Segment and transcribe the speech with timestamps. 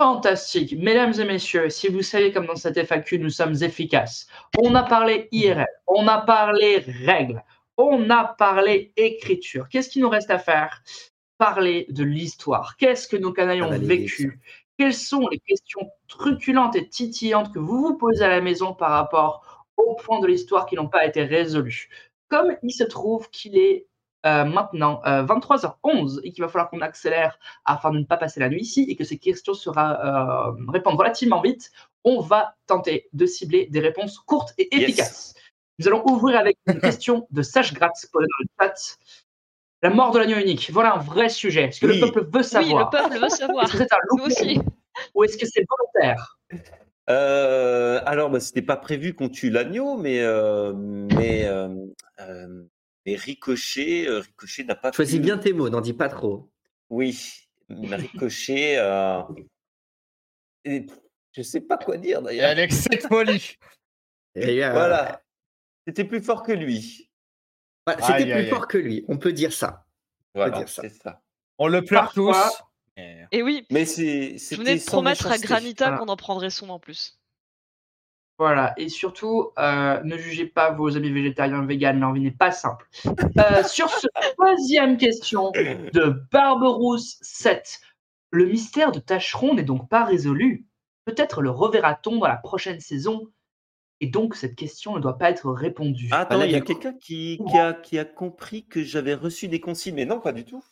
[0.00, 0.74] Fantastique.
[0.78, 4.28] Mesdames et messieurs, si vous savez comme dans cette FAQ, nous sommes efficaces.
[4.58, 7.44] On a parlé IRL, on a parlé règles,
[7.76, 9.68] on a parlé écriture.
[9.68, 10.82] Qu'est-ce qu'il nous reste à faire?
[11.36, 12.78] Parler de l'histoire.
[12.78, 14.40] Qu'est-ce que nos canailles ont vécu?
[14.78, 18.92] Quelles sont les questions truculentes et titillantes que vous vous posez à la maison par
[18.92, 21.90] rapport aux points de l'histoire qui n'ont pas été résolus
[22.28, 23.86] Comme il se trouve qu'il est
[24.26, 28.38] euh, maintenant 23h11 euh, et qu'il va falloir qu'on accélère afin de ne pas passer
[28.38, 31.70] la nuit ici et que ces questions sera euh, répondre relativement vite,
[32.04, 35.32] on va tenter de cibler des réponses courtes et efficaces.
[35.78, 38.26] Nous allons ouvrir avec une question de Sage Gratz dans le
[38.60, 38.98] chat.
[39.82, 40.70] La mort de l'agneau unique.
[40.70, 41.64] Voilà un vrai sujet.
[41.64, 43.64] Est-ce que le peuple veut savoir Oui, le peuple veut savoir.
[43.64, 44.60] Est-ce que c'est un loup aussi.
[45.14, 46.38] Ou est-ce que c'est volontaire
[47.08, 50.22] euh, alors, bah, c'était pas prévu qu'on tue l'agneau, mais
[50.76, 51.48] mais
[53.06, 54.92] mais Ricochet, euh, Ricochet n'a pas.
[54.92, 56.50] Choisis bien tes mots, n'en dis pas trop.
[56.88, 57.18] Oui,
[57.68, 58.78] Ricochet.
[58.78, 59.22] Euh...
[60.64, 60.86] Et...
[61.32, 62.50] Je sais pas quoi dire d'ailleurs.
[62.50, 63.56] Alex, c'est poli.
[64.34, 65.22] Voilà.
[65.86, 67.08] C'était plus fort que lui.
[67.88, 69.86] C'était plus fort que lui, on peut dire ça.
[70.34, 71.22] Voilà, c'est ça.
[71.58, 72.36] On le pleure tous.
[73.32, 73.66] Et oui.
[73.70, 74.36] Mais c'est.
[74.38, 77.19] Je venais de promettre à Granita qu'on en prendrait son en plus.
[78.40, 82.50] Voilà, et surtout, euh, ne jugez pas vos amis végétariens, vegan, leur vie n'est pas
[82.50, 82.88] simple.
[83.36, 84.06] Euh, sur ce
[84.38, 87.82] troisième question de Barberousse 7,
[88.30, 90.66] le mystère de Tacheron n'est donc pas résolu.
[91.04, 93.28] Peut-être le reverra-t-on dans la prochaine saison
[94.00, 96.08] et donc, cette question ne doit pas être répondue.
[96.10, 99.60] Attends, il y a quelqu'un qui, qui, a, qui a compris que j'avais reçu des
[99.60, 100.64] consignes, mais non, pas du tout.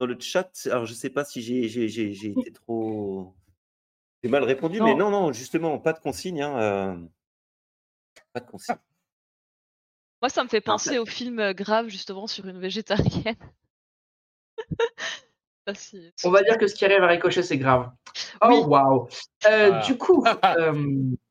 [0.00, 3.32] Dans le chat, alors je ne sais pas si j'ai été trop
[4.28, 6.42] mal répondu, mais non, non, justement, pas de consigne.
[6.42, 6.96] Hein, euh,
[8.32, 8.76] pas de consigne.
[10.22, 13.36] Moi, ça me fait penser au film euh, grave, justement, sur une végétarienne.
[16.24, 17.90] On va dire que ce qui arrive à Ricochet, c'est grave.
[18.42, 19.08] Oh, waouh!
[19.48, 19.82] Euh, ah.
[19.86, 20.24] Du coup,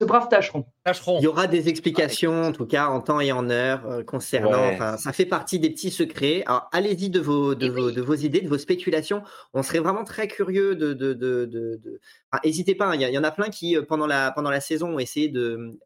[0.00, 0.64] Ce brave tâcheron.
[0.86, 4.72] Il y aura des explications, en tout cas en temps et en heure, euh, concernant.
[4.72, 6.42] Enfin, ça fait partie des petits secrets.
[6.46, 9.22] Alors, allez-y de vos, de, vos, de vos idées, de vos spéculations.
[9.52, 10.94] On serait vraiment très curieux de.
[10.94, 12.00] de, de,
[12.44, 14.94] N'hésitez pas, hein, il y, en a plein qui, euh, pendant la, pendant la saison,
[14.94, 15.78] ont essayé de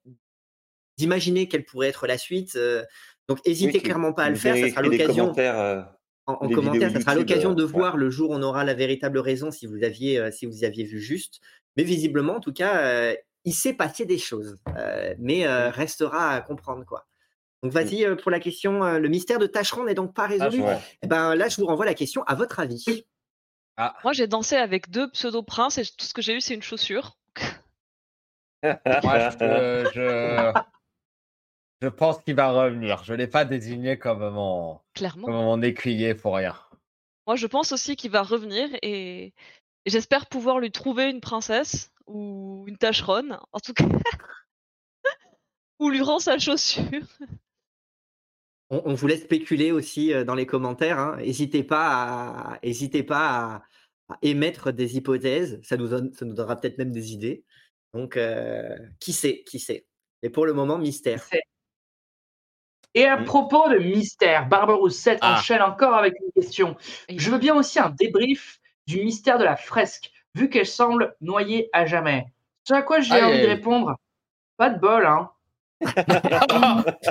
[0.97, 2.55] d'imaginer quelle pourrait être la suite.
[2.55, 2.85] Euh.
[3.29, 4.57] donc, n'hésitez clairement pas à le faire.
[4.57, 5.33] Ça sera l'occasion.
[6.27, 9.19] En, en commentaire, ça sera l'occasion de voir le jour où on aura la véritable
[9.19, 11.41] raison si vous aviez, si vous aviez vu juste.
[11.77, 13.13] Mais visiblement, en tout cas,
[13.45, 17.07] il s'est passé des choses, euh, mais euh, restera à comprendre quoi.
[17.63, 17.75] Donc mmh.
[17.75, 18.99] vas-y euh, pour la question.
[18.99, 20.63] le mystère de Tacheron n'est donc pas résolu.
[21.03, 22.23] Eh ben là, je vous renvoie la question.
[22.25, 23.07] À votre avis
[23.77, 23.95] ah.
[24.05, 27.17] Moi, j'ai dansé avec deux pseudo-princes et tout ce que j'ai eu, c'est une chaussure.
[28.63, 30.53] Moi, je,
[31.83, 33.03] je, pense qu'il va revenir.
[33.03, 35.27] Je ne l'ai pas désigné comme mon, Clairement.
[35.27, 36.55] comme mon écuyer pour rien.
[37.27, 39.35] Moi, je pense aussi qu'il va revenir et
[39.87, 43.85] j'espère pouvoir lui trouver une princesse ou une tâcheronne, en tout cas.
[45.79, 47.07] ou lui rend sa chaussure.
[48.71, 50.99] On, vous laisse spéculer aussi euh, dans les commentaires.
[50.99, 51.17] Hein.
[51.19, 52.61] N'hésitez pas, à,
[53.07, 53.63] pas
[54.09, 55.61] à, émettre des hypothèses.
[55.63, 57.45] Ça nous, ça nous donnera peut-être même des idées.
[57.93, 59.87] Donc, euh, qui sait, qui sait.
[60.23, 61.25] Et pour le moment, mystère.
[62.95, 63.25] Et à mmh.
[63.25, 65.35] propos de mystère, Barbarousse 7 ah.
[65.35, 66.77] enchaîne encore avec une question.
[67.09, 71.69] Je veux bien aussi un débrief du mystère de la fresque vu qu'elle semble noyée
[71.73, 72.27] à jamais.
[72.65, 73.97] C'est à quoi j'ai envie de répondre
[74.57, 75.31] Pas de bol, hein.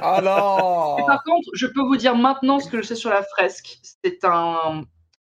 [0.01, 0.99] Alors.
[0.99, 3.77] Et par contre, je peux vous dire maintenant ce que je sais sur la fresque.
[4.03, 4.83] C'est un,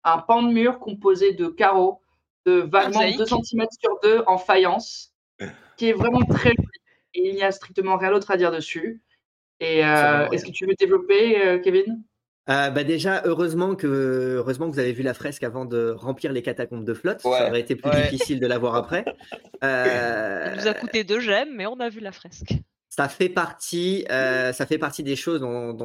[0.04, 2.02] un pan de mur composé de carreaux
[2.46, 5.14] de vaguement 2 cm sur 2 en faïence,
[5.76, 6.68] qui est vraiment très joli.
[7.14, 9.02] Et il n'y a strictement rien d'autre à dire dessus.
[9.58, 12.02] Et euh, est-ce que tu veux développer, euh, Kevin?
[12.48, 16.32] Euh, bah déjà, heureusement que, heureusement que vous avez vu la fresque avant de remplir
[16.32, 17.20] les catacombes de flotte.
[17.20, 19.04] Ça aurait été plus difficile de la voir après.
[19.62, 22.54] Euh, Ça nous a coûté deux gemmes, mais on a vu la fresque.
[22.88, 25.76] Ça fait partie, euh, ça fait partie des choses dont,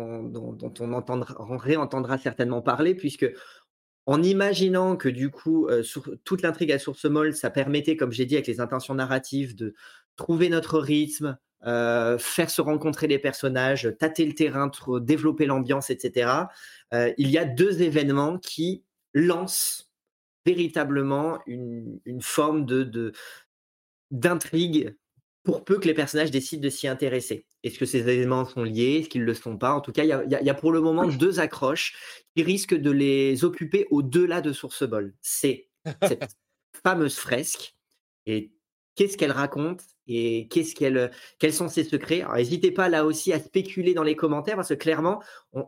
[0.79, 3.29] on entendra, réentendra certainement parler, puisque
[4.05, 8.25] en imaginant que du coup, sur, toute l'intrigue à source molle, ça permettait, comme j'ai
[8.25, 9.73] dit, avec les intentions narratives, de
[10.15, 14.69] trouver notre rythme, euh, faire se rencontrer les personnages, tâter le terrain,
[15.01, 16.31] développer l'ambiance, etc.
[16.93, 18.83] Euh, il y a deux événements qui
[19.13, 19.91] lancent
[20.45, 23.11] véritablement une, forme de
[24.11, 24.95] d'intrigue
[25.45, 27.45] pour peu que les personnages décident de s'y intéresser.
[27.63, 28.99] Est-ce que ces événements sont liés?
[28.99, 29.73] Est-ce qu'ils ne le sont pas?
[29.73, 33.43] En tout cas, il y, a, pour le moment deux accroches qui risquent de les
[33.43, 35.13] occuper au-delà de Source Ball.
[35.21, 35.69] C'est
[36.03, 36.35] cette
[36.83, 37.75] fameuse fresque
[38.25, 38.51] et
[38.95, 39.83] qu'est-ce qu'elle raconte?
[40.07, 42.23] Et qu'est-ce qu'elle, quels sont ses secrets?
[42.35, 45.21] n'hésitez pas là aussi à spéculer dans les commentaires parce que clairement,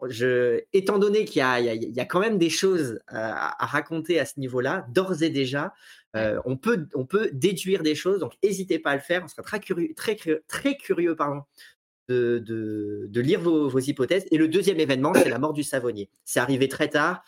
[0.07, 4.19] je, étant donné qu'il y a, il y a, quand même des choses à, raconter
[4.19, 5.73] à ce niveau-là, d'ores et déjà,
[6.15, 8.19] euh, on, peut, on peut déduire des choses.
[8.19, 9.23] Donc n'hésitez pas à le faire.
[9.23, 10.15] On sera très curieux, très,
[10.47, 11.41] très curieux pardon,
[12.07, 12.43] de,
[13.09, 14.25] de, lire vos, vos, hypothèses.
[14.31, 16.09] Et le deuxième événement, c'est la mort du savonnier.
[16.25, 17.23] C'est arrivé très tard.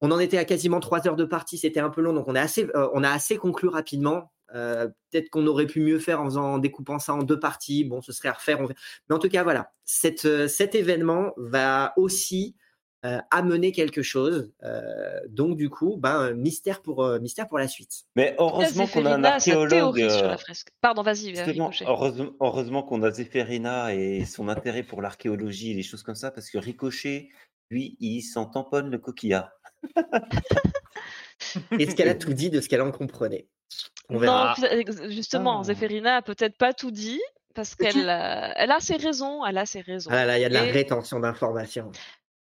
[0.00, 2.34] On en était à quasiment trois heures de partie, c'était un peu long, donc on,
[2.34, 4.32] assez, euh, on a assez conclu rapidement.
[4.54, 7.84] Euh, peut-être qu'on aurait pu mieux faire en, faisant, découpant ça en deux parties.
[7.84, 8.60] Bon, ce serait à refaire.
[8.60, 9.72] Mais en tout cas, voilà,
[10.24, 12.56] euh, cet événement va aussi
[13.30, 14.50] amener quelque chose.
[15.28, 18.04] donc, du coup, ben, mystère, pour, mystère pour la suite.
[18.16, 20.08] Mais heureusement qu'on a un archéologue.
[20.08, 20.68] Sur la fresque.
[20.80, 21.34] Pardon, vas-y.
[21.86, 26.30] heureusement, heureusement qu'on a Zéphérina et son intérêt pour l'archéologie et les choses comme ça,
[26.30, 27.28] parce que Ricochet,
[27.68, 29.50] lui, il s'en tamponne le coquillard.
[31.78, 33.46] Est-ce qu'elle a tout dit de ce qu'elle en comprenait?
[34.08, 34.54] On verra.
[34.58, 35.64] Non, justement, ah.
[35.64, 37.20] Zéphérina a peut-être pas tout dit
[37.54, 39.44] parce qu'elle a, elle a ses raisons.
[39.44, 40.10] Elle a ses raisons.
[40.12, 41.90] Ah là, il y a de la rétention d'informations.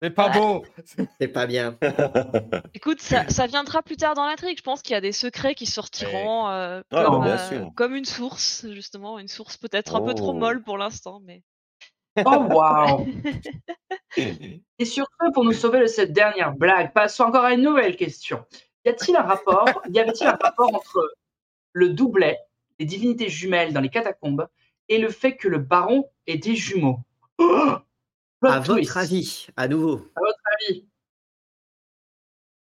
[0.02, 0.64] C'est pas beau.
[1.20, 1.78] C'est pas bien.
[2.74, 4.58] Écoute, ça, ça, viendra plus tard dans l'intrigue.
[4.58, 8.06] Je pense qu'il y a des secrets qui sortiront euh, ah, comme, euh, comme, une
[8.06, 10.34] source, justement, une source peut-être un peu trop oh.
[10.34, 11.44] molle pour l'instant, mais.
[12.26, 13.08] Oh waouh
[14.18, 17.96] Et sur ce, pour nous sauver de cette dernière blague, passons encore à une nouvelle
[17.96, 18.44] question.
[18.90, 21.14] Y a-t-il un rapport Y avait-il un rapport entre
[21.74, 22.40] le doublet,
[22.80, 24.48] les divinités jumelles dans les catacombes,
[24.88, 27.00] et le fait que le baron ait des jumeaux?
[28.42, 30.08] À votre avis, à nouveau.
[30.16, 30.88] À votre avis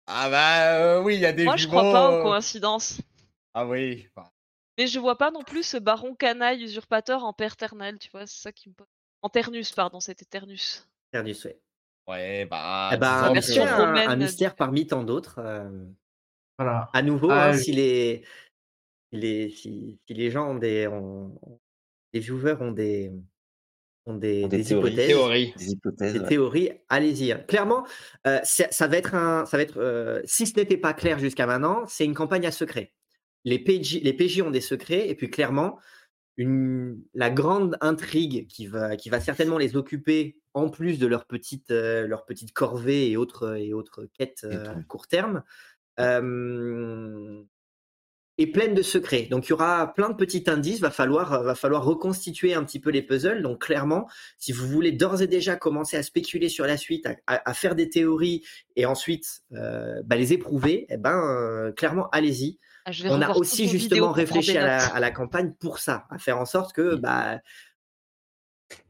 [0.06, 1.74] Ah bah euh, oui, il y a des Moi, jumeaux.
[1.74, 3.02] Moi, je crois pas aux coïncidences.
[3.52, 4.08] Ah oui.
[4.78, 8.26] Mais je vois pas non plus ce baron canaille usurpateur en père ternel, tu vois,
[8.26, 8.86] c'est ça qui me pose.
[9.20, 10.88] En Ternus, pardon, c'était Ternus.
[11.10, 11.52] Ternus, oui.
[12.06, 12.90] Ouais, bah.
[12.94, 13.32] Eh ben,
[14.08, 15.38] un, mystère parmi tant d'autres.
[15.38, 15.86] Euh,
[16.58, 16.88] voilà.
[16.92, 18.22] À nouveau, ah, hein, si, les,
[19.12, 20.88] les, si, les gens ont des.
[22.12, 23.12] les viewers ont des.
[24.06, 25.54] Ont des, des, hypothèses, théories.
[25.56, 27.32] des, hypothèses, des théories, allez-y.
[27.32, 27.42] Hein.
[27.48, 27.86] Clairement,
[28.26, 31.46] euh, ça, va être un, ça va être, euh, si ce n'était pas clair jusqu'à
[31.46, 32.92] maintenant, c'est une campagne à secret.
[33.46, 35.78] Les PJ, les PJ ont des secrets, et puis clairement,
[36.36, 41.26] une, la grande intrigue qui va, qui va certainement les occuper en plus de leurs
[41.26, 45.42] petites, euh, leur petite corvées et autres, et autres quêtes euh, à court terme,
[48.36, 49.28] est pleine de secrets.
[49.30, 52.80] Donc il y aura plein de petits indices, va falloir, va falloir reconstituer un petit
[52.80, 53.42] peu les puzzles.
[53.42, 54.08] Donc clairement,
[54.38, 57.88] si vous voulez d'ores et déjà commencer à spéculer sur la suite, à, faire des
[57.88, 58.42] théories
[58.76, 62.58] et ensuite euh, bah, les éprouver, eh ben, clairement, allez-y.
[62.86, 66.74] Ah, on a aussi justement réfléchi à la, campagne pour ça, à faire en sorte
[66.74, 66.96] que.
[66.96, 67.40] Bah,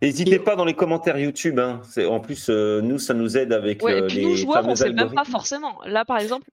[0.02, 1.58] N'hésitez pas dans les commentaires YouTube.
[1.58, 1.80] Hein.
[2.08, 4.66] En plus, euh, nous, ça nous aide avec ouais, et euh, puis les nous, joueurs,
[4.66, 5.80] on ne sait même pas forcément.
[5.84, 6.48] Là, par exemple,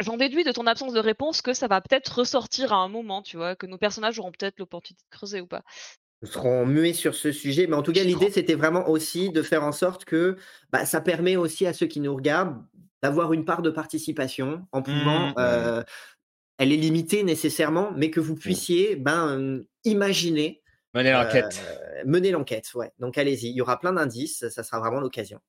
[0.00, 3.22] j'en déduis de ton absence de réponse que ça va peut-être ressortir à un moment,
[3.22, 5.62] tu vois, que nos personnages auront peut-être l'opportunité de creuser ou pas.
[6.22, 9.42] Nous serons muets sur ce sujet, mais en tout cas, l'idée, c'était vraiment aussi de
[9.42, 10.36] faire en sorte que
[10.70, 12.62] bah, ça permet aussi à ceux qui nous regardent
[13.02, 15.34] d'avoir une part de participation en pouvant mmh.
[15.38, 15.82] euh,
[16.58, 18.38] elle est limitée nécessairement, mais que vous mmh.
[18.38, 20.62] puissiez ben, imaginer.
[20.94, 21.60] Mener l'enquête.
[21.66, 22.92] Euh, mener l'enquête, ouais.
[23.00, 25.40] Donc allez-y, il y aura plein d'indices, ça sera vraiment l'occasion.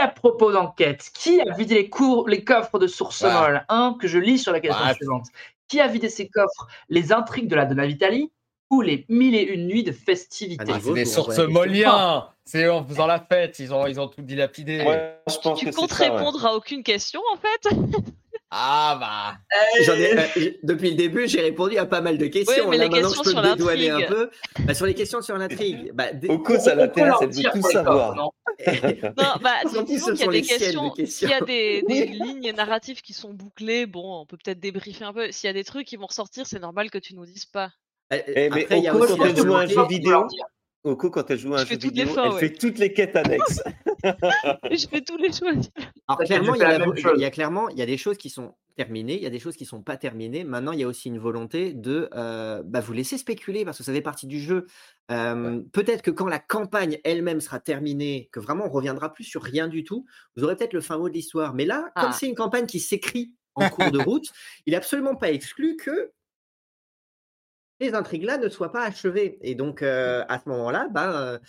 [0.00, 4.08] À propos d'enquête, qui a vidé les, cours, les coffres de source molle Un que
[4.08, 5.26] je lis sur la question suivante.
[5.68, 8.32] Qui a vidé ces coffres Les intrigues de la Donna Vitali
[8.70, 10.64] ou les mille et une nuits de festivités?
[10.72, 14.22] ah, C'est des sources molliens C'est en faisant la fête, ils ont, ils ont tout
[14.22, 14.78] dilapidé.
[15.28, 17.76] je pense tu comptes répondre à aucune question en fait?
[18.52, 19.38] Ah bah.
[19.78, 22.68] Euh, depuis le début, j'ai répondu à pas mal de questions.
[22.68, 23.90] mais les questions sur l'intrigue.
[23.90, 24.30] un peu.
[24.60, 25.92] Bah, sur les questions sur l'intrigue.
[25.94, 28.14] Bah, Au coup, ça l'intéresse, elle veut tout savoir.
[29.16, 29.54] Non, bah,
[29.86, 30.92] disons qu'il y a des questions.
[31.06, 35.04] S'il y a des, des lignes narratives qui sont bouclées, bon, on peut peut-être débriefer
[35.04, 35.32] un peu.
[35.32, 37.70] S'il y a des trucs qui vont ressortir, c'est normal que tu nous dises pas.
[38.12, 40.26] Eh, eh, mais Après, il y a aussi un jeu vidéo.
[40.82, 43.62] Oko, quand elle joue à un jeu vidéo, elle fait toutes les quêtes annexes.
[44.04, 45.52] je fais tous les choix.
[46.08, 48.30] Alors, clairement, il y, a, il y, a clairement, il y a des choses qui
[48.30, 50.42] sont terminées, il y a des choses qui ne sont pas terminées.
[50.42, 53.84] Maintenant, il y a aussi une volonté de euh, bah, vous laisser spéculer parce que
[53.84, 54.66] ça fait partie du jeu.
[55.10, 59.42] Euh, peut-être que quand la campagne elle-même sera terminée, que vraiment on reviendra plus sur
[59.42, 61.52] rien du tout, vous aurez peut-être le fin mot de l'histoire.
[61.52, 62.16] Mais là, comme ah.
[62.18, 64.28] c'est une campagne qui s'écrit en cours de route,
[64.64, 66.12] il n'est absolument pas exclu que
[67.80, 69.38] les intrigues-là ne soient pas achevées.
[69.42, 71.40] Et donc, euh, à ce moment-là, ben,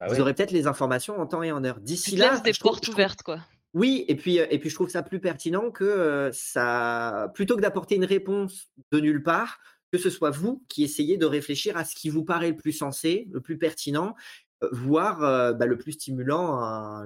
[0.00, 1.80] bah vous aurez peut-être les informations en temps et en heure.
[1.80, 3.40] D'ici là, des portes ouvertes, quoi.
[3.74, 7.96] Oui, et puis, et puis je trouve ça plus pertinent que ça, plutôt que d'apporter
[7.96, 9.58] une réponse de nulle part,
[9.92, 12.72] que ce soit vous qui essayez de réfléchir à ce qui vous paraît le plus
[12.72, 14.14] sensé, le plus pertinent,
[14.72, 15.18] voire
[15.54, 17.04] bah, le plus stimulant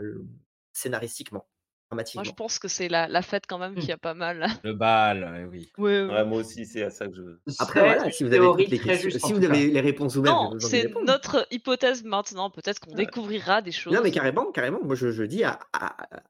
[0.73, 1.45] scénaristiquement.
[1.93, 3.79] Moi, je pense que c'est la, la fête quand même Mmh.
[3.81, 4.47] qui a pas mal.
[4.65, 5.73] Le bal, oui.
[5.77, 6.13] Ouais, ouais.
[6.13, 7.23] Ouais, moi aussi, c'est à ça que je.
[7.51, 10.93] Ce Après, voilà, si vous avez les questions, si vous avez réponses ouvertes, Non, c'est
[11.05, 12.49] notre hypothèse maintenant.
[12.51, 13.05] Peut-être qu'on Ouais.
[13.07, 13.93] découvrira des choses.
[13.93, 14.79] Non, mais carrément, carrément.
[14.85, 15.59] Moi, je, je dis, ah,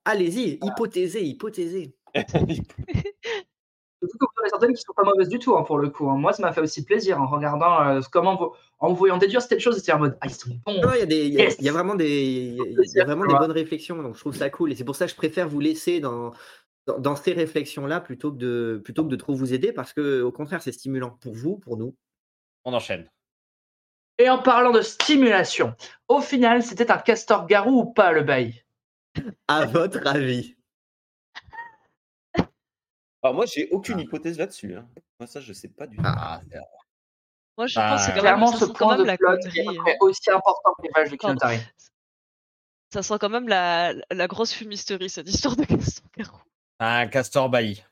[0.06, 1.94] allez-y, hypothésez, hypothésez.
[4.02, 5.90] Surtout que vous en avez certaines qui sont pas mauvaises du tout, hein, pour le
[5.90, 6.08] coup.
[6.08, 6.16] hein.
[6.16, 9.40] Moi, ça m'a fait aussi plaisir en regardant euh, comment vous, en vous voyant déduire
[9.42, 10.80] certaines choses, c'était en mode ah ils sont bons.
[10.80, 11.56] Non, il y a des, il y a- Yes.
[11.58, 13.32] il y a vraiment des, il y a- il y a Plaisir, vraiment tu des
[13.34, 13.40] vois.
[13.40, 14.02] bonnes réflexions.
[14.02, 14.72] Donc, je trouve ça cool.
[14.72, 16.32] Et c'est pour ça que je préfère vous laisser dans,
[16.86, 20.22] dans, dans ces réflexions-là plutôt que de, plutôt que de trop vous aider parce que,
[20.22, 21.94] au contraire, c'est stimulant pour vous, pour nous.
[22.64, 23.06] On enchaîne.
[24.18, 25.74] Et en parlant de stimulation,
[26.08, 28.64] au final, c'était un castor-garou ou pas le bail?
[29.48, 30.56] À votre avis.
[33.22, 34.74] Alors, moi, j'ai aucune hypothèse là-dessus.
[34.76, 34.88] hein.
[35.18, 36.02] Moi, ça, je sais pas du tout.
[36.06, 36.40] Ah,
[37.58, 39.58] Moi, je Ah, pense que même, Clairement, ce point de la connerie.
[39.58, 39.96] est hein.
[40.00, 41.16] aussi important que l'image de.
[41.16, 41.58] Kinotari.
[42.92, 46.38] Ça sent quand même la, la grosse fumisterie, cette histoire de Gaston Garou.
[46.80, 47.84] un castor bailli.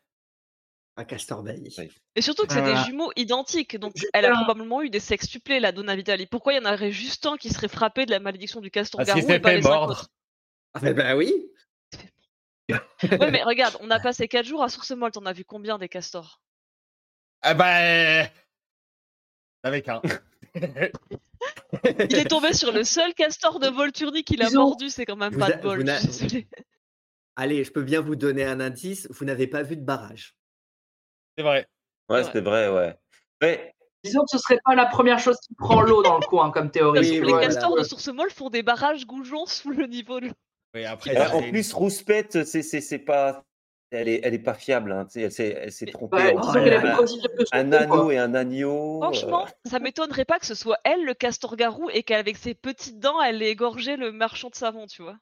[0.96, 1.44] Un castor.
[1.44, 1.60] Ouais.
[2.16, 5.70] Et surtout que c'est des jumeaux identiques, donc elle a probablement eu des sextuplés, la
[5.70, 6.26] Donna Vitali.
[6.26, 8.98] Pourquoi il y en aurait juste un qui serait frappé de la malédiction du castor
[8.98, 9.92] Parce garou qu'il et s'est pas fait les mordre.
[9.92, 10.08] autres
[10.74, 11.32] Ah, ben, ben oui.
[12.68, 15.78] Ouais, mais regarde, on a passé 4 jours à Source Molle, t'en as vu combien
[15.78, 16.40] des castors?
[17.48, 18.28] Eh ben.
[19.62, 20.00] Avec un.
[20.54, 25.04] Il est tombé sur le seul castor de Volturni qu'il a Ils ont- mordu, c'est
[25.06, 25.84] quand même Vous pas a- de bol.
[25.86, 26.48] je suis.
[27.36, 29.06] Allez, je peux bien vous donner un indice.
[29.10, 30.34] Vous n'avez pas vu de barrage.
[31.36, 31.68] C'est vrai.
[32.08, 32.96] Ouais, c'était vrai, ouais.
[33.42, 33.72] Ouais,
[34.02, 36.70] Disons que ce serait pas la première chose qui prend l'eau dans le coin comme
[36.70, 36.98] théorie.
[37.00, 37.46] Parce Oui, les voilà.
[37.46, 40.32] castors de Source Molle font des barrages goujons sous le niveau de l'eau.
[40.84, 43.44] Après, en plus, Rouspette, c'est, c'est, c'est pas.
[43.90, 44.92] Elle est, elle est pas fiable.
[44.92, 46.18] hein, Elle s'est, elle s'est Mais- trompée
[47.52, 49.00] un anneau et un agneau.
[49.00, 52.54] Franchement, euh, ça m'étonnerait pas que ce soit elle, le castor garou, et qu'avec ses
[52.54, 55.16] petites dents, elle ait égorgé le marchand de savon, tu vois.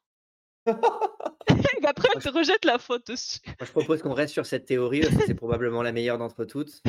[0.66, 3.38] et après, elle te rejette la faute dessus.
[3.46, 6.44] Moi, je propose qu'on reste sur cette théorie parce que c'est probablement la meilleure d'entre
[6.44, 6.82] toutes.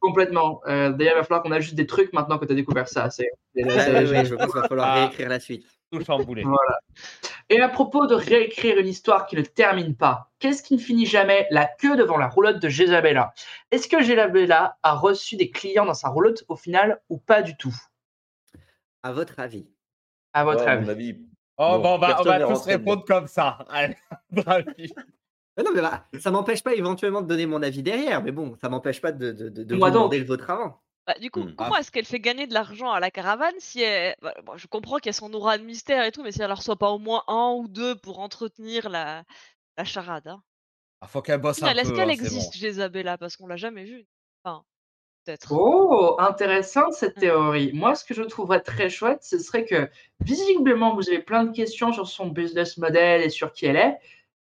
[0.00, 0.60] Complètement.
[0.66, 3.08] Euh, D'ailleurs, il va falloir qu'on ajuste des trucs maintenant que tu as découvert ça.
[3.54, 4.94] Ouais, ouais, je pense qu'il va falloir Ah.
[5.06, 5.66] réécrire la suite.
[5.90, 6.42] Tout chamboulé.
[6.44, 6.78] Voilà.
[7.50, 11.06] Et à propos de réécrire une histoire qui ne termine pas, qu'est-ce qui ne finit
[11.06, 13.32] jamais la queue devant la roulotte de Jezabella
[13.70, 17.56] Est-ce que Jezabella a reçu des clients dans sa roulotte au final ou pas du
[17.56, 17.74] tout?
[19.02, 19.66] À votre avis
[20.34, 21.16] À votre ouais, avis.
[21.56, 23.64] Oh, Bon, bon, on va, on tous répondre comme ça.
[23.70, 23.96] Allez,
[25.64, 28.68] non, mais bah, ça m'empêche pas éventuellement de donner mon avis derrière, mais bon, ça
[28.68, 29.92] m'empêche pas de, de, de, de vous donc.
[29.92, 30.80] demander le vôtre avant.
[31.08, 31.48] Bah, du coup, Hmm.
[31.48, 31.54] Mm.
[31.56, 34.14] comment est-ce qu'elle fait gagner de l'argent à la caravane si elle...
[34.22, 36.42] bah, bon, je comprends qu'il y a son aura de mystère et tout, mais si
[36.42, 39.24] elle en reçoit pas au moins un ou deux pour entretenir la,
[39.78, 40.28] la charade.
[40.28, 40.42] Hein.
[40.44, 41.96] Il Ah, faut qu'elle bosse un Est-ce peu.
[41.96, 42.58] qu'elle hein, existe, bon.
[42.58, 44.06] Jezabella Parce qu'on l'a jamais vue.
[44.44, 44.64] Enfin,
[45.24, 45.50] peut-être.
[45.52, 47.20] Oh, intéressante cette Mm.
[47.20, 47.70] théorie.
[47.72, 49.88] Moi, ce que je trouverais très chouette, ce serait que
[50.20, 53.98] visiblement, vous avez plein de questions sur son business model et sur qui elle est.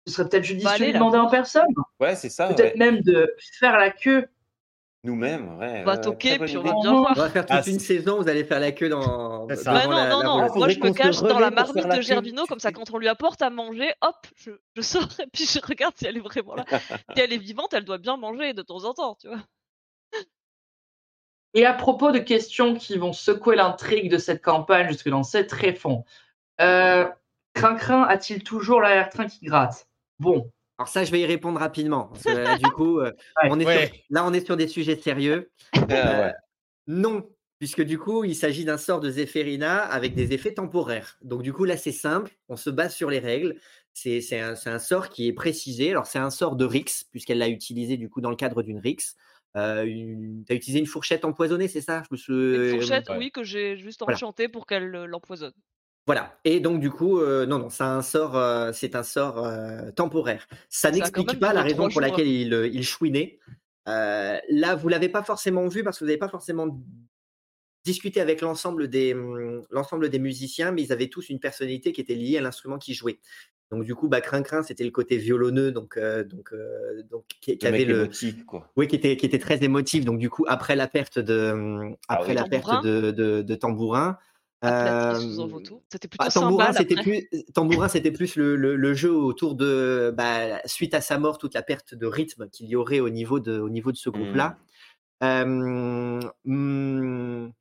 [0.06, 1.66] Ce serait peut-être judicieux aller de demander en personne.
[2.00, 2.46] Ouais, c'est ça.
[2.48, 2.78] Peut-être ouais.
[2.78, 4.26] même de faire la queue.
[5.04, 5.82] Nous-mêmes, ouais.
[5.82, 7.12] On va toquer, puis on va bien voir.
[7.16, 9.48] On va faire toute Ah, une saison, vous allez faire la queue dans.
[9.48, 9.72] C'est ça.
[9.72, 12.00] Bah non, la- non, la non, moi je me cache dans la marmite de.
[12.00, 15.44] Gervino, comme ça quand on lui apporte à manger, hop, je, je sors et puis
[15.46, 16.64] je regarde si elle est vraiment là.
[17.14, 19.38] si elle est vivante, elle doit bien manger de temps en temps, tu vois.
[21.54, 25.46] Et à propos de questions qui vont secouer l'intrigue de cette campagne jusque dans ses
[25.46, 26.04] tréfonds,
[26.60, 27.08] euh,
[27.54, 29.88] Crin-Crin a-t-il toujours l'arrière-train qui gratte?
[30.18, 32.04] Bon, Alors ça, je vais y répondre rapidement.
[32.06, 33.10] Parce que là, du coup, euh,
[33.42, 33.86] Ouais, on est ouais.
[33.86, 35.50] sur- là, on est sur des sujets sérieux.
[35.74, 36.32] Ah, Euh, ouais.
[36.86, 41.18] Non, puisque du coup, il s'agit d'un sort de Zéphérina avec des effets temporaires.
[41.22, 43.56] Donc du coup, là, c'est simple, on se base sur les règles.
[43.92, 45.90] C'est c'est un, c'est un sort qui est précisé.
[45.90, 48.78] Alors, c'est un sort de Rix, puisqu'elle l'a utilisé du coup dans le cadre d'une
[48.78, 49.16] Rix.
[49.56, 50.44] Euh, une...
[50.46, 52.02] Tu as utilisé une fourchette empoisonnée, c'est ça?
[52.04, 52.32] Je me suis...
[52.32, 53.16] Une fourchette, ouais.
[53.18, 54.14] oui, que j'ai juste Voilà.
[54.16, 55.54] enchantée pour qu'elle euh, l'empoisonne.
[56.08, 56.40] Voilà.
[56.44, 59.90] Et donc du coup, euh, non, non, c'est un sort, euh, c'est un sort euh,
[59.92, 60.48] temporaire.
[60.70, 62.00] Ça Ça a n'explique pas la raison pour jours.
[62.00, 63.38] laquelle il, euh, il chouinait.
[63.88, 66.80] Euh, là, vous l'avez pas forcément vu parce que vous n'avez pas forcément
[67.84, 72.00] discuté avec l'ensemble des, hum, l'ensemble des musiciens, mais ils avaient tous une personnalité qui
[72.00, 73.20] était liée à l'instrument qu'ils jouaient.
[73.70, 77.26] Donc du coup, bah, Crin Crin, c'était le côté violonneux, donc euh, donc euh, donc
[77.42, 78.72] qui, qui Le avait le, émotif, quoi.
[78.76, 80.06] oui, qui était, qui était très émotif.
[80.06, 82.34] Donc, du coup, après la perte de, hum, Ah après oui.
[82.34, 82.80] la Tambourin.
[82.80, 84.18] perte de, de, de tambourin,
[84.60, 85.82] Atlas sous un euh, vautour.
[85.92, 90.12] C'était plutôt ah, tambourin, c'était plus, tambourin, c'était plus le, le- le jeu autour de,
[90.16, 93.38] bah, suite à sa mort, toute la perte de rythme qu'il y aurait au niveau
[93.40, 94.58] de, au niveau de ce groupe-là.
[95.22, 97.52] Euh, hum,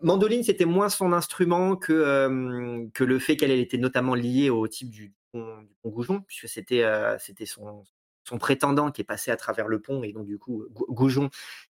[0.00, 4.48] Mandoline, c'était moins son instrument que, euh, que le fait qu'elle elle était notamment liée
[4.50, 7.84] au type du pont, Goujon, puisque c'était euh, c'était son,
[8.24, 11.28] son prétendant qui est passé à travers le pont, et donc du coup, Gou- Goujon,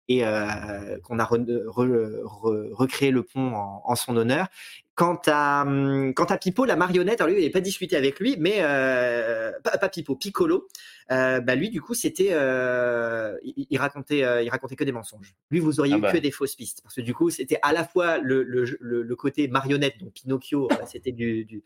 [0.08, 4.46] et euh, qu'on a re- re- re- recréé le pont en, en son honneur.
[4.94, 8.18] Quant à, hum, quant à Pipo, la marionnette, alors lui, il n'avait pas discuté avec
[8.18, 10.68] lui, mais euh, pas, pas, Pipo, Piccolo,
[11.10, 15.34] euh, bah lui, du coup, c'était, euh, il, il, racontait, il racontait que des mensonges.
[15.50, 16.12] Lui, vous auriez ah eu bah.
[16.12, 19.02] que des fausses pistes, parce que du coup, c'était à la fois le, le, le,
[19.02, 21.62] le côté marionnette, donc Pinocchio, c'était du, du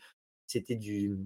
[0.49, 1.17] c'était du,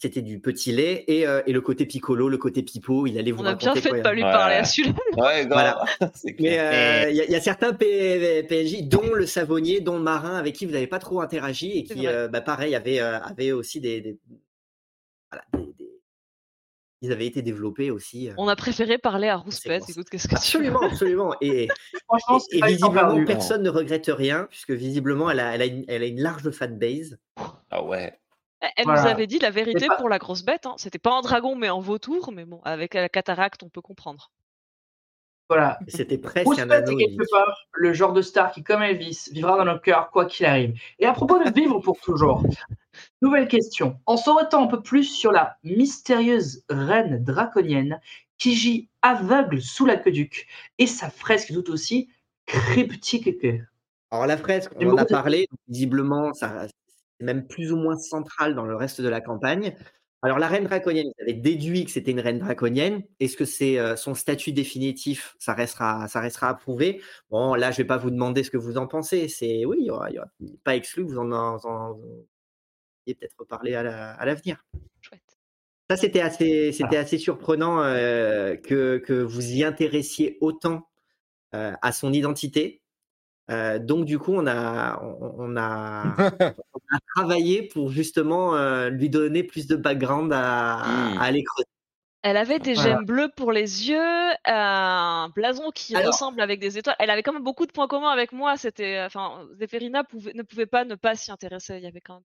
[0.00, 3.32] c'était du petit lait et, euh, et, le côté piccolo, le côté pipo, il allait
[3.32, 3.66] vous On raconter.
[3.66, 4.94] On a bien fait quoi, de pas lui parler à celui-là.
[5.16, 5.84] Ouais, voilà.
[6.38, 10.54] Mais euh, il y, y, a certains PNJ, dont le savonnier, dont le marin, avec
[10.54, 14.00] qui vous n'avez pas trop interagi et qui, euh, bah, pareil, avaient, avait aussi des,
[14.00, 14.18] des,
[15.30, 15.90] voilà, des, des,
[17.00, 18.30] ils avaient été développés aussi.
[18.38, 19.88] On a préféré parler à Rouspette.
[19.88, 21.34] Écoute, qu'est-ce que absolument, absolument.
[21.40, 21.68] Et,
[22.52, 26.02] et, et visiblement, personne ne regrette rien, puisque visiblement, elle a, elle a, une, elle
[26.02, 27.18] a une large fanbase.
[27.70, 28.18] Ah ouais.
[28.60, 29.02] Elle voilà.
[29.02, 29.96] nous avait dit la vérité pas...
[29.96, 30.66] pour la grosse bête.
[30.66, 30.74] Hein.
[30.78, 32.32] C'était pas un dragon, mais un vautour.
[32.32, 34.30] Mais bon, avec la cataracte, on peut comprendre.
[35.48, 35.78] Voilà.
[35.88, 36.96] C'était presque un anneau.
[36.96, 40.44] quelque part le genre de star qui, comme Elvis, vivra dans nos cœurs quoi qu'il
[40.44, 40.78] arrive.
[40.98, 42.42] Et à propos de vivre pour toujours,
[43.22, 43.98] nouvelle question.
[44.06, 48.00] En saurait-on un peu plus sur la mystérieuse reine draconienne
[48.36, 50.46] qui gît aveugle sous l'aqueduc
[50.78, 52.10] et sa fresque tout aussi
[52.46, 53.58] cryptique que.
[54.10, 55.48] Alors la fresque, on en a parlé.
[55.66, 56.66] Visiblement, ça,
[57.20, 59.74] même plus ou moins central dans le reste de la campagne.
[60.22, 63.04] Alors, la reine draconienne, vous avez déduit que c'était une reine draconienne.
[63.20, 67.00] Est-ce que c'est euh, son statut définitif Ça restera, ça restera à prouver.
[67.30, 69.28] Bon, là, je vais pas vous demander ce que vous en pensez.
[69.28, 70.08] C'est oui, il y aura,
[70.64, 72.00] pas exclu que vous en, en, en
[73.14, 74.64] peut-être reparler à l'avenir.
[74.74, 75.38] La, Chouette.
[75.90, 80.88] Ça, c'était assez, c'était assez surprenant euh, que, que vous y intéressiez autant
[81.54, 82.82] euh, à son identité.
[83.50, 86.04] Euh, donc du coup, on a, on, on, a,
[86.74, 91.18] on a, travaillé pour justement euh, lui donner plus de background à, Hmm.
[91.18, 91.64] à creuser.
[92.22, 92.90] Elle avait des Voilà.
[92.96, 96.96] gemmes bleues pour les yeux, un blason qui Alors- ressemble avec des étoiles.
[96.98, 98.56] Elle avait quand même beaucoup de points communs avec moi.
[98.56, 99.46] C'était, enfin,
[100.10, 101.76] pouvait, ne pouvait pas ne pas s'y intéresser.
[101.76, 102.22] Il y avait quand même.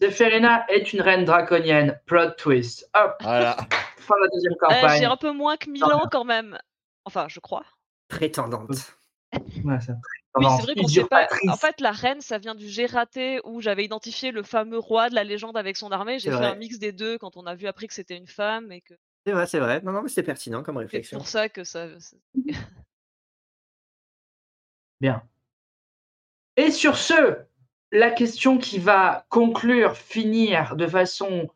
[0.00, 1.98] Zéphérina est une reine draconienne.
[2.06, 2.88] Plot twist.
[2.94, 3.56] Hop, Voilà.
[3.96, 4.98] fin de la deuxième Euh, campagne.
[5.00, 6.58] J'ai un peu moins que 1000 ans quand même.
[7.04, 7.64] Enfin, je crois.
[8.08, 8.94] Prétendante.
[9.64, 9.92] Ouais, c'est-
[10.36, 11.28] Oui, c'est vrai qu'on sait pas.
[11.48, 15.10] En fait, la reine, ça vient du J'ai raté où j'avais identifié le fameux roi
[15.10, 16.18] de la légende avec son armée.
[16.18, 16.52] J'ai C'est fait vrai.
[16.52, 18.94] un mix des deux quand on a vu après que c'était une femme et que
[19.26, 19.82] C'est vrai, c'est vrai.
[19.82, 21.18] Non, non, mais c'est pertinent comme c'est réflexion.
[21.18, 21.88] pour ça que ça.
[22.00, 22.16] c'est-
[25.00, 25.22] Bien.
[26.56, 27.36] Et sur ce,
[27.90, 31.48] la question qui va conclure, finir de façon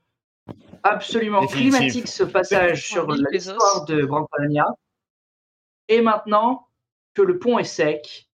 [0.83, 1.73] absolument Définitive.
[1.79, 4.67] climatique ce passage sur l'histoire de Grand Colonia.
[5.89, 6.69] Et maintenant
[7.15, 8.26] que le pont est sec,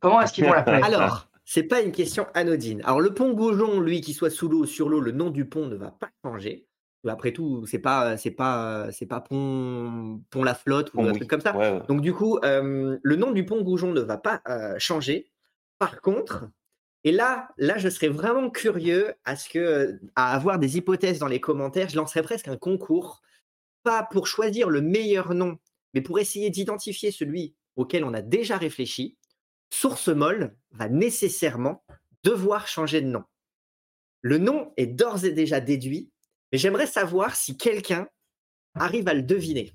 [0.00, 2.80] comment est-ce qu'ils vont l'appeler Alors, c'est pas une question anodine.
[2.84, 5.46] Alors, le pont Goujon, lui, qu'il soit sous l'eau ou sur l'eau, le nom du
[5.46, 6.66] pont ne va pas changer.
[7.08, 11.16] Après tout, c'est pas, c'est pas, c'est pas pont, pont la flotte ou un oui.
[11.16, 11.56] truc comme ça.
[11.56, 11.82] Ouais, ouais.
[11.88, 15.30] Donc du coup, euh, le nom du pont Goujon ne va pas euh, changer.
[15.78, 16.50] Par contre,
[17.04, 21.26] et là, là, je serais vraiment curieux à ce que, à avoir des hypothèses dans
[21.26, 21.88] les commentaires.
[21.88, 23.22] Je lancerais presque un concours,
[23.82, 25.58] pas pour choisir le meilleur nom,
[25.94, 29.16] mais pour essayer d'identifier celui auquel on a déjà réfléchi.
[29.72, 31.84] Source molle va nécessairement
[32.24, 33.24] devoir changer de nom.
[34.22, 36.10] Le nom est d'ores et déjà déduit,
[36.52, 38.08] mais j'aimerais savoir si quelqu'un
[38.74, 39.72] arrive à le deviner.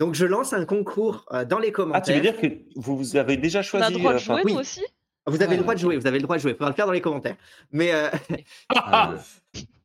[0.00, 2.16] Donc je lance un concours euh, dans les Ah, tu commentaires.
[2.16, 4.34] veux dire que vous, vous avez déjà On a choisi le droit de euh, enfin,
[4.36, 4.52] jouer, oui.
[4.54, 4.84] nous aussi?
[5.26, 6.50] Vous avez Ah, le droit de jouer, vous avez le droit de jouer.
[6.52, 7.36] Il faudra le faire dans les commentaires.
[7.72, 8.08] Mais euh,
[8.74, 9.14] Ah,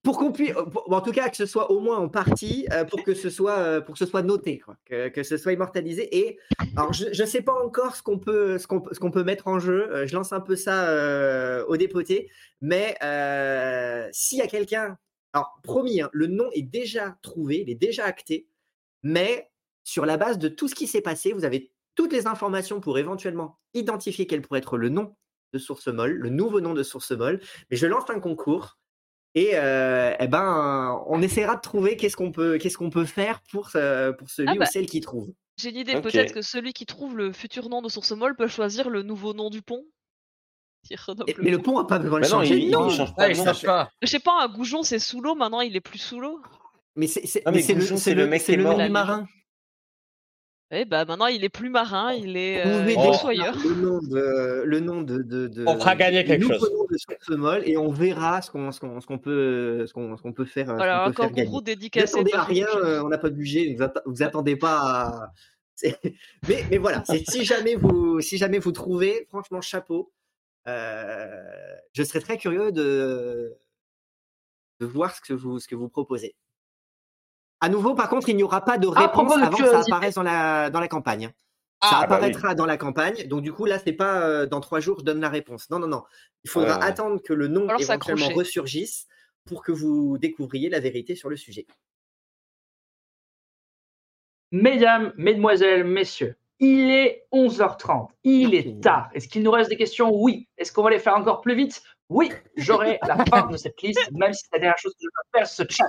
[0.04, 2.84] pour qu'on puisse, pour- en tout cas, que ce soit au moins en partie, euh,
[2.86, 5.52] pour que ce soit, euh, pour que ce soit noté, quoi, que, que ce soit
[5.54, 6.17] immortalisé.
[6.17, 6.39] Et
[6.75, 9.60] alors, je ne sais pas encore ce qu'on peut, ce qu'on, qu'on peut mettre en
[9.60, 9.89] jeu.
[9.91, 12.30] Euh, je lance un peu ça euh, au dépoté.
[12.62, 14.97] Mais euh, s'il y a quelqu'un,
[15.34, 18.47] alors promis, hein, le nom est déjà trouvé, il est déjà acté.
[19.04, 19.49] Mais
[19.84, 22.97] sur la base de tout ce qui s'est passé, vous avez toutes les informations pour
[22.99, 25.15] éventuellement identifier quel pourrait être le nom
[25.54, 27.40] de source molle, le nouveau nom de source molle.
[27.70, 28.78] Mais je lance un concours.
[29.36, 33.42] Et euh, eh ben, on essaiera de trouver qu'est-ce qu'on peut, qu'est-ce qu'on peut faire
[33.52, 33.70] pour,
[34.18, 34.66] pour celui Ah bah.
[34.66, 35.30] ou celle qui trouve.
[35.58, 36.04] J'ai l'idée, Ok.
[36.04, 39.34] peut-être que celui qui trouve le futur nom de source molle peut choisir le nouveau
[39.34, 39.84] nom du pont.
[41.28, 41.78] Et- mais le pont.
[41.78, 42.58] n'a pas besoin de Bah non, changer.
[42.58, 42.88] il, nom.
[42.90, 43.46] il change pas Ah, de il nom.
[43.46, 43.92] change pas.
[44.02, 46.40] Je sais pas, un goujon c'est sous l'eau, maintenant il est plus sous l'eau.
[46.96, 48.58] Mais c'est, c'est, Ah, mais mais c'est le, c'est le le, mec c'est qui est
[48.58, 48.86] le nom mort.
[48.86, 49.28] du marin.
[50.71, 53.29] Eh bah maintenant il est plus marin, il est euh, Oh.
[53.32, 56.62] le nom de, le nom de, de, de- On fera gagner quelque chose.
[57.29, 60.21] de molle et on verra ce qu'on, ce qu'on, ce qu'on peut, ce qu'on, ce
[60.21, 62.13] qu'on peut faire, Voilà, encore gros Vous dédicacé.
[62.15, 65.34] attendez à rien, euh, on n'a pas de budget, vous, atta- vous attendez pas à...
[66.47, 70.12] Mais, mais voilà, c'est- si, jamais vous, si jamais vous trouvez, franchement, chapeau.
[70.67, 71.41] Euh,
[71.93, 73.55] je serais très curieux de,
[74.82, 76.36] de voir ce que, vous, ce que vous proposez.
[77.62, 80.24] À nouveau, par contre, il n'y aura pas de réponse avant que ça apparaisse dans
[80.24, 81.30] la, dans la campagne.
[81.84, 83.28] ça Ah, bah apparaîtra dans la campagne.
[83.28, 85.69] Donc du coup, là, c'est pas euh, dans trois jours, je donne la réponse.
[85.69, 86.04] Non, non, non.
[86.43, 89.08] Il faudra attendre que le nom Alors éventuellement ressurgisse
[89.45, 91.65] pour que vous découvriez la vérité sur le sujet.
[94.52, 98.08] Mesdames, mesdemoiselles, messieurs, il est 11h30.
[98.24, 99.10] Il est tard.
[99.13, 100.12] Est-ce qu'il nous reste des questions?
[100.13, 100.48] Oui.
[100.58, 101.82] Est-ce qu'on va les faire encore plus vite?
[102.10, 102.32] Oui.
[102.56, 105.08] J'aurai à la fin de cette liste, même si c'est la dernière chose que je
[105.08, 105.86] dois faire, ce chat.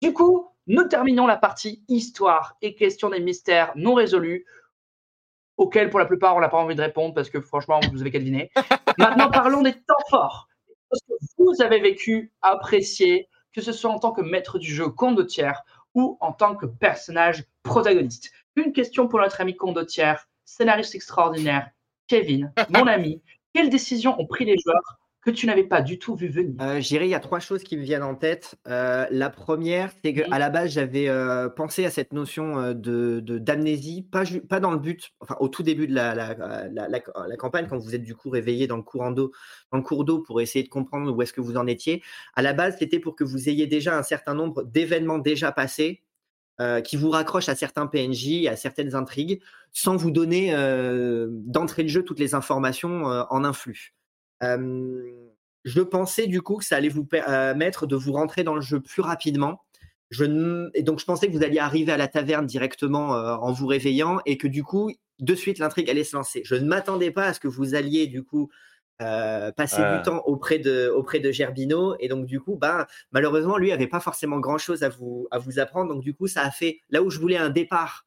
[0.00, 4.46] Du coup, nous terminons la partie histoire et questions des mystères non résolus,
[5.56, 8.10] auxquels pour la plupart on n'a pas envie de répondre parce que franchement, vous avez
[8.10, 8.50] qu'à deviner.
[8.98, 10.48] Maintenant, parlons des temps forts.
[10.90, 14.88] Parce que vous avez vécu, apprécié, que ce soit en tant que maître du jeu
[14.88, 15.62] condottière
[15.94, 18.30] ou en tant que personnage protagoniste?
[18.56, 21.70] Une question pour notre ami condottière, scénariste extraordinaire,
[22.06, 23.22] Kevin, mon ami.
[23.52, 26.80] Quelles décisions ont pris les joueurs que tu n'avais pas du tout vu venir Euh,
[26.80, 28.54] je dirais, il y a trois choses qui me viennent en tête.
[28.66, 30.28] Euh, la première, c'est que Oui.
[30.30, 34.70] à la base, j'avais euh, pensé à cette notion euh, de d'amnésie, pas, pas dans
[34.70, 36.34] le but, enfin au tout début de la, la,
[36.88, 39.32] la- campagne, quand vous êtes du coup réveillé dans le courant d'eau,
[39.72, 42.02] dans le cours d'eau pour essayer de comprendre où est-ce que vous en étiez.
[42.34, 46.02] À la base, c'était pour que vous ayez déjà un certain nombre d'événements déjà passés
[46.60, 49.40] euh, qui vous raccrochent à certains PNJ, à certaines intrigues,
[49.72, 53.94] sans vous donner euh, d'entrée de jeu toutes les informations euh, en un flux.
[54.42, 55.02] Euh,
[55.64, 58.80] je pensais du coup que ça allait vous permettre de vous rentrer dans le jeu
[58.80, 59.62] plus rapidement.
[60.10, 63.34] Je ne- Et donc je pensais que vous alliez arriver à la taverne directement euh,
[63.34, 66.42] en vous réveillant et que du coup, de suite, l'intrigue allait se lancer.
[66.44, 68.48] Je ne m'attendais pas à ce que vous alliez du coup
[69.02, 71.94] euh, passer du temps auprès de, auprès de Gerbino.
[72.00, 75.58] Et donc du coup, ben, malheureusement, lui avait pas forcément grand-chose à vous, à vous
[75.58, 75.92] apprendre.
[75.92, 78.06] Donc du coup, ça a fait, là où je voulais un départ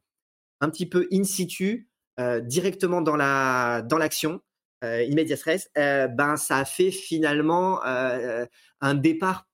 [0.61, 1.87] un petit peu in situ,
[2.19, 4.41] euh, directement dans la dans l'action,
[4.83, 8.45] euh, immédiat stress, euh, ben ça a fait finalement euh,
[8.81, 9.47] un départ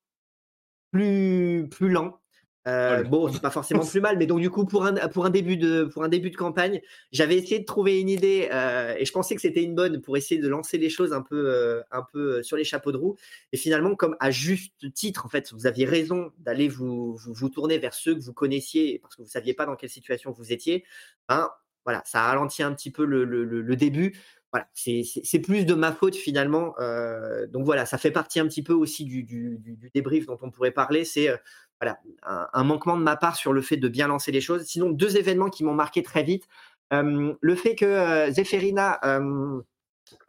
[0.92, 2.20] plus plus lent.
[2.68, 3.08] Euh, Lol.
[3.08, 5.56] bon, c'est pas forcément plus mal, mais donc du coup pour un pour un début
[5.56, 6.82] de pour un début de campagne,
[7.14, 10.18] j'avais essayé de trouver une idée euh, et je pensais que c'était une bonne pour
[10.18, 13.16] essayer de lancer les choses un peu euh, un peu sur les chapeaux de roue.
[13.54, 17.50] Et finalement, comme à juste titre, en fait, vous aviez raison d'aller vous, vous vous
[17.50, 20.52] tourner vers ceux que vous connaissiez parce que vous saviez pas dans quelle situation vous
[20.52, 20.84] étiez.
[21.30, 21.50] Ben
[21.86, 24.14] voilà, ça a ralenti un petit peu le- le début.
[24.58, 26.74] Voilà, c'est plus de ma faute finalement.
[26.80, 30.26] Euh, donc voilà, ça fait partie un petit peu aussi du, du, du- du débrief
[30.26, 31.06] dont on pourrait parler.
[31.06, 31.38] C'est euh,
[31.80, 34.64] voilà un, un manquement de ma part sur le fait de bien lancer les choses.
[34.64, 36.46] Sinon, deux événements qui m'ont marqué très vite.
[36.94, 39.62] Euh, le fait que euh, Zéphérina euh,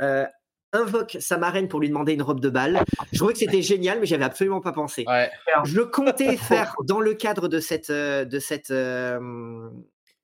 [0.02, 0.26] euh,
[0.72, 2.82] invoque sa marraine pour lui demander une robe de bal.
[3.12, 5.04] Je trouvais que c'était génial, mais j'avais absolument pas pensé.
[5.06, 5.30] Ouais.
[5.64, 9.70] Je comptais faire dans le cadre de cette de cette euh,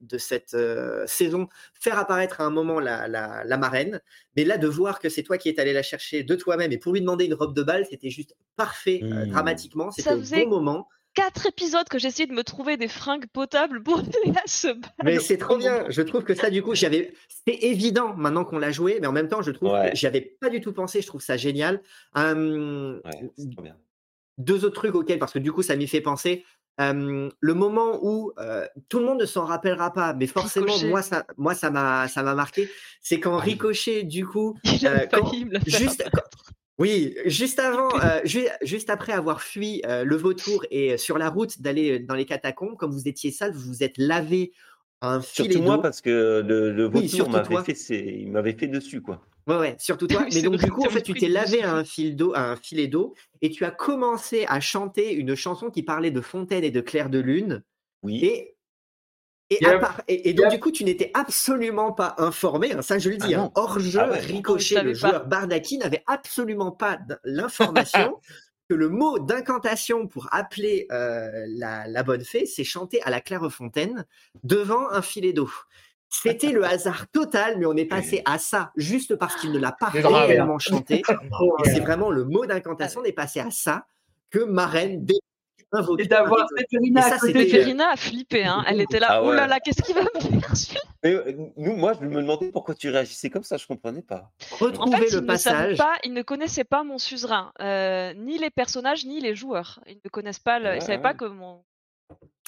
[0.04, 4.00] de cette euh, saison faire apparaître à un moment la, la, la marraine,
[4.36, 6.78] mais là de voir que c'est toi qui es allé la chercher de toi-même et
[6.78, 9.30] pour lui demander une robe de bal, c'était juste parfait euh, Mmh.
[9.30, 10.88] dramatiquement, Ça c'était au faisait bon moment.
[11.14, 14.90] Quatre épisodes que j'essayais de me trouver des fringues potables pour aller à ce bal.
[15.04, 15.84] Mais c'est trop bien.
[15.88, 17.14] Je trouve que ça, du coup, j'avais.
[17.46, 19.90] C'est évident maintenant qu'on l'a joué, mais en même temps, je trouve Ouais.
[19.92, 21.00] que j'avais pas du tout pensé.
[21.02, 21.80] Je trouve ça génial.
[22.16, 23.02] Ouais,
[23.36, 23.76] c'est trop bien.
[24.38, 26.44] deux autres trucs auxquels, parce que du coup, ça m'y fait penser.
[26.78, 30.88] Le moment où euh, tout le monde ne s'en rappellera pas, mais forcément, Ricochet.
[30.88, 32.68] moi, ça, moi, ça m'a, ça m'a marqué.
[33.00, 35.30] C'est quand Ricochet, du coup, euh, quand-
[35.66, 36.04] juste,
[36.78, 41.18] oui, juste avant, euh, ju- juste après avoir fui euh, le vautour et euh, sur
[41.18, 44.52] la route d'aller dans les catacombes, comme vous étiez sale, vous vous êtes lavé
[45.00, 49.20] un filet Surtout moi parce que le, vautour m'avait fait, il m'avait fait dessus quoi.
[49.46, 50.24] Ouais, ouais, surtout toi.
[50.34, 52.56] Mais donc, du coup, en fait, tu t'es lavé à un, fil d'eau, à un
[52.56, 56.70] filet d'eau et tu as commencé à chanter une chanson qui parlait de fontaine et
[56.70, 57.62] de clair de lune.
[58.02, 58.24] Oui.
[58.24, 58.56] Et,
[59.50, 59.74] et, Yep.
[59.74, 60.52] à part- et, et donc, Yep.
[60.54, 62.72] du coup, tu n'étais absolument pas informé.
[62.72, 63.34] hein, ça, je le dis.
[63.34, 63.52] Ah hein, non.
[63.54, 64.18] hors jeu, Ah ouais.
[64.18, 68.18] Ricochet, le joueur Bardaki, n'avait absolument pas l'information
[68.70, 73.20] que le mot d'incantation pour appeler euh, la, la bonne fée, c'est chanter à la
[73.20, 74.06] Clairefontaine
[74.42, 75.50] devant un filet d'eau.
[76.22, 79.72] C'était le hasard total, mais on est passé à ça juste parce qu'il ne l'a
[79.72, 81.02] pas réellement chanté.
[81.64, 83.86] C'est vraiment le mot d'incantation, on est passé à ça
[84.30, 85.14] que ma reine dé-
[85.72, 88.64] invoquée Et d'avoir ça, à côté Zéphérina a flippé, hein.
[88.68, 91.74] Elle était là, Ah oh là là, qu'est-ce qu'il va me faire Mais, euh, nous,
[91.76, 94.30] moi, je me demandais pourquoi tu réagissais comme ça, je comprenais pas.
[94.52, 95.76] En Retrouver fait, le ils ne, savaient passage.
[95.78, 99.80] pas, ils ne connaissaient pas mon suzerain, euh, ni les personnages, ni les joueurs.
[99.88, 101.02] Ils ne connaissent pas, le, ils Ouais, savaient ouais.
[101.02, 101.64] pas que mon.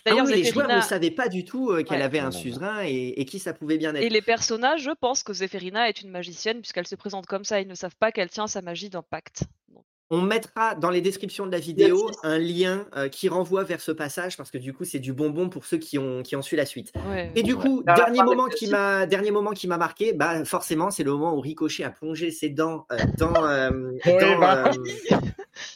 [0.06, 2.04] Ah D'ailleurs, oui, les joueurs ne savaient pas du tout euh, qu'elle Ouais.
[2.04, 2.30] avait un non.
[2.32, 4.02] suzerain et, et qui ça pouvait bien être.
[4.04, 7.60] et les personnages, je pense que Zéphérina est une magicienne puisqu'elle se présente comme ça.
[7.60, 9.44] Ils ne savent pas qu'elle tient sa magie dans Pacte.
[9.68, 12.20] Donc, On mettra dans les descriptions de la vidéo Merci.
[12.22, 15.48] un lien euh, qui renvoie vers ce passage parce que du coup c'est du bonbon
[15.48, 16.92] pour ceux qui ont, qui ont su la suite.
[17.08, 17.32] ouais.
[17.34, 17.62] Et du Ouais.
[17.62, 21.34] coup, dernier moment qui m'a dernier moment qui m'a marqué, bah forcément c'est le moment
[21.34, 23.70] où Ricochet a plongé ses dents euh, dans euh,
[24.06, 24.70] Oui, dans, bah.
[24.70, 25.16] euh,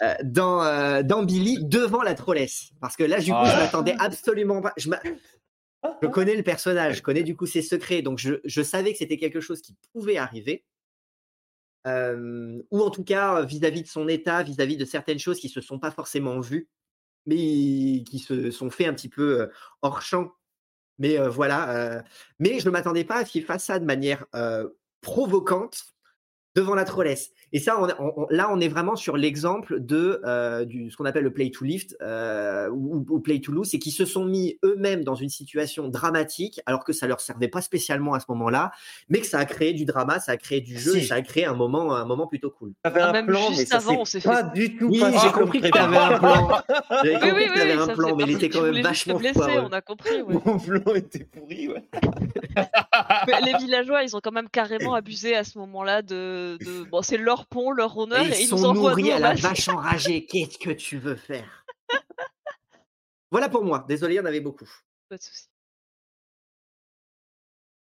[0.05, 2.71] euh, dans, euh, dans Billy devant la trollesse.
[2.81, 3.51] Parce que là, du coup, Ah.
[3.53, 4.73] je m'attendais absolument pas.
[4.77, 5.01] Je m'a-
[6.03, 8.99] Je connais le personnage, je connais du coup ses secrets, donc je, je savais que
[8.99, 10.63] c'était quelque chose qui pouvait arriver.
[11.87, 15.79] Ou en tout cas vis-à-vis de son état, vis-à-vis de certaines choses qui se sont
[15.79, 16.69] pas forcément vues,
[17.27, 19.49] mais qui se sont fait un petit peu
[19.83, 20.33] hors champ.
[20.99, 22.03] Mais voilà,
[22.39, 24.27] mais je ne m'attendais pas à ce qu'il fasse ça de manière
[25.01, 25.85] provocante
[26.55, 27.31] devant la trollesse.
[27.53, 31.25] Et ça, on, là, on est vraiment sur l'exemple de euh, du, ce qu'on appelle
[31.25, 35.05] le play to lift euh, ou, play to lose, et qui se sont mis eux-mêmes
[35.05, 38.73] dans une situation dramatique, alors que ça leur servait pas spécialement à ce moment-là,
[39.09, 41.23] mais que ça a créé du drama, ça a créé du jeu, et ça a
[41.23, 42.73] créé un moment, un moment plutôt cool.
[42.83, 44.53] T'avais un plan, mais ça avant, on pas fait...
[44.55, 44.89] du tout.
[44.89, 46.49] Oui, j'ai compris que tu avais un plan.
[47.03, 49.41] J'ai compris oui, que tu avais un plan, mais il était quand même vachement blessé,
[49.41, 50.23] on a compris.
[50.23, 50.35] Ouais.
[50.45, 51.83] Mon plan était pourri, ouais.
[53.45, 56.89] les villageois, ils ont quand même carrément abusé à ce moment-là de, de...
[56.91, 60.27] bon, c'est leur pont, leur honneur, et, ils, sont nourris à la vache enragée.
[60.27, 61.65] Qu'est-ce que tu veux faire?
[63.31, 63.85] Voilà pour moi.
[63.89, 64.69] Désolé, il y en avait beaucoup.
[65.09, 65.47] Pas de souci.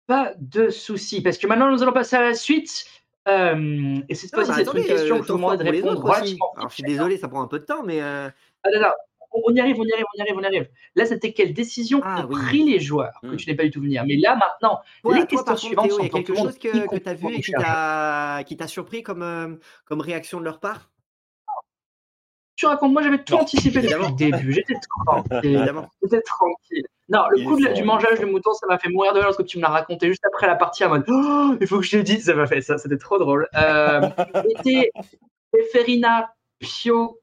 [0.07, 2.85] Pas de souci, parce que maintenant nous allons passer à la suite.
[3.29, 6.75] Euh, et cette fois-ci, c'est une question que je vous demande de répondre Alors, je
[6.75, 8.03] suis désolé, ça prend un peu de temps, mais.
[8.03, 8.29] Euh...
[8.65, 8.93] Ah, non, non.
[9.33, 10.69] On y arrive, on y arrive, on y arrive, on y arrive.
[10.97, 13.37] Là, c'était quelle décision ah, ont pris les joueurs que hmm.
[13.37, 14.05] tu n'es pas du tout venir.
[14.07, 14.81] Mais là, maintenant,
[15.15, 18.67] les questions suivantes sont y a quelque chose que, tu as vu et qui t'a
[18.67, 20.91] surpris comme, euh, comme réaction de leur part?
[22.57, 24.53] Tu racontes, moi j'avais tout anticipé depuis le début.
[24.53, 24.75] J'étais
[25.07, 25.73] tranquille.
[26.03, 26.85] J'étais tranquille.
[27.09, 29.57] Non, le coup du mangeage du mouton, ça m'a fait mourir de rire lorsque tu
[29.57, 32.03] me l'as raconté juste après la partie en mode oh, il faut que je te
[32.03, 33.49] dise, ça m'a fait ça, c'était trop drôle.
[33.55, 34.03] Euh,
[34.59, 34.91] c'était
[35.73, 37.20] Ferina Pio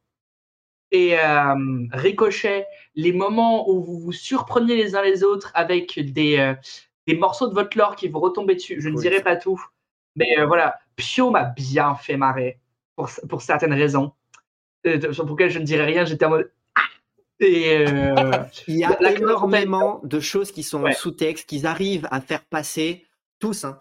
[0.92, 1.56] et euh,
[1.92, 6.54] Ricochet, les moments où vous vous surpreniez les uns les autres avec des, euh,
[7.08, 8.80] des morceaux de votre lore qui vous retombaient dessus.
[8.80, 9.62] Je ne dirai pas tout,
[10.16, 12.60] mais euh, voilà, Pio m'a bien fait marrer
[12.96, 14.14] pour, pour certaines raisons,
[14.84, 16.06] pour lesquelles je ne dirai rien.
[16.06, 16.52] J'étais en mode.
[16.76, 16.82] Ah
[17.40, 17.86] et
[18.68, 23.06] Il y a énormément de choses qui sont sous-texte, qu'ils arrivent à faire passer
[23.40, 23.78] tous, hein,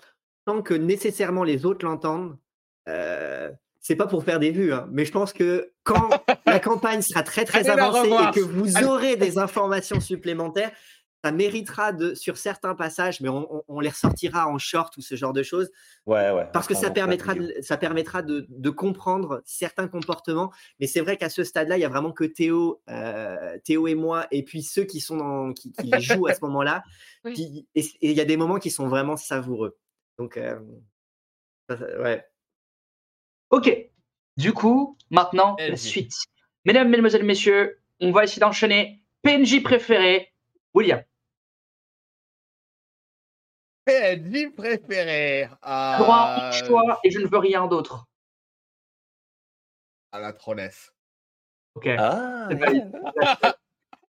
[0.47, 2.37] sans que nécessairement les autres l'entendent
[3.87, 6.11] c'est pas pour faire des vues, hein, mais je pense que quand
[6.47, 10.73] la campagne sera très très avancée et que vous aurez des informations supplémentaires,
[11.23, 15.33] ça méritera de sur certains passages, mais on, les ressortira en short ou ce genre
[15.33, 15.71] de choses.
[16.05, 16.49] Ouais, ouais.
[16.53, 20.53] Parce que ça permettra, de, ça permettra de, comprendre certains comportements.
[20.81, 23.95] Mais c'est vrai qu'à ce stade-là, il y a vraiment que Théo, euh, Théo et
[23.95, 26.83] moi, et puis ceux qui sont dans, qui, jouent à ce moment-là.
[27.25, 27.67] Et
[28.03, 29.77] il y a des moments qui sont vraiment savoureux.
[30.19, 30.59] Donc, euh,
[31.71, 32.25] ouais.
[33.51, 33.71] Ok,
[34.37, 36.15] du coup, maintenant, la suite.
[36.65, 39.03] Mesdames, Mesdemoiselles, Messieurs, on va essayer d'enchaîner.
[39.23, 40.33] PNJ préféré,
[40.75, 41.03] William.
[43.85, 45.45] PNJ préféré.
[45.45, 45.99] Euh...
[45.99, 48.07] Droit choix et je ne veux rien d'autre.
[50.11, 50.93] À la tronesse.
[51.75, 51.87] Ok.
[51.99, 52.49] Ah,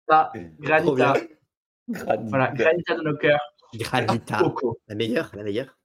[0.07, 1.15] Ça, Granita.
[1.87, 2.29] Granita.
[2.29, 3.55] Voilà, Granita de nos cœurs.
[3.73, 4.41] Granita.
[4.87, 5.77] La meilleure, la meilleure.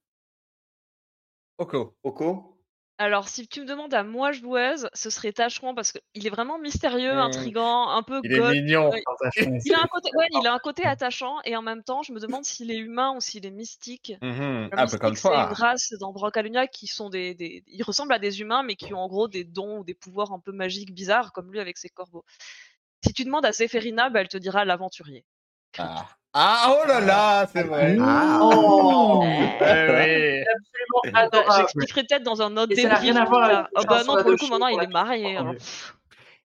[1.57, 1.97] Oko.
[2.03, 2.58] Oko
[3.01, 6.59] alors, si tu me demandes à moi joueuse, ce serait Tacheron parce qu'il est vraiment
[6.59, 7.19] mystérieux, mmh.
[7.19, 8.91] intrigant, un peu Il est mignon.
[9.37, 12.13] il, a un côté, ouais, il a un côté attachant et en même temps, je
[12.13, 14.15] me demande s'il est humain ou s'il est mystique.
[14.21, 18.13] Mmh un peu comme C'est une race dans Brancalionia qui sont des, des, Ils ressemblent
[18.13, 20.51] à des humains, mais qui ont en gros des dons ou des pouvoirs un peu
[20.51, 22.25] magiques bizarres, comme lui avec ses corbeaux.
[23.05, 25.25] Si tu demandes à Zéphérina, bah, elle te dira l'aventurier.
[25.77, 26.07] Ah.
[26.35, 27.97] Ah, oh là là, c'est vrai.
[28.01, 30.45] Ah, oh, oui.
[31.15, 32.83] Absolument J'expliquerai peut-être dans un autre débat.
[32.83, 35.37] Ça n'a rien à voir Oh bah non, pour le coup, maintenant, il est marié.
[35.37, 35.55] Hein.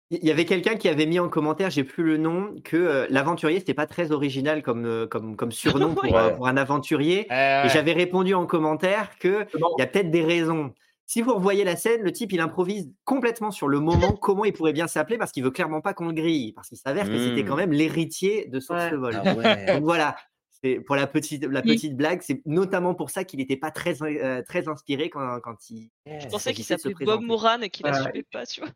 [0.09, 3.07] Il y avait quelqu'un qui avait mis en commentaire, j'ai plus le nom, que euh,
[3.09, 7.27] l'aventurier c'était pas très original comme, euh, comme, comme surnom pour, euh, pour un aventurier.
[7.31, 10.73] Et j'avais répondu en commentaire que il y a peut-être des raisons.
[11.05, 14.53] Si vous revoyez la scène, le type, il improvise complètement sur le moment comment il
[14.53, 17.17] pourrait bien s'appeler parce qu'il veut clairement pas qu'on le grille, parce qu'il s'avère que
[17.17, 17.59] c'était quand mmh.
[17.59, 19.15] même l'héritier de son ouais.
[19.15, 20.15] Ah Donc voilà,
[20.63, 24.01] c'est pour la petite, la petite blague, c'est notamment pour ça qu'il n'était pas très,
[24.01, 25.89] euh, très inspiré quand, quand il.
[26.05, 28.69] Je pensais qu'il s'appelait Bob Moran et qu'il n'assumait pas, tu vois.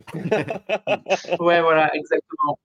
[1.40, 2.58] ouais, voilà, exactement.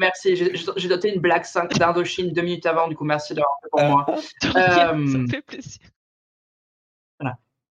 [0.00, 1.44] Merci, j'ai doté une blague
[1.78, 4.06] d'Indochine deux minutes avant, du coup, merci d'avoir fait pour moi.
[4.42, 5.80] ça me fait plaisir.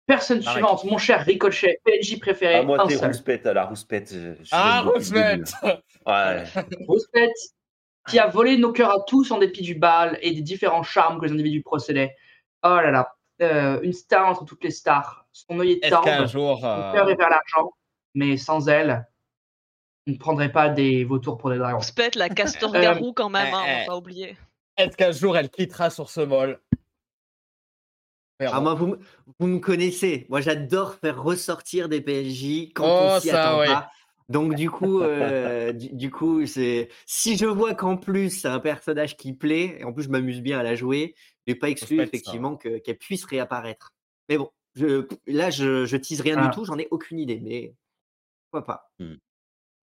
[0.10, 2.56] Personne suivante, mon cher Ricochet, PNJ préféré.
[2.56, 4.16] Ah, moi, t'es Rouspette à la Rouspette.
[4.52, 5.54] ah, Rouspette
[6.08, 6.44] Ouais.
[6.88, 7.38] Rouspette,
[8.08, 11.20] qui a volé nos cœurs à tous en dépit du bal et des différents charmes
[11.20, 12.16] que les individus procédaient.
[12.64, 15.28] Oh là là, euh, une star entre toutes les stars.
[15.32, 17.72] Son œil est tordu, son euh, cœur est vers l'argent,
[18.16, 19.08] mais sans elle,
[20.08, 21.78] on ne prendrait pas des vautours pour des dragons.
[21.78, 24.36] Rouspette, la castor-garou quand même, hein, on va pas oublier.
[24.76, 26.60] Est-ce qu'un jour elle quittera sur ce vol?
[28.40, 28.96] Ah, moi, vous,
[29.40, 30.26] vous, me connaissez.
[30.30, 33.90] Moi, j'adore faire ressortir des PNJ quand on oh, s'y attend pas.
[34.30, 39.18] Donc du coup, euh, du, coup, c'est si je vois qu'en plus c'est un personnage
[39.18, 41.16] qui plaît, et en plus je m'amuse bien à la jouer,
[41.48, 43.92] je n'ai pas exclu effectivement qu'elle puisse réapparaître.
[44.30, 46.52] Mais bon, je, là je, je tease rien du ah.
[46.54, 47.74] tout, j'en ai aucune idée, mais
[48.52, 48.92] pourquoi pas.
[49.00, 49.16] Mmh.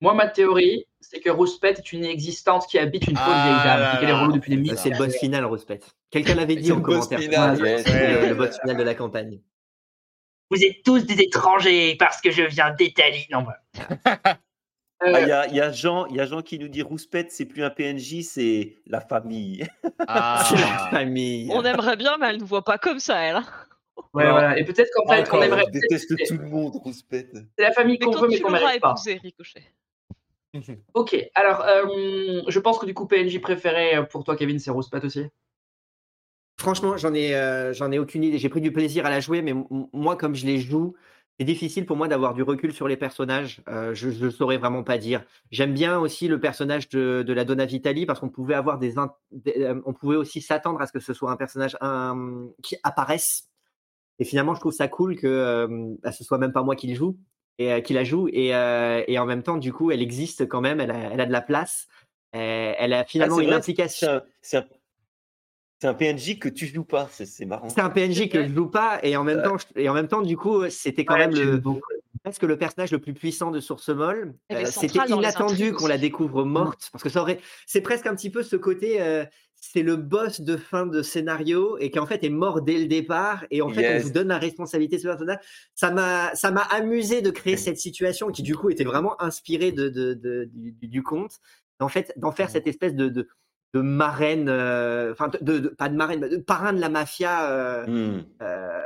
[0.06, 3.90] Moi, ma théorie, c'est que Rouspette est une existante qui habite une fausse vieille dame,
[3.92, 4.78] ah qu'elle est relou depuis des minutes.
[4.78, 5.96] C'est le boss final, Rouspette.
[6.10, 7.18] Quelqu'un l'avait dit en commentaire.
[7.18, 9.40] C'est le boss final de la campagne.
[10.48, 13.26] Vous êtes tous des étrangers parce que je viens d'Italie.
[13.32, 13.46] Non,
[14.04, 14.38] ah,
[15.00, 17.64] Il y, a, y, a Jean, y a Jean qui nous dit Rouspette, c'est plus
[17.64, 19.66] un PNJ, c'est la famille.
[20.06, 20.44] Ah.
[20.48, 21.50] c'est la famille.
[21.52, 23.42] On aimerait bien, mais elle ne voit pas comme ça, elle.
[24.14, 24.56] Ouais, voilà.
[24.56, 25.64] Et peut-être qu'en fait, on aimerait.
[25.66, 27.36] Je déteste tout le monde, Rouspette.
[27.58, 28.90] C'est la famille qu'on veut, mais qu'on n'arrive pas.
[28.92, 29.64] Épouser, Ricochet.
[30.94, 35.04] Ok, alors, euh, je pense que du coup, PNJ préféré pour toi, Kevin, c'est Rouspette
[35.04, 35.26] aussi?
[36.58, 38.38] Franchement, j'en ai, euh, j'en ai aucune idée.
[38.38, 39.52] J'ai pris du plaisir à la jouer, mais
[39.92, 40.94] moi, comme je les joue,
[41.38, 43.62] c'est difficile pour moi d'avoir du recul sur les personnages.
[43.68, 45.22] Euh, je ne saurais vraiment pas dire.
[45.50, 48.94] J'aime bien aussi le personnage de, de la Donna Vitali parce qu'on pouvait avoir des,
[48.96, 51.76] euh, on pouvait aussi s'attendre à ce que ce soit un personnage
[52.62, 53.50] qui apparaisse.
[54.18, 55.68] Et finalement, je trouve ça cool que
[56.02, 57.18] bah, ce soit même pas moi qui le joue
[57.58, 58.28] et qui la joue.
[58.32, 60.80] Et, et, en même temps, du coup, elle existe quand même.
[60.80, 61.88] Elle a, elle a de la place.
[62.32, 64.20] elle a ah, finalement une implication.
[64.42, 64.64] C'est
[65.78, 67.68] c'est un PNJ que tu joues pas, c'est marrant.
[67.68, 70.22] C'est un PNJ que je joue pas et en même temps, et en même temps,
[70.22, 71.60] du coup, c'était quand même le,
[72.22, 74.34] presque le personnage le plus puissant de Source Molle.
[74.52, 78.30] Euh, c'était inattendu qu'on la découvre morte parce que ça aurait, c'est presque un petit
[78.30, 79.24] peu ce côté, euh,
[79.60, 82.86] c'est le boss de fin de scénario et qui en fait est mort dès le
[82.86, 85.38] départ et en fait on vous donne la responsabilité de ce personnage.
[85.74, 89.72] Ça m'a, ça m'a amusé de créer cette situation qui du coup était vraiment inspirée
[89.72, 91.38] de, de, du, conte.
[91.80, 93.28] En fait, d'en faire cette espèce de
[93.74, 97.50] de marraine, euh, enfin de, pas de marraine, de parrain de la mafia.
[97.50, 98.24] Euh, mmh.
[98.42, 98.80] euh,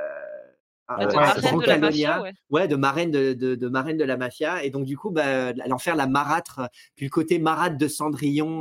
[0.99, 2.69] de marraine de la mafia, ouais.
[2.69, 4.65] de marraine de, de, marraine de la mafia.
[4.65, 8.61] Et donc, du coup, bah, en faire la marâtre, puis le côté marâtre de Cendrillon,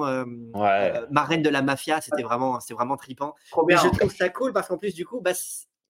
[1.11, 3.35] marraine de la mafia, c'était vraiment, c'est vraiment tripant.
[3.67, 5.33] Mais je trouve ça cool parce qu'en plus, du coup, bah,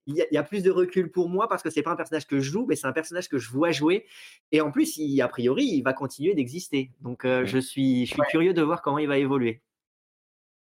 [0.08, 2.40] il y, a, plus de recul pour moi parce que c'est pas un personnage que
[2.40, 4.08] je joue, mais c'est un personnage que je vois jouer.
[4.52, 6.92] Et en plus, il, a priori, il va continuer d'exister.
[7.02, 7.46] Donc, mmh.
[7.46, 9.62] je suis, je suis curieux de voir comment il va évoluer.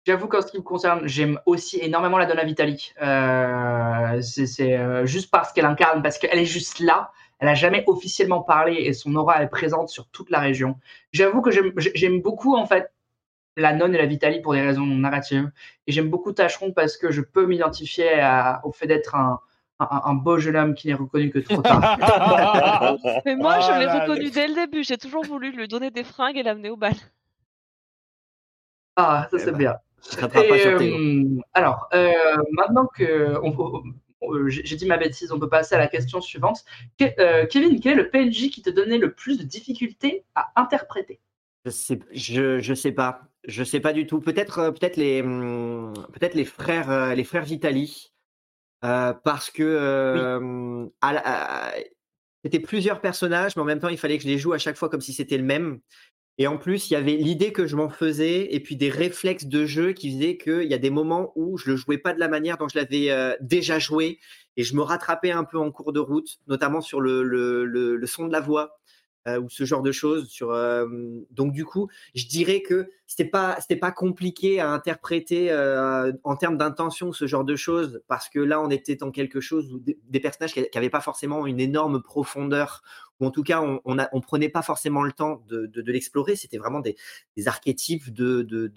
[0.05, 2.93] J'avoue qu'en ce qui me concerne, j'aime aussi énormément la Donna Vitali.
[3.01, 7.11] Euh, c'est euh, juste parce qu'elle incarne, parce qu'elle est juste là.
[7.39, 10.79] Elle n'a jamais officiellement parlé et son aura est présente sur toute la région.
[11.11, 12.91] J'avoue que j'aime beaucoup en fait
[13.57, 15.51] la nonne et la Vitali pour des raisons narratives.
[15.87, 18.09] Et j'aime beaucoup Tacheron parce que je peux m'identifier
[18.63, 19.39] au fait d'être un,
[19.79, 21.97] un, beau jeune homme qui n'est reconnu que trop tard.
[23.25, 24.83] Mais moi, je l'ai reconnu dès le début.
[24.83, 26.93] J'ai toujours voulu lui donner des fringues et l'amener au bal.
[28.95, 29.67] Ah, ça c'est eh
[30.23, 32.11] Euh, alors, euh,
[32.51, 33.33] maintenant que
[34.47, 36.63] j'ai dit ma bêtise, on peut passer à la question suivante.
[37.01, 41.19] Euh, Kevin, quel est le PNJ qui te donnait le plus de difficultés à interpréter?
[41.65, 43.21] Je sais, je, sais pas.
[43.47, 44.19] Je sais pas du tout.
[44.19, 48.11] Peut-être peut-être les peut-être les frères les frères Vitali
[48.81, 50.89] parce que
[52.43, 54.77] c'était plusieurs personnages, mais en même temps il fallait que je les joue à chaque
[54.77, 55.79] fois comme si c'était le même.
[56.37, 59.45] Et en plus, il y avait l'idée que je m'en faisais et puis des réflexes
[59.45, 62.19] de jeu qui faisaient qu'il y a des moments où je le jouais pas de
[62.19, 64.19] la manière dont je l'avais euh, déjà joué
[64.57, 68.33] et je me rattrapais un peu en cours de route, notamment sur le, son de
[68.33, 68.79] la voix.
[69.27, 70.85] Euh, ou ce genre de choses sur euh,
[71.31, 75.51] donc du coup je dirais que c'était pas c'était pas compliqué à interpréter
[76.23, 79.73] en termes d'intention ce genre de choses parce que là on était dans quelque chose
[79.73, 82.83] où des, personnages qui n'avaient pas forcément une énorme profondeur
[83.19, 86.35] ou en tout cas, on on prenait pas forcément le temps de, de, l'explorer.
[86.35, 86.97] C'était vraiment des,
[87.37, 88.67] des, archétypes de, de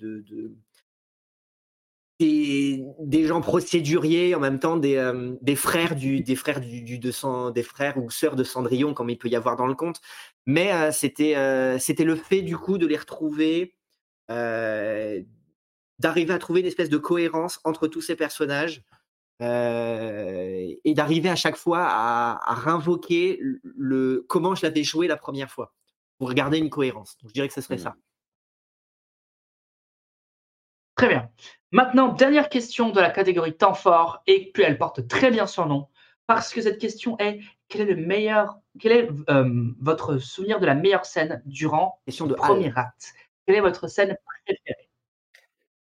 [2.19, 6.83] des, des, gens procéduriers, en même temps des, euh, des frères du des frères du,
[6.83, 9.75] du de des frères ou sœurs de Cendrillon, comme il peut y avoir dans le
[9.75, 10.01] conte.
[10.47, 13.77] Mais euh, c'était euh, c'était le fait du coup de les retrouver,
[14.29, 18.83] d'arriver à trouver une espèce de cohérence entre tous ces personnages
[19.41, 25.51] et d'arriver à chaque fois à, à réinvoquer le, comment je l'avais joué la première
[25.51, 25.73] fois
[26.19, 27.17] pour garder une cohérence.
[27.23, 27.79] Donc, je dirais que ce serait mmh.
[27.79, 27.97] ça.
[30.97, 31.31] Très bien.
[31.71, 35.67] Maintenant, dernière question de la catégorie temps fort, et puis elle porte très bien son
[35.67, 35.89] nom,
[36.27, 40.67] parce que cette question est quel est le meilleur, quel est euh, votre souvenir de
[40.67, 43.13] la meilleure scène durant question de premier acte?
[43.47, 44.89] Quelle est votre scène préférée?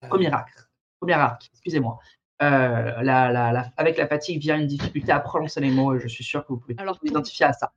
[0.04, 0.08] Euh.
[0.08, 1.98] Premier acte, premier acte, excusez-moi.
[2.42, 5.98] Euh, la, avec la fatigue vient une difficulté à prononcer les mots.
[5.98, 7.72] Je suis sûr que vous pouvez Alors, vous identifier à ça.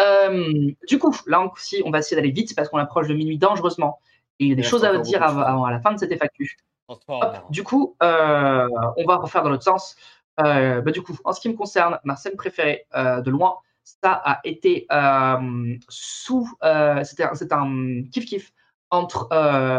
[0.00, 3.38] Euh, du coup, là aussi, on va essayer d'aller vite parce qu'on approche de minuit
[3.38, 4.00] dangereusement.
[4.38, 6.56] Et il y a des choses à dire avant, à la fin de cette FAQ.
[7.50, 9.96] Du coup, euh, on va refaire dans l'autre sens.
[10.36, 14.40] Bah, du coup, en ce qui me concerne, ma scène préférée de loin, ça a
[14.44, 14.86] été
[15.88, 16.48] sous.
[17.02, 18.52] C'était un kiff-kiff
[18.90, 19.28] entre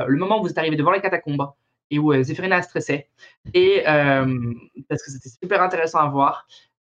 [0.08, 1.52] le moment où vous êtes arrivé devant les catacombes
[1.90, 3.10] et où Zéphirina a stressé,
[3.54, 6.46] et, parce que c'était super intéressant à voir,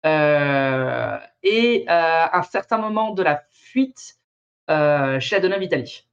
[0.03, 4.17] et un certain moment de la fuite
[4.67, 6.08] chez Adona Vitali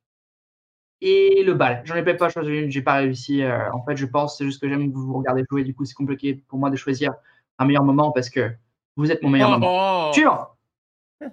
[1.00, 1.82] et le bal.
[1.84, 3.42] J'en ai peut-être pas choisi une, j'ai pas réussi.
[3.42, 5.64] Euh, en fait, je pense, c'est juste que j'aime que vous regardez jouer.
[5.64, 7.14] Du coup, c'est compliqué pour moi de choisir
[7.58, 8.50] un meilleur moment parce que
[8.96, 10.10] vous êtes mon meilleur oh, moment.
[10.10, 11.26] Oh.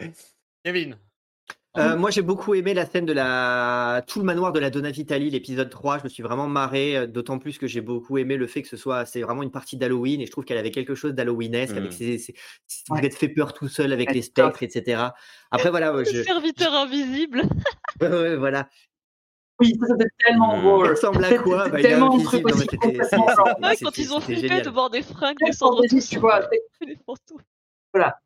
[0.64, 0.96] Kevin.
[1.78, 4.90] Euh, moi, j'ai beaucoup aimé la scène de la tout le manoir de la Donna
[4.90, 5.98] Vitali, l'épisode 3.
[5.98, 8.68] Je me suis vraiment marré, euh, d'autant plus que j'ai beaucoup aimé le fait que
[8.68, 11.76] ce soit, c'est vraiment une partie d'Halloween et je trouve qu'elle avait quelque chose d'Halloweenesque
[11.76, 12.18] avec mmh.
[12.18, 12.34] ses,
[12.88, 15.02] vous êtes fait peur tout seul avec les spectres, etc.
[15.50, 15.92] Après, voilà.
[16.04, 17.42] Je, serviteur invisible.
[18.00, 18.68] ouais, voilà.
[19.60, 20.96] Oui, ça c'était tellement drôle.
[20.96, 21.68] Ça ressemble à quoi?
[21.68, 22.66] bah, tellement un truc aussi.
[22.66, 26.48] quand ils ont flippé de voir des fringues descendre tu vois.
[27.92, 28.18] Voilà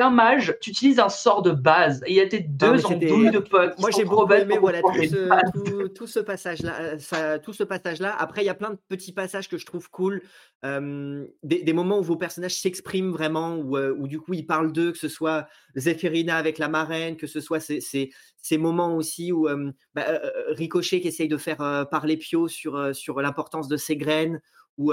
[0.00, 2.02] un mage, tu utilises un sort de base.
[2.06, 3.78] Et il y a tes deux en douille de potes.
[3.78, 6.96] Moi, j'ai beaucoup aimé voilà, tout, ce, tout, ce passage-là.
[7.12, 8.16] Euh, tout ce passage-là.
[8.18, 10.22] Après, il y a plein de petits passages que je trouve cool.
[10.62, 14.92] des, moments où vos personnages s'expriment vraiment, où, euh, où, du coup ils parlent d'eux,
[14.92, 19.32] que ce soit Zéphirina avec la marraine, que ce soit ces, ces, ces moments aussi
[19.32, 19.48] où
[19.94, 24.40] bah, euh, Ricochet qui essaye de faire parler Pio sur, sur l'importance de ses graines,
[24.78, 24.92] ou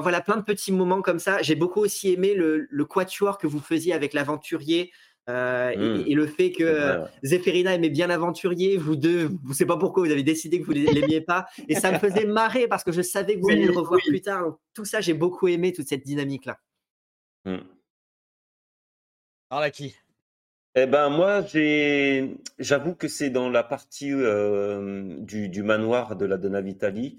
[0.00, 1.42] voilà, plein de petits moments comme ça.
[1.42, 4.90] J'ai beaucoup aussi aimé le, le quatuor que vous faisiez avec l'aventurier.
[5.28, 6.04] Euh, mmh.
[6.08, 10.04] et, le fait que euh, aimait bien l'aventurier, vous deux, vous ne savez pas pourquoi
[10.04, 12.90] vous avez décidé que vous ne l'aimiez pas, et ça me faisait marrer parce que
[12.90, 14.58] je savais que vous alliez le revoir plus tard.
[14.74, 16.58] tout ça, j'ai beaucoup aimé toute cette dynamique-là.
[17.44, 17.58] Mmh.
[19.50, 19.94] Alors, là, qui
[20.74, 26.24] eh ben moi, j'ai, j'avoue que c'est dans la partie euh, du, du, manoir de
[26.24, 27.18] la Donna Vitali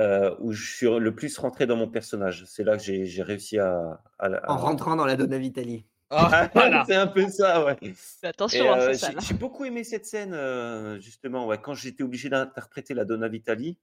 [0.00, 2.44] euh, où je suis le plus rentré dans mon personnage.
[2.46, 4.02] C'est là que j'ai réussi à,
[4.48, 5.86] En rentrant dans la Donna Vitali.
[6.10, 6.50] Ah,
[6.86, 7.76] c'est un peu ça, ouais.
[8.22, 12.94] Attention, hein, euh, j'ai beaucoup aimé cette scène, euh, justement, ouais, quand j'étais obligé d'interpréter
[12.94, 13.78] la Donna Vitali.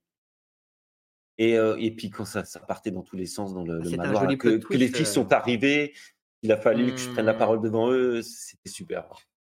[1.38, 4.28] Et, et puis quand ça, ça, partait dans tous les sens dans le, le manoir,
[4.38, 5.94] que, que, les filles sont arrivées,
[6.42, 7.38] il a fallu que je prenne la mmh.
[7.38, 9.08] parole devant eux, c'était super.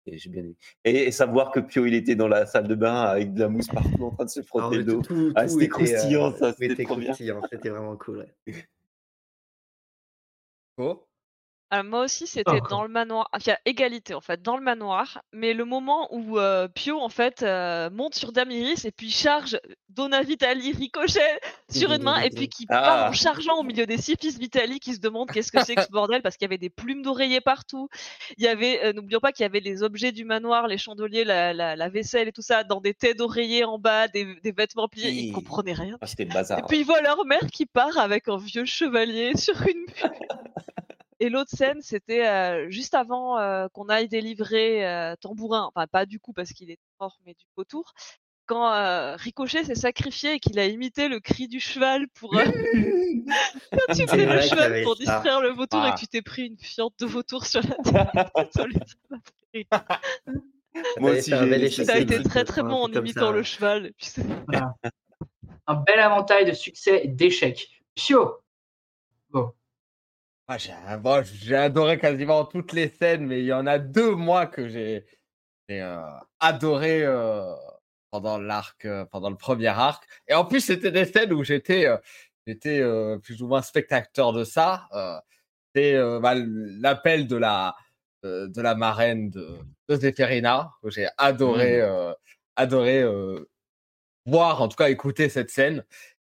[0.08, 0.56] Et j'ai bien aimé.
[0.86, 3.68] Et, savoir que Pio, il était dans la salle de bain avec de la mousse
[3.68, 5.02] partout en train de se frotter le dos.
[5.36, 6.54] Ah, c'était croustillant, euh, ça.
[6.54, 7.14] C'était bien.
[7.14, 8.26] C'était vraiment cool.
[10.80, 11.08] Oh.
[11.70, 13.30] Ah, moi aussi, c'était dans le manoir.
[13.42, 15.22] Il y a égalité en fait, dans le manoir.
[15.34, 19.60] Mais le moment où euh, Pio en fait euh, monte sur Damiris et puis charge
[19.90, 21.40] Donna Vitali ricochet
[21.70, 23.14] sur une main et puis qui part en ah.
[23.14, 25.92] chargeant au milieu des six fils Vitali qui se demandent qu'est-ce que c'est que ce
[25.92, 27.90] bordel parce qu'il y avait des plumes d'oreiller partout.
[28.38, 31.26] Il y avait, euh, n'oublions pas qu'il y avait les objets du manoir, les chandeliers,
[31.26, 34.88] la, la, vaisselle et tout ça dans des têtes d'oreiller en bas, des, des vêtements
[34.88, 35.10] pliés.
[35.10, 35.98] Ils comprenaient rien.
[36.00, 36.60] Ah, c'était bazar.
[36.60, 39.86] Et puis ils voient leur mère qui part avec un vieux chevalier sur une
[41.20, 43.38] Et l'autre scène, c'était juste avant
[43.74, 47.94] qu'on aille délivrer Tambourin, enfin pas du coup parce qu'il est mort, mais du vautour,
[48.46, 54.08] quand Ricochet s'est sacrifié et qu'il a imité le cri du cheval pour quand tu
[54.08, 55.98] fais le cheval pour distraire le vautour et que ah.
[56.00, 58.26] tu t'es pris une fiente de vautour sur la tête.
[61.00, 63.94] Moi aussi, ça a été très très bon en imitant le cheval.
[65.68, 67.68] Un bel avantage de succès et d'échec.
[67.96, 68.38] Pio,
[69.30, 69.52] bon.
[70.50, 74.70] Ah, j'ai adoré quasiment toutes les scènes, mais il y en a deux, moi, que
[74.70, 75.06] j'ai
[75.70, 76.02] euh,
[76.40, 77.54] adoré euh,
[78.12, 80.08] pendant l'arc, euh, pendant le premier arc.
[80.30, 81.88] Et en plus, c'était des scènes où j'étais
[82.46, 82.82] j'étais
[83.22, 84.88] plus ou moins spectateur de ça.
[85.76, 87.76] C'est bah, l'appel de la,
[88.24, 92.16] de la marraine de, de que j'ai adoré, mmh.
[92.56, 93.04] adoré
[94.26, 95.84] voir, en tout cas écouter cette scène.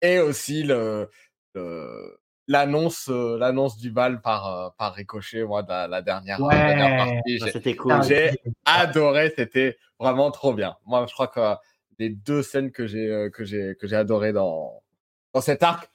[0.02, 1.12] Et aussi le,
[1.54, 2.19] le
[2.50, 7.76] l'annonce euh, l'annonce du bal par euh, par ricochet moi la, la, dernière, partie c'était
[7.76, 8.04] cool.
[8.04, 8.32] j'ai
[8.66, 10.76] adoré c'était vraiment trop bien.
[10.86, 11.56] Moi je crois que
[12.00, 14.82] les deux scènes que j'ai euh, que j'ai que j'ai adoré dans
[15.34, 15.92] dans cet arc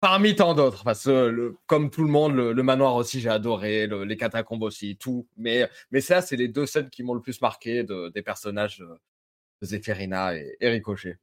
[0.00, 3.86] parmi tant d'autres parce que le, comme tout le monde le, manoir aussi j'ai adoré
[3.86, 5.28] les catacombes aussi tout.
[5.36, 8.78] Mais mais ça c'est les deux scènes qui m'ont le plus marqué de, des personnages
[8.78, 8.88] de,
[9.62, 11.18] Zéphirina et, et Ricochet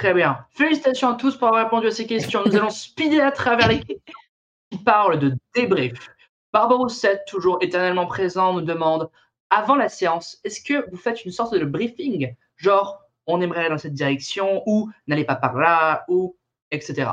[0.00, 0.46] Très bien.
[0.48, 2.42] Félicitations à tous pour avoir répondu à ces questions.
[2.46, 4.14] Nous allons speeder à travers les questions
[4.70, 6.08] qui parlent de débrief.
[6.88, 9.10] 7, toujours éternellement présent, nous demande
[9.50, 12.34] avant la séance, est-ce que vous faites une sorte de briefing?
[12.56, 16.34] Genre, on aimerait aller dans cette direction, ou n'allez pas par là, ou
[16.70, 17.10] etc.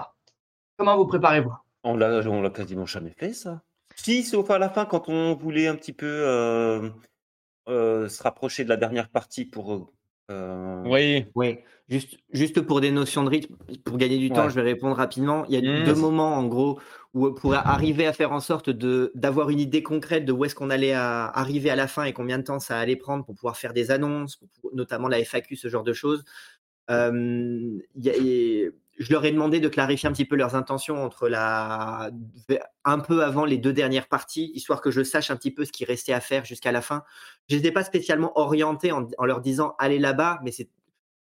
[0.77, 1.53] Comment vous préparez-vous?
[1.83, 3.63] On l'a, quasiment jamais fait, ça.
[3.97, 6.89] Si, sauf à la fin, quand on voulait un petit peu euh,
[7.67, 9.91] euh, se rapprocher de la dernière partie pour
[10.29, 10.83] euh,
[11.35, 11.59] oui.
[11.89, 13.55] Juste, juste pour des notions de rythme,
[13.85, 15.45] pour gagner du temps, je vais répondre rapidement.
[15.47, 16.79] Il y a deux moments, en gros,
[17.13, 20.69] ou pour arriver à faire en sorte d'avoir une idée concrète de où est-ce qu'on
[20.69, 23.71] allait arriver à la fin et combien de temps ça allait prendre pour pouvoir faire
[23.73, 24.41] des annonces,
[24.73, 26.25] notamment la FAQ, ce genre de choses.
[28.97, 32.09] Je leur ai demandé de clarifier un petit peu leurs intentions entre la
[32.83, 35.71] un peu avant les deux dernières parties, histoire que je sache un petit peu ce
[35.71, 37.03] qui restait à faire jusqu'à la fin.
[37.49, 40.69] Je n'étais pas spécialement orienté en, en leur disant allez là-bas, mais c'est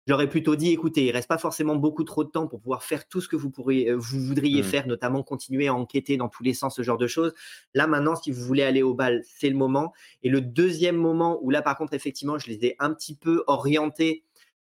[0.07, 3.07] J'aurais plutôt dit, écoutez, il reste pas forcément beaucoup trop de temps pour pouvoir faire
[3.07, 4.65] tout ce que vous pourriez, euh, vous voudriez mmh.
[4.65, 7.33] faire, notamment continuer à enquêter dans tous les sens, ce genre de choses.
[7.73, 9.93] Là, maintenant, si vous voulez aller au bal, c'est le moment.
[10.21, 13.43] Et le deuxième moment où là, par contre, effectivement, je les ai un petit peu
[13.47, 14.23] orientés,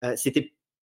[0.04, 0.54] euh, c'était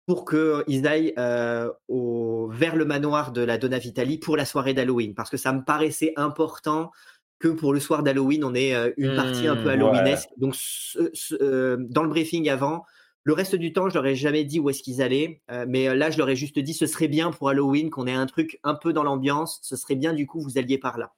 [0.07, 4.75] pour qu'ils aillent euh, au, vers le manoir de la Donna Vitali pour la soirée
[4.75, 6.91] d'Halloween, parce que ça me paraissait important
[7.39, 10.29] que pour le soir d'Halloween, on ait une partie un peu mmh, halloweenesque.
[10.37, 10.55] Donc,
[11.01, 12.85] dans le briefing avant,
[13.25, 15.89] le reste du temps, je leur ai jamais dit où est-ce qu'ils allaient, euh, mais
[15.89, 18.27] euh, là, je leur ai juste dit, ce serait bien pour Halloween qu'on ait un
[18.27, 19.61] truc un peu dans l'ambiance.
[19.63, 21.13] Ce serait bien du coup, vous alliez par là.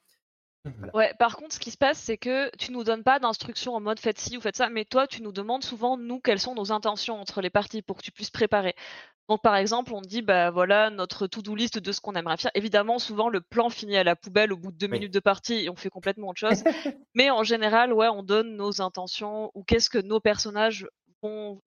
[0.95, 3.81] Ouais, par contre, ce qui se passe, c'est que tu nous donnes pas d'instructions en
[3.81, 6.55] mode faites ci ou faites ça, mais toi, tu nous demandes souvent, nous, quelles sont
[6.55, 8.75] nos intentions entre les parties pour que tu puisses préparer.
[9.29, 12.51] Donc, par exemple, on dit, bah voilà, notre to-do list de ce qu'on aimerait faire.
[12.55, 15.65] Évidemment, souvent, le plan finit à la poubelle au bout de deux minutes de partie
[15.65, 16.63] et on fait complètement autre chose.
[17.15, 20.87] mais en général, ouais, on donne nos intentions ou qu'est-ce que nos personnages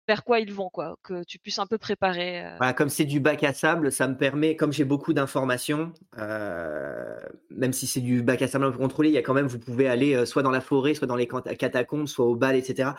[0.08, 2.46] vers quoi ils vont, quoi, que tu puisses un peu préparer.
[2.46, 2.74] Euh.
[2.74, 7.74] comme c'est du bac à sable, ça me permet, comme j'ai beaucoup d'informations, euh, même
[7.74, 9.60] si c'est du bac à sable un peu contrôlé, il y a quand même, vous
[9.60, 12.92] pouvez aller euh, soit dans la forêt, soit dans les catacombes, soit au bal, etc.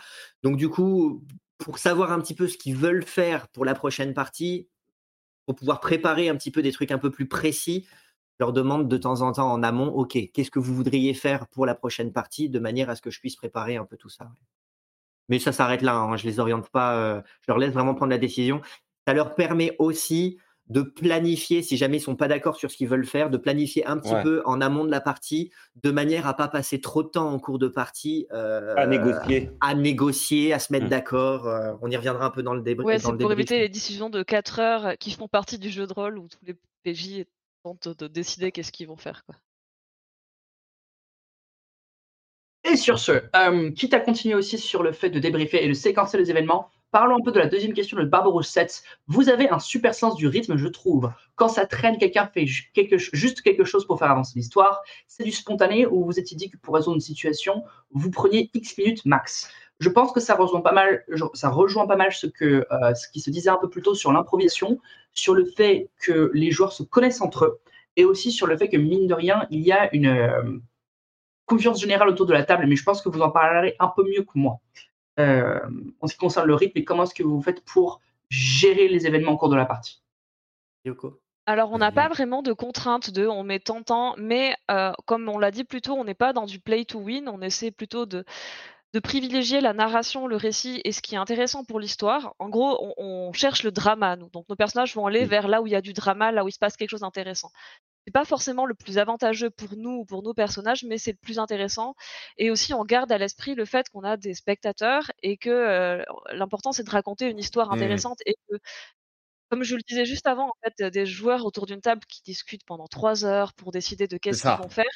[0.42, 1.24] Donc du coup,
[1.58, 4.68] pour savoir un petit peu ce qu'ils veulent faire pour la prochaine partie,
[5.46, 7.86] pour pouvoir préparer un petit peu des trucs un peu plus précis,
[8.38, 11.48] je leur demande de temps en temps en amont, ok, qu'est-ce que vous voudriez faire
[11.48, 14.08] pour la prochaine partie, de manière à ce que je puisse préparer un peu tout
[14.08, 14.30] ça.
[15.28, 15.96] Mais ça s'arrête là.
[15.96, 16.16] Hein.
[16.16, 16.96] Je les oriente pas.
[16.96, 18.60] Euh, je leur laisse vraiment prendre la décision.
[19.06, 22.88] Ça leur permet aussi de planifier, si jamais ils sont pas d'accord sur ce qu'ils
[22.88, 25.50] veulent faire, de planifier un petit peu en amont de la partie,
[25.82, 29.50] de manière à pas passer trop de temps en cours de partie euh, à négocier,
[29.60, 30.90] à négocier, à se mettre mmh.
[30.90, 31.48] d'accord.
[31.48, 32.86] Euh, on y reviendra un peu dans le débrief.
[32.86, 35.92] Ouais, c'est pour éviter les décisions de 4 heures qui font partie du jeu de
[35.92, 36.54] rôle où tous les
[36.84, 37.24] PJ
[37.62, 39.24] tentent de décider qu'est-ce qu'ils vont faire.
[39.24, 39.36] Quoi.
[42.70, 45.72] Et sur ce, euh, quitte à continuer aussi sur le fait de débriefer et de
[45.72, 48.82] séquencer les événements, parlons un peu de la deuxième question de Barbarousse 7.
[49.06, 51.10] Vous avez un super sens du rythme, je trouve.
[51.36, 54.82] Quand ça traîne, quelqu'un fait juste quelque chose pour faire avancer l'histoire.
[55.06, 58.76] C'est du spontané où vous étiez dit que pour résoudre une situation, vous preniez X
[58.76, 59.50] minutes max.
[59.80, 62.10] Je pense que ça rejoint pas mal, ça rejoint pas mal
[62.42, 64.78] euh, ce qui se disait un peu plus tôt sur l'improvisation,
[65.14, 67.60] sur le fait que les joueurs se connaissent entre eux,
[67.96, 70.58] et aussi sur le fait que, mine de rien, il y a une, euh,
[71.48, 74.04] confiance générale autour de la table, mais je pense que vous en parlerez un peu
[74.04, 74.60] mieux que moi.
[75.18, 75.58] Euh,
[76.00, 79.06] en ce qui concerne le rythme et comment est-ce que vous faites pour gérer les
[79.06, 80.00] événements au cours de la partie.
[80.84, 84.54] Yoko alors, on n'a pas vraiment de contrainte de on met tant de temps, mais
[84.70, 87.26] euh, comme on l'a dit plus tôt, on n'est pas dans du play to win,
[87.26, 88.22] on essaie plutôt de,
[88.92, 92.34] de privilégier la narration, le récit et ce qui est intéressant pour l'histoire.
[92.38, 94.28] En gros, on, cherche le drama, nous.
[94.28, 96.48] Donc, nos personnages vont aller vers là où il y a du drama, là où
[96.48, 97.50] il se passe quelque chose d'intéressant
[98.08, 101.18] c'est pas forcément le plus avantageux pour nous ou pour nos personnages, mais c'est le
[101.18, 101.94] plus intéressant.
[102.38, 106.02] Et aussi, on garde à l'esprit le fait qu'on a des spectateurs et que euh,
[106.32, 107.74] l'important c'est de raconter une histoire mmh.
[107.74, 108.56] intéressante et que
[109.50, 112.64] comme je le disais juste avant, en fait, des joueurs autour d'une table qui discutent
[112.64, 114.86] pendant trois heures pour décider de qu'est-ce qu'ils vont faire,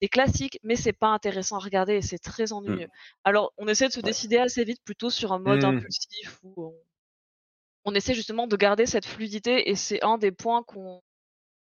[0.00, 2.52] c'est classique, mais c'est pas intéressant à regarder et c'est très mmh.
[2.52, 2.88] ennuyeux.
[3.24, 5.76] Alors, on essaie de se décider assez vite plutôt sur un mode mmh.
[5.76, 6.74] impulsif où on,
[7.86, 11.02] on, essaie justement de garder cette fluidité et c'est un des points qu'on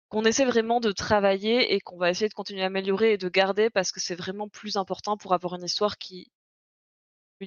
[0.09, 3.28] qu'on essaie vraiment de travailler et qu'on va essayer de continuer à améliorer et de
[3.28, 6.30] garder parce que c'est vraiment plus important pour avoir une histoire qui,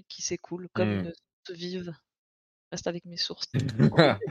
[0.07, 0.99] qui s'écoule comme mmh.
[1.05, 1.14] une
[1.47, 1.93] se vive.
[2.72, 3.51] reste avec mes sources.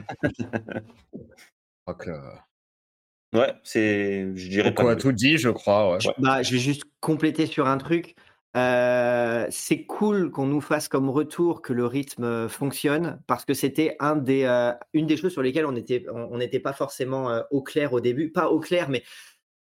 [3.33, 4.83] Ouais, c'est, je dirais pas.
[4.83, 5.93] On a tout dit, je crois.
[5.93, 5.99] Ouais.
[6.17, 8.15] Bah, je vais juste compléter sur un truc.
[8.57, 13.95] Euh, c'est cool qu'on nous fasse comme retour que le rythme fonctionne parce que c'était
[13.99, 17.99] un euh, une des choses sur lesquelles on n'était pas forcément euh, au clair au
[17.99, 18.31] début.
[18.31, 19.03] Pas au clair, mais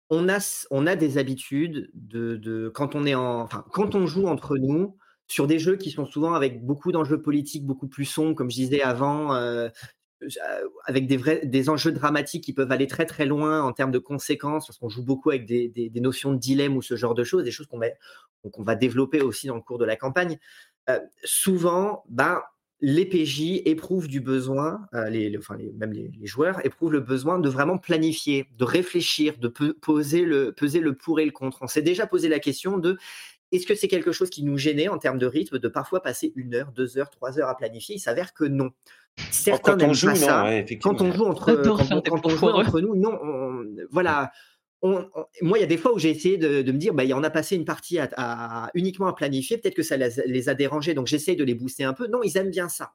[0.09, 5.75] on a, des habitudes de, quand on quand on joue entre nous sur des jeux
[5.75, 9.33] qui sont souvent avec beaucoup d'enjeux politiques beaucoup plus sombres, comme je disais avant,
[10.85, 14.77] avec des, enjeux dramatiques qui peuvent aller très très loin en termes de conséquences, parce
[14.77, 17.67] qu'on joue beaucoup avec des, notions de dilemme ou ce genre de choses, des choses
[17.67, 20.39] qu'on va, développer aussi dans le cours de la campagne.
[20.89, 22.41] Euh, souvent, ben,
[22.81, 25.37] les PJ éprouvent du besoin, euh, les,
[25.77, 30.79] même les, joueurs éprouvent le besoin de vraiment planifier, de réfléchir, de poser le, peser
[30.79, 31.59] le pour et le contre.
[31.61, 32.97] On s'est déjà posé la question de
[33.51, 36.31] est-ce que c'est quelque chose qui nous gênait en termes de rythme de parfois passer
[36.35, 37.95] une heure, deux heures, trois heures à planifier?
[37.95, 38.71] Il s'avère que non.
[39.31, 40.49] Certains quand on joue, ça.
[40.81, 43.19] quand on joue entre, quand, on joue entre nous, non.
[43.91, 44.31] voilà,
[44.81, 47.29] moi, il y a des fois où j'ai essayé de, me dire, bah, on a
[47.29, 51.35] passé une partie à, uniquement à planifier, peut-être que ça les, a dérangés, donc j'essaye
[51.35, 52.07] de les booster un peu.
[52.07, 52.93] Non, ils aiment bien ça.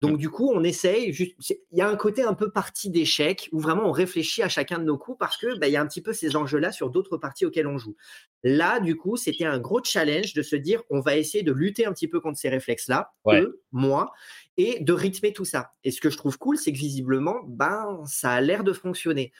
[0.00, 1.16] Donc, du coup, on essaye.
[1.40, 4.78] Il y a un côté un peu partie d'échec où vraiment on réfléchit à chacun
[4.78, 6.90] de nos coups parce que bah, il y a un petit peu ces enjeux-là sur
[6.90, 7.96] d'autres parties auxquelles on joue.
[8.42, 11.86] Là, du coup, c'était un gros challenge de se dire on va essayer de lutter
[11.86, 14.12] un petit peu contre ces réflexes-là, eux, moi,
[14.56, 15.72] et de rythmer tout ça.
[15.82, 19.32] Et ce que je trouve cool, c'est que visiblement, ben, ça a l'air de fonctionner.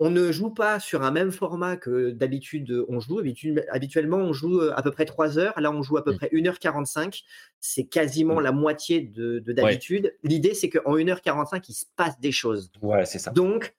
[0.00, 3.20] On ne joue pas sur un même format que d'habitude on joue.
[3.72, 5.60] Habituellement, on joue à peu près 3 heures.
[5.60, 6.16] Là, on joue à peu mmh.
[6.16, 7.22] près 1h45.
[7.58, 8.44] C'est quasiment mmh.
[8.44, 10.14] la moitié de, d'habitude.
[10.22, 12.70] L'idée, c'est qu'en 1h45, il se passe des choses.
[12.80, 13.32] Ouais, c'est ça.
[13.32, 13.74] Donc,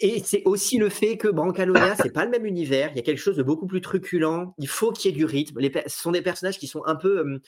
[0.00, 2.90] et c'est aussi le fait que Brancalonia, c'est pas le même univers.
[2.92, 4.54] Il y a quelque chose de beaucoup plus truculent.
[4.58, 5.58] Il faut qu'il y ait du rythme.
[5.60, 7.40] Les, ce sont des personnages qui sont un peu.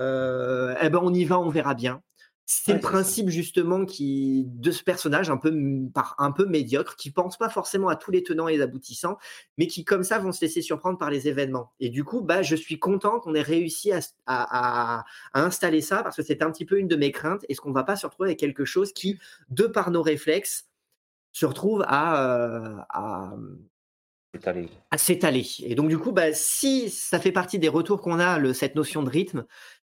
[0.00, 2.02] Euh, eh ben, on y va, on verra bien.
[2.48, 5.52] C'est le principe justement qui de ce personnage un peu
[5.92, 9.18] par un peu médiocre, qui pense pas forcément à tous les tenants et les aboutissants,
[9.58, 11.72] mais qui comme ça vont se laisser surprendre par les événements.
[11.80, 16.16] Et du coup, bah, je suis content qu'on ait réussi à, à, installer ça parce
[16.16, 17.44] que c'est un petit peu une de mes craintes.
[17.48, 19.18] Est-ce qu'on va pas se retrouver avec quelque chose qui,
[19.50, 20.68] de par nos réflexes,
[21.32, 23.34] se retrouve à, euh, à
[24.90, 25.46] à s'étaler.
[25.62, 28.74] Et donc du coup, bah, si ça fait partie des retours qu'on a, le, cette
[28.74, 29.46] notion de rythme,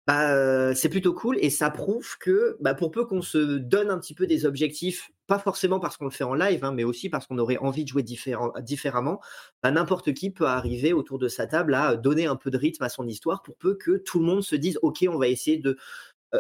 [0.10, 4.00] bah, c'est plutôt cool et ça prouve que bah, pour peu qu'on se donne un
[4.00, 7.10] petit peu des objectifs, pas forcément parce qu'on le fait en live, hein, mais aussi
[7.10, 9.22] parce qu'on aurait envie de jouer différemment,
[9.62, 12.84] bah, n'importe qui peut arriver autour de sa table à donner un peu de rythme
[12.84, 15.58] à son histoire pour peu que tout le monde se dise ok, on va essayer
[15.58, 15.78] de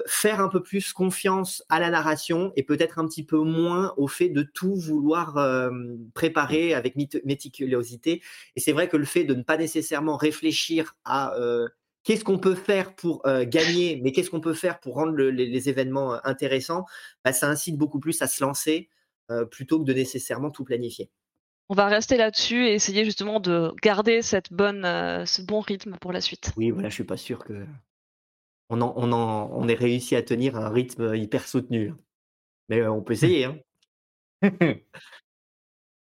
[0.08, 4.08] faire un peu plus confiance à la narration et peut-être un petit peu moins au
[4.08, 5.38] fait de tout vouloir
[6.16, 8.24] préparer avec méticulosité.
[8.56, 11.36] Et c'est vrai que le fait de ne pas nécessairement réfléchir à
[12.04, 16.26] qu'est-ce qu'on peut faire pour gagner, mais qu'est-ce qu'on peut faire pour rendre les, événements
[16.26, 16.86] intéressants,
[17.24, 18.90] bah, ça incite beaucoup plus à se lancer
[19.52, 21.10] plutôt que de nécessairement tout planifier.
[21.70, 24.84] On va rester là-dessus et essayer justement de garder cette bonne,
[25.26, 26.52] ce bon rythme pour la suite.
[26.58, 27.66] Oui, voilà, je suis pas sûr que
[28.70, 31.94] on, on, on ait réussi à tenir un rythme hyper soutenu.
[32.70, 33.46] Mais on peut essayer.
[33.46, 33.58] Hein.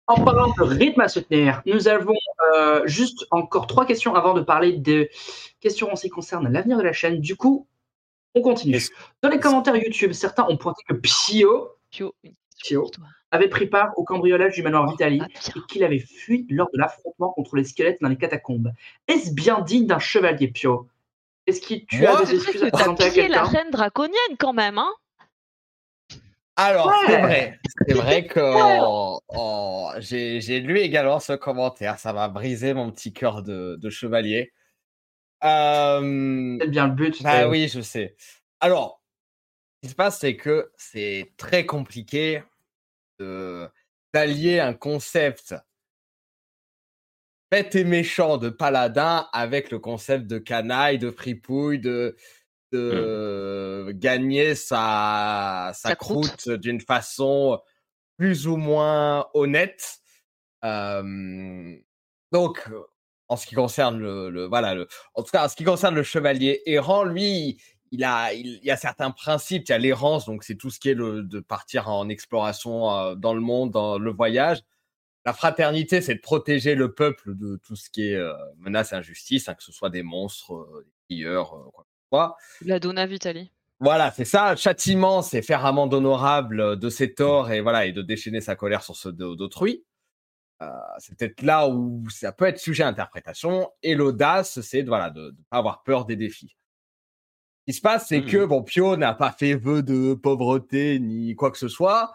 [0.07, 2.15] En parlant de rythme à soutenir, nous avons
[2.57, 5.09] euh, juste encore trois questions avant de parler de
[5.61, 7.21] questions en ce qui concerne l'avenir de la chaîne.
[7.21, 7.67] Du coup,
[8.35, 8.81] on continue.
[9.21, 11.69] Dans les commentaires YouTube, certains ont pointé que Pio,
[13.31, 16.79] avait pris part au cambriolage du manoir Vitali ah, et qu'il avait fui lors de
[16.79, 18.71] l'affrontement contre les squelettes dans les catacombes.
[19.07, 20.87] Est-ce bien digne d'un chevalier Pio?
[21.47, 24.77] Est-ce que tu as des excuses à présenter à quelqu'un la reine draconienne quand même,
[24.77, 24.93] hein
[26.55, 27.59] alors, c'est vrai.
[27.87, 28.41] C'est vrai que
[29.99, 31.99] j'ai lu également ce commentaire.
[31.99, 34.53] Ça m'a brisé mon petit cœur de, chevalier.
[35.41, 37.23] C'est bien le but.
[37.23, 38.15] Bah oui, je sais.
[38.59, 39.01] Alors,
[39.75, 42.43] ce qui se passe, c'est que c'est très compliqué
[43.19, 45.55] d'allier un concept
[47.51, 52.15] bête et méchant de paladin avec le concept de canaille, de fripouille, de,
[52.73, 52.77] Mmh.
[52.77, 57.59] de gagner sa, sa, croûte, d'une façon
[58.17, 59.99] plus ou moins honnête.
[60.63, 62.69] donc,
[63.29, 66.03] en ce qui concerne le, voilà, le, en tout cas, en ce qui concerne le
[66.03, 67.61] chevalier errant, lui,
[67.91, 69.65] il a, il, y a certains principes.
[69.67, 73.15] Il y a l'errance, donc c'est tout ce qui est le, de partir en exploration
[73.15, 74.63] dans le monde, dans le voyage.
[75.25, 78.19] La fraternité, c'est de protéger le peuple de tout ce qui est
[78.57, 81.85] menace et injustice, hein, que ce soit des monstres, des pilleurs, quoi
[82.65, 83.51] la Donna Vitali.
[83.79, 84.55] Voilà, c'est ça.
[84.55, 88.83] Châtiment, c'est faire amende honorable de ses torts et voilà et de déchaîner sa colère
[88.83, 89.83] sur ceux d'autrui.
[90.61, 93.69] Euh, c'est peut-être là où ça peut être sujet à interprétation.
[93.81, 96.55] Et l'audace, c'est voilà de ne pas avoir peur des défis.
[97.59, 98.47] Ce qui se passe, c'est que mmh.
[98.47, 102.13] bon, Pio n'a pas fait vœu de pauvreté ni quoi que ce soit.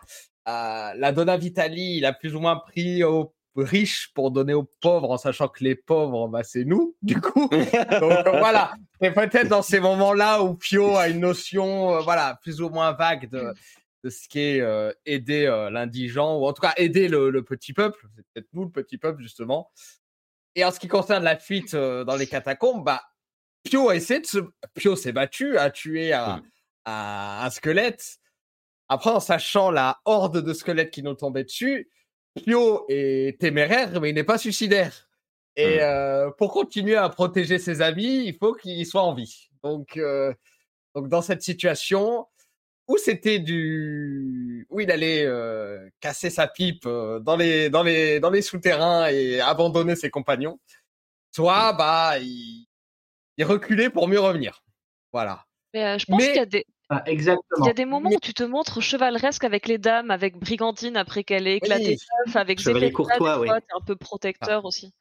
[0.49, 4.71] Euh, la Donna Vitali, il a plus ou moins pris au riches pour donner aux
[4.81, 7.49] pauvres en sachant que les pauvres, bah, c'est nous, du coup.
[7.51, 12.61] Donc voilà, c'est peut-être dans ces moments-là où Pio a une notion, euh, voilà, plus
[12.61, 13.53] ou moins vague de,
[14.05, 18.07] de ce qu'est euh, aider euh, l'indigent, ou en tout cas aider le, petit peuple.
[18.17, 19.71] C'est peut-être nous, le petit peuple, justement.
[20.55, 23.03] Et en ce qui concerne la fuite dans les catacombes, bah,
[23.65, 24.39] Pio a essayé de se...
[24.75, 26.43] Pio s'est battu, a tué un,
[26.85, 28.19] un squelette.
[28.89, 31.91] Après, en sachant la horde de squelettes qui nous tombaient dessus,
[32.39, 35.09] Pio est téméraire, mais il n'est pas suicidaire.
[35.57, 35.81] Et mmh.
[35.81, 39.49] euh, pour continuer à protéger ses amis, il faut qu'il soit en vie.
[39.65, 40.33] Donc, euh,
[40.95, 42.27] donc dans cette situation
[42.87, 48.31] où c'était du, où il allait euh, casser sa pipe dans les dans les dans
[48.31, 50.61] les souterrains et abandonner ses compagnons,
[51.35, 51.77] soit mmh.
[51.77, 52.67] bah il,
[53.37, 54.63] il reculait pour mieux revenir.
[55.13, 55.45] Voilà.
[55.75, 57.65] Mais je pense qu'il y a des Ah, exactement.
[57.65, 60.97] Il y a des moments où tu te montres chevaleresque avec les dames, avec Brigantine
[60.97, 62.33] après qu'elle ait éclaté Oui.
[62.35, 63.49] avec Chevalier courtois, oui.
[63.49, 64.95] t'es un peu protecteur aussi.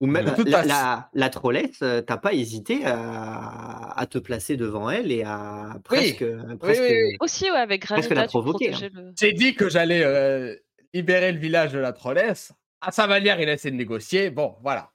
[0.00, 4.88] Ou même la, la, la trollette, euh, t'as pas hésité à, à te placer devant
[4.88, 6.24] elle et à presque,
[6.60, 7.16] presque oui, oui.
[7.18, 9.12] Aussi, ouais, avec Presque la provoquer, le...
[9.18, 10.54] J'ai dit que j'allais euh,
[10.94, 12.52] libérer le village de la trollesse.
[12.80, 14.30] À sa manière, il a essayé de négocier.
[14.30, 14.92] Bon, voilà.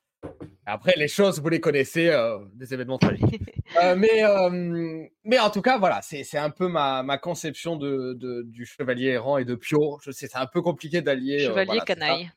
[0.65, 3.41] Après, les choses, vous les connaissez, euh, des événements tragiques.
[3.82, 7.76] Euh, mais, euh, mais en tout cas, voilà, c'est c'est un peu ma, ma conception
[7.76, 9.99] de, de- du chevalier errant et de Pio.
[10.03, 11.45] Je sais, c'est un peu compliqué d'allier.
[11.45, 12.32] euh, Chevalier voilà, canaille.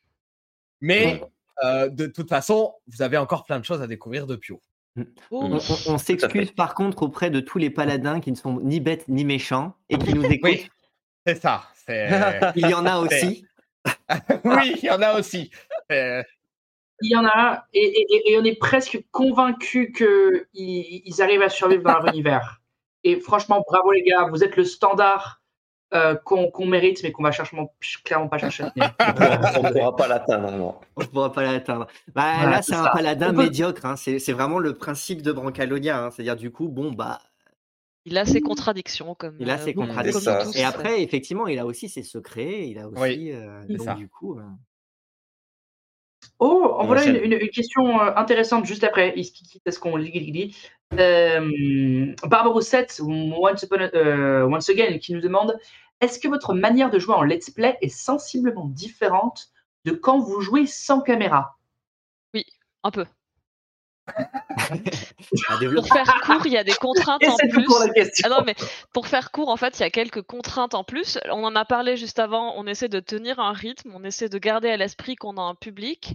[0.81, 1.21] Mais
[1.63, 4.63] euh, de toute façon, vous avez encore plein de choses à découvrir de Pio.
[4.99, 8.59] Oh, On, on- on s'excuse par contre auprès de tous les paladins qui ne sont
[8.61, 10.51] ni bêtes ni méchants et qui nous écoutent.
[10.51, 10.69] Oui,
[11.27, 11.65] c'est ça.
[12.57, 13.45] Il y en a aussi.
[14.45, 15.51] oui, il y en a aussi.
[16.97, 21.43] Euh, Il y en a, et, et- et on est presque convaincu qu'ils ils arrivent
[21.43, 22.61] à survivre dans leur univers.
[23.05, 25.41] Et franchement, bravo les gars, vous êtes le standard
[25.95, 27.57] euh, qu'on mérite, mais qu'on va chercher,
[28.05, 28.65] clairement pas chercher.
[28.65, 28.95] à tenir.
[29.59, 30.75] On ne pourra pas l'atteindre, non.
[30.97, 31.87] On ne pourra pas l'atteindre.
[32.15, 33.85] Bah, Voilà, là, c'est un paladin peut- médiocre.
[33.87, 33.95] hein.
[33.97, 36.05] C'est vraiment le principe de Brancalonia.
[36.07, 36.11] hein.
[36.11, 37.21] C'est-à-dire, du coup, bon, bah,
[38.05, 39.37] Il a ses contradictions comme.
[39.39, 40.33] il a euh, ses contradictions.
[40.35, 40.65] Comme tous, Et ouais.
[40.65, 42.67] après, effectivement, il a aussi ses secrets.
[42.69, 43.01] Il a aussi.
[43.01, 43.95] Oui, euh, donc, ça.
[43.95, 44.39] du coup.
[44.41, 44.43] euh,
[46.39, 47.25] Oh, en On voilà une, enchaîne.
[47.33, 49.15] une- une question euh, intéressante juste après.
[49.19, 50.57] Est-ce qu'on lit, lit, lit
[50.95, 52.15] euh,
[53.41, 55.59] once, upon a- euh, once again, qui nous demande
[56.01, 59.49] Est-ce que votre manière de jouer en let's play est sensiblement différente
[59.87, 61.57] de quand vous jouez sans caméra?
[62.83, 63.07] Un peu.
[65.75, 67.65] Pour faire court, il y a des contraintes Et en plus.
[67.65, 68.29] pour la question.
[68.31, 68.55] Ah non, mais
[68.93, 71.19] pour faire court, en fait, il y a quelques contraintes en plus.
[71.31, 72.55] On en a parlé juste avant.
[72.57, 75.55] On essaie de tenir un rythme, on essaie de garder à l'esprit qu'on a un
[75.55, 76.15] public.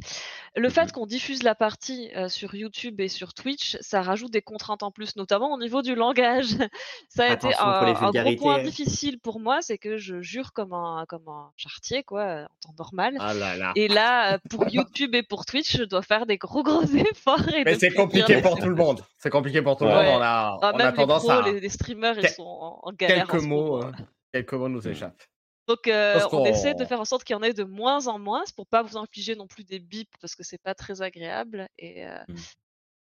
[0.56, 0.74] Le Mhm.
[0.74, 4.84] fait qu'on diffuse la partie euh, sur YouTube et sur Twitch, ça rajoute des contraintes
[4.84, 6.48] en plus, notamment au niveau du langage.
[7.10, 11.06] Ça a été un, gros point difficile pour moi, c'est que je jure comme un,
[11.08, 13.16] comme un chartier, quoi, en temps normal.
[13.20, 13.72] Ah là là.
[13.76, 17.48] Et là, euh, pour YouTube et pour Twitch, je dois faire des gros gros efforts.
[17.50, 19.02] et Mais c'est dire compliqué pour tout le monde.
[19.18, 20.06] C'est compliqué pour tout le monde.
[20.06, 21.50] On a, ah, on même a tendance les pros, à.
[21.52, 23.28] les, les streamers, ils sont en, en galère.
[23.28, 23.92] Quelques mots, euh,
[24.34, 25.24] quelques mots nous échappent.
[25.68, 28.20] Donc, euh, on essaie de faire en sorte qu'il y en ait de moins en
[28.20, 31.02] moins, c'est pour pas vous infliger non plus des bips parce que c'est pas très
[31.02, 31.68] agréable.
[31.78, 32.36] Et euh, Mm.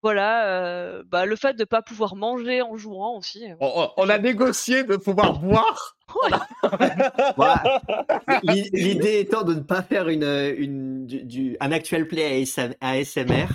[0.01, 3.45] voilà, euh, bah, le fait de pas pouvoir manger en jouant aussi.
[3.59, 5.95] On, a négocié de pouvoir boire.
[7.36, 7.81] Voilà.
[8.43, 10.23] L'idée étant de ne pas faire une,
[10.57, 13.47] une, du, du- un actual play ASM ASMR.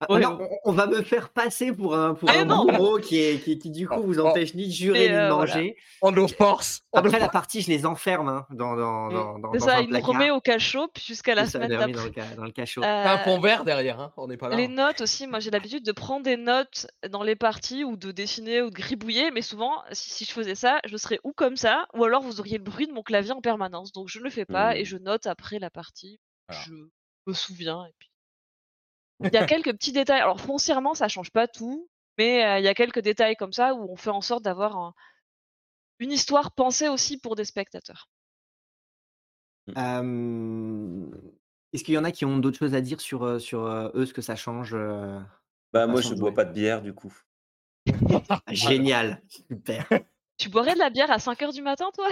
[0.00, 0.20] Ah, Ouais.
[0.20, 2.66] non, on, on va me faire passer pour un, pour Ah, un non.
[2.66, 4.26] bourreau qui, est, qui, qui, du coup vous Oh.
[4.26, 5.76] empêche ni de jurer ni de euh, manger.
[6.02, 6.82] On nous force.
[6.92, 9.12] Après la partie, je les enferme hein, dans, dans, Mm.
[9.14, 11.70] dans, dans, C'est dans ça, un il nous remet au cachot jusqu'à la ça, semaine
[11.70, 12.30] oui, dans, d'après.
[12.30, 12.80] le, dans le cachot.
[12.80, 14.12] T'as un Euh, pont vert derrière, hein.
[14.16, 14.56] on n'est pas là.
[14.56, 18.10] Les notes aussi, moi j'ai l'habitude de prendre des notes dans les parties ou de
[18.10, 21.56] dessiner ou de gribouiller, mais souvent, si, si je faisais ça, je serais ou comme
[21.56, 23.92] ça, ou alors vous auriez le bruit de mon clavier en permanence.
[23.92, 24.76] Donc je ne le fais pas Mmh.
[24.78, 26.18] et je note après la partie.
[26.48, 26.62] Voilà.
[26.66, 26.72] Je
[27.26, 27.84] me souviens.
[27.86, 28.10] Et puis...
[29.24, 30.20] Il y a quelques petits détails.
[30.20, 33.74] Alors foncièrement, ça change pas tout, mais euh, il y a quelques détails comme ça
[33.74, 34.94] où on fait en sorte d'avoir un-
[35.98, 38.08] une histoire pensée aussi pour des spectateurs.
[39.76, 41.06] Euh,
[41.72, 44.12] Est-ce qu'il y en a qui ont d'autres choses à dire sur, sur eux, ce
[44.12, 45.18] que ça change euh,
[45.72, 47.12] Bah, moi, je de bois pas de bière, du coup.
[48.50, 49.88] Génial, super.
[50.36, 52.08] Tu boirais de la bière à 5h du matin, toi?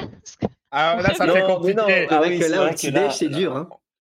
[0.71, 1.77] Ah, là, ça Non, fait mais compliqué.
[1.77, 3.69] non, ah oui, que c'est là, au c'est dur, hein.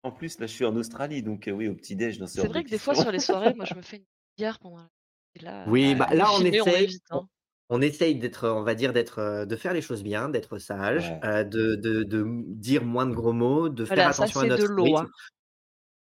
[0.03, 2.47] En plus, là, je suis en Australie, donc euh, oui, au petit-déj, non, c'est C'est
[2.47, 4.05] vrai que des fois, sur les soirées, moi, je me fais une
[4.37, 4.89] bière pendant la...
[5.35, 6.83] Et là, Oui, bah, là, on filmer, on essaye.
[6.83, 7.27] évite, hein.
[7.69, 11.09] On essaye d'être, on va dire, d'être, euh, de faire les choses bien, d'être sage,
[11.09, 11.19] Ouais.
[11.23, 14.41] euh, de, de, de m- dire moins de gros mots, de faire Voilà, ça, attention
[14.41, 14.97] à c'est de notre l'eau, rythme.
[14.97, 15.09] hein.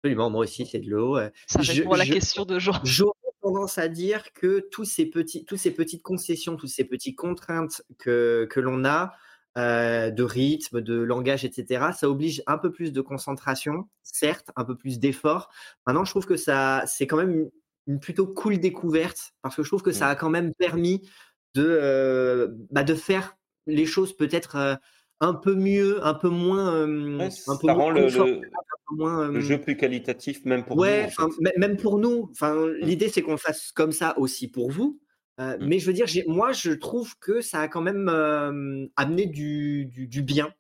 [0.04, 1.18] Absolument, moi aussi, c'est de l'eau.
[1.18, 1.30] euh.
[1.48, 2.80] Ça Je- répond à la je- question de Jean.
[2.86, 7.18] J'aurais tendance à dire que tous ces petits, tous ces petites concessions, toutes ces petites
[7.18, 9.14] contraintes que, que l'on a
[9.60, 14.64] euh, de rythme, de langage, etc., ça oblige un peu plus de concentration, certes, un
[14.64, 15.50] peu plus d'effort.
[15.86, 17.50] Maintenant, je trouve que ça, c'est quand même une,
[17.88, 21.02] une plutôt cool découverte parce que je trouve que ça a quand même permis
[21.56, 23.36] de, euh, bah, de faire
[23.68, 24.76] les choses peut-être euh,
[25.20, 28.08] un peu mieux, un peu moins, Ouais, un ça peu moins rend le,
[28.92, 31.26] moins, jeu plus qualitatif, même pour ouais, nous.
[31.26, 31.58] en fait.
[31.58, 32.30] même pour nous.
[32.32, 35.00] Enfin, l'idée c'est qu'on fasse comme ça aussi pour vous.
[35.40, 35.66] Euh, Mm.
[35.68, 39.86] Mais je veux dire, moi, je trouve que ça a quand même euh, amené du,
[39.86, 40.54] du- du bien.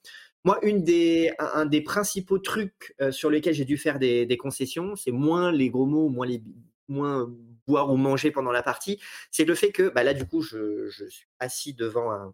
[0.46, 4.26] Moi, une des, un, un des principaux trucs euh, sur lesquels j'ai dû faire des,
[4.26, 6.42] des concessions, c'est moins les gros mots, moins les
[6.88, 7.30] moins
[7.68, 9.00] boire ou manger pendant la partie.
[9.32, 12.34] C'est le fait que, bah là, du coup, je, je suis assis devant un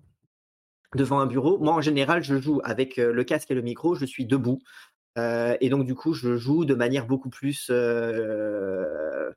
[0.96, 1.58] devant un bureau.
[1.60, 3.96] Moi, en général, je joue avec le casque et le micro.
[3.96, 4.60] Je suis debout.
[5.18, 7.68] Euh, et donc, du coup, je joue de manière beaucoup plus.
[7.70, 9.32] euh,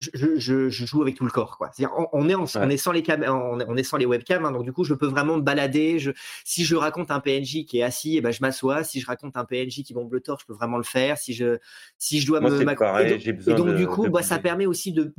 [0.00, 1.58] je, joue avec tout le corps.
[1.58, 1.70] Quoi.
[1.96, 4.72] On, on, est on, est sans les on, est sans les webcams, hein, donc du
[4.72, 5.98] coup, je peux vraiment me balader.
[5.98, 6.12] Je,
[6.44, 8.84] si je raconte un PNJ qui est assis, et eh ben, je m'assois.
[8.84, 11.18] Si je raconte un PNJ qui bombe le torse, je peux vraiment le faire.
[11.18, 11.58] Si je,
[11.98, 12.48] si je dois me.
[12.48, 15.12] et donc, et donc du coup, bah, ça permet aussi de,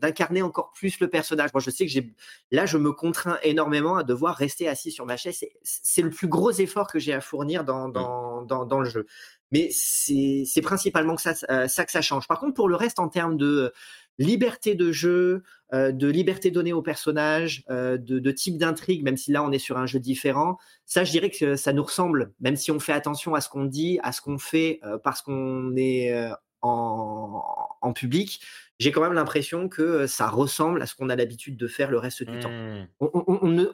[0.00, 1.52] d'incarner encore plus le personnage.
[1.54, 2.14] Moi, je sais que j'ai,
[2.50, 5.44] là, je me contrains énormément à devoir rester assis sur ma chaise.
[5.62, 9.06] C'est, le plus gros effort que j'ai à fournir dans, dans, dans, dans le jeu.
[9.52, 12.26] Mais c'est principalement que ça, euh, ça que ça change.
[12.26, 13.72] Par contre, pour le reste, en termes de
[14.18, 15.42] liberté de jeu,
[15.72, 19.52] euh, de liberté donnée aux personnages, euh, de, de, type d'intrigue, même si là on
[19.52, 22.80] est sur un jeu différent, ça je dirais que ça nous ressemble, même si on
[22.80, 26.30] fait attention à ce qu'on dit, à ce qu'on fait, parce qu'on est
[26.62, 27.42] en,
[27.80, 28.40] en, public.
[28.78, 31.98] J'ai quand même l'impression que ça ressemble à ce qu'on a l'habitude de faire le
[31.98, 32.50] reste du temps.
[32.50, 32.88] Mmh.
[33.00, 33.66] On, on, on, ne,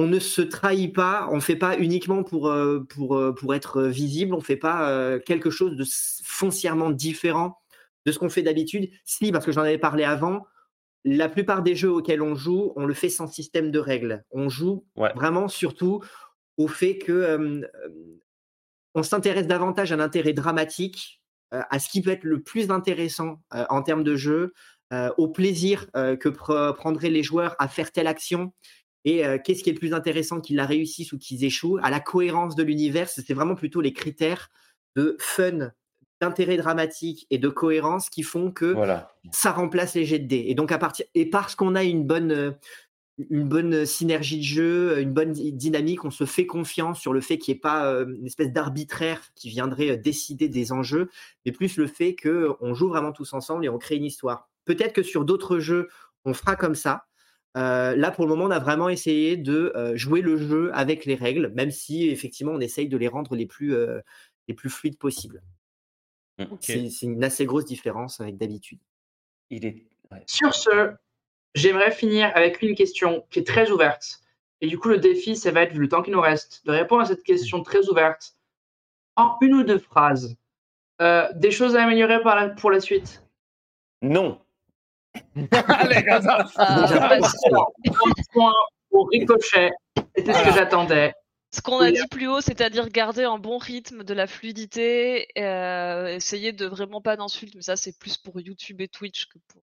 [0.00, 3.54] on ne se trahit pas, on ne fait pas uniquement pour, euh, pour, euh, pour
[3.54, 5.84] être visible, on ne fait pas euh, quelque chose de
[6.24, 7.60] foncièrement différent
[8.06, 8.88] de ce qu'on fait d'habitude.
[9.04, 10.46] Si, parce que j'en avais parlé avant,
[11.04, 14.24] la plupart des jeux auxquels on joue, on le fait sans système de règles.
[14.30, 16.02] On joue vraiment surtout
[16.56, 17.62] au fait que
[18.94, 23.82] on s'intéresse davantage à l'intérêt dramatique, à ce qui peut être le plus intéressant en
[23.82, 24.52] termes de jeu,
[25.16, 28.52] au plaisir que prendraient les joueurs à faire telle action
[29.04, 31.78] et qu'est-ce qui est plus intéressant qu'ils la réussissent ou qu'ils échouent?
[31.82, 34.50] À la cohérence de l'univers, c'est vraiment plutôt les critères
[34.96, 35.70] de fun,
[36.20, 38.76] d'intérêt dramatique et de cohérence qui font que
[39.32, 40.44] ça remplace les jets de dés.
[40.48, 42.56] Et donc à partir et parce qu'on a une bonne
[43.28, 47.38] une bonne synergie de jeu, une bonne dynamique, on se fait confiance sur le fait
[47.38, 51.10] qu'il n'y ait pas une espèce d'arbitraire qui viendrait décider des enjeux,
[51.44, 54.48] mais plus le fait qu'on joue vraiment tous ensemble et on crée une histoire.
[54.64, 55.88] Peut-être que sur d'autres jeux,
[56.24, 57.06] on fera comme ça,
[57.56, 61.04] euh, là, pour le moment, on a vraiment essayé de euh, jouer le jeu avec
[61.04, 64.00] les règles, même si effectivement, on essaye de les rendre les plus, euh,
[64.48, 65.42] les plus fluides possibles.
[66.38, 68.78] Mmh, c'est une assez grosse différence avec d'habitude.
[69.50, 69.84] Est...
[70.26, 70.92] Sur ce,
[71.54, 74.20] j'aimerais finir avec une question qui est très ouverte.
[74.60, 76.70] Et du coup, le défi, ça va être, vu le temps qui nous reste, de
[76.70, 78.36] répondre à cette question très ouverte
[79.16, 80.36] en une ou deux phrases.
[81.00, 82.20] des choses à améliorer
[82.56, 83.24] pour la suite?
[84.02, 84.40] Non.
[85.68, 86.46] Allez, comme ça.
[88.32, 88.52] point
[88.90, 89.70] au ricochet.
[90.16, 91.12] C'était ce que j'attendais.
[91.52, 96.06] Ce qu'on a dit plus haut, c'est-à-dire garder un bon rythme, de la fluidité, euh,
[96.06, 99.62] essayer de vraiment pas d'insultes, mais ça c'est plus pour YouTube et Twitch que pour.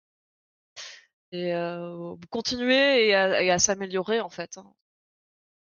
[1.33, 4.59] Et euh, continuer et à, s'améliorer en fait.
[4.59, 4.67] Hein.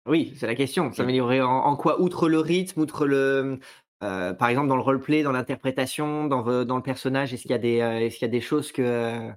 [0.06, 0.92] Oui, c'est la question.
[0.92, 1.98] S'améliorer en, quoi?
[2.00, 3.58] Outre le rythme, outre le.
[4.02, 7.54] Euh, par exemple, dans le roleplay, dans l'interprétation, dans, dans, le personnage, est-ce qu'il y,
[7.54, 9.32] a des, est-ce qu'il y a des choses que,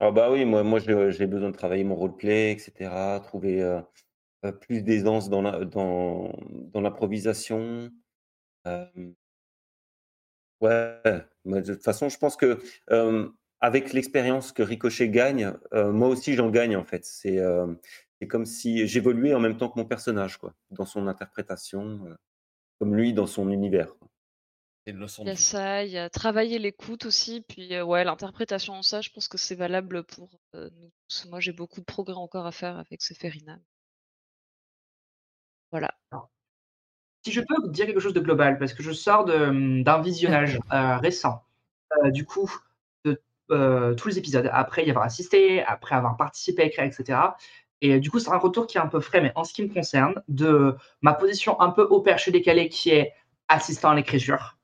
[0.00, 3.80] ah bah oui, moi, moi j'ai besoin de travailler mon roleplay, etc., trouver euh,
[4.44, 6.32] euh, plus d'aisance dans la, dans,
[6.72, 7.90] dans l'improvisation.
[10.60, 11.00] ouais,
[11.44, 12.58] de toute façon, je pense que
[13.60, 17.04] avec l'expérience que Ricochet gagne, moi aussi j'en gagne en fait.
[17.04, 17.38] C'est
[18.20, 22.00] c'est comme si j'évoluais en même temps que mon personnage, quoi, dans son interprétation,
[22.78, 23.94] comme lui dans son univers.
[24.88, 29.00] Il y a ça, il y a travailler l'écoute aussi, puis euh, ouais, l'interprétation ça,
[29.00, 31.26] je pense que c'est valable pour euh, nous tous.
[31.28, 33.58] Moi, j'ai beaucoup de progrès encore à faire avec ce Ferina.
[35.72, 35.92] Voilà.
[37.24, 40.60] Si je peux vous dire quelque chose de global, parce que je sors d'un visionnage
[40.72, 41.42] euh, récent,
[42.06, 42.52] du coup,
[43.04, 43.20] de
[43.96, 47.18] tous les épisodes, après y avoir assisté, après avoir participé à écrire, etc.
[47.80, 49.62] Et du coup, c'est un retour qui est un peu frais, mais en ce qui
[49.62, 53.12] me concerne, de ma position un peu au perché décalé qui est
[53.48, 54.55] assistant à l'écriture.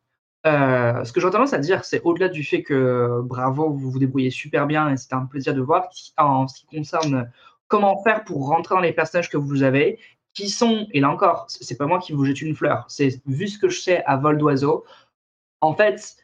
[0.44, 3.98] Euh, ce que j'aurais tendance à dire, c'est au-delà du fait que bravo, vous vous
[3.98, 7.30] débrouillez super bien et c'était un plaisir de voir en ce qui concerne
[7.68, 10.00] comment faire pour rentrer dans les personnages que vous avez,
[10.34, 13.48] qui sont, et là encore, c'est pas moi qui vous jette une fleur, c'est vu
[13.48, 14.84] ce que je sais à vol d'oiseau,
[15.60, 16.16] en fait,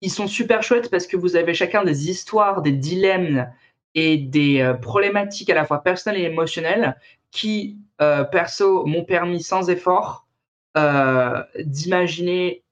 [0.00, 3.48] ils sont super chouettes parce que vous avez chacun des histoires, des dilemmes
[3.94, 6.98] et des euh, problématiques à la fois personnelles et émotionnelles
[7.30, 10.26] qui, euh, perso, m'ont permis sans effort
[11.58, 12.62] d'imaginer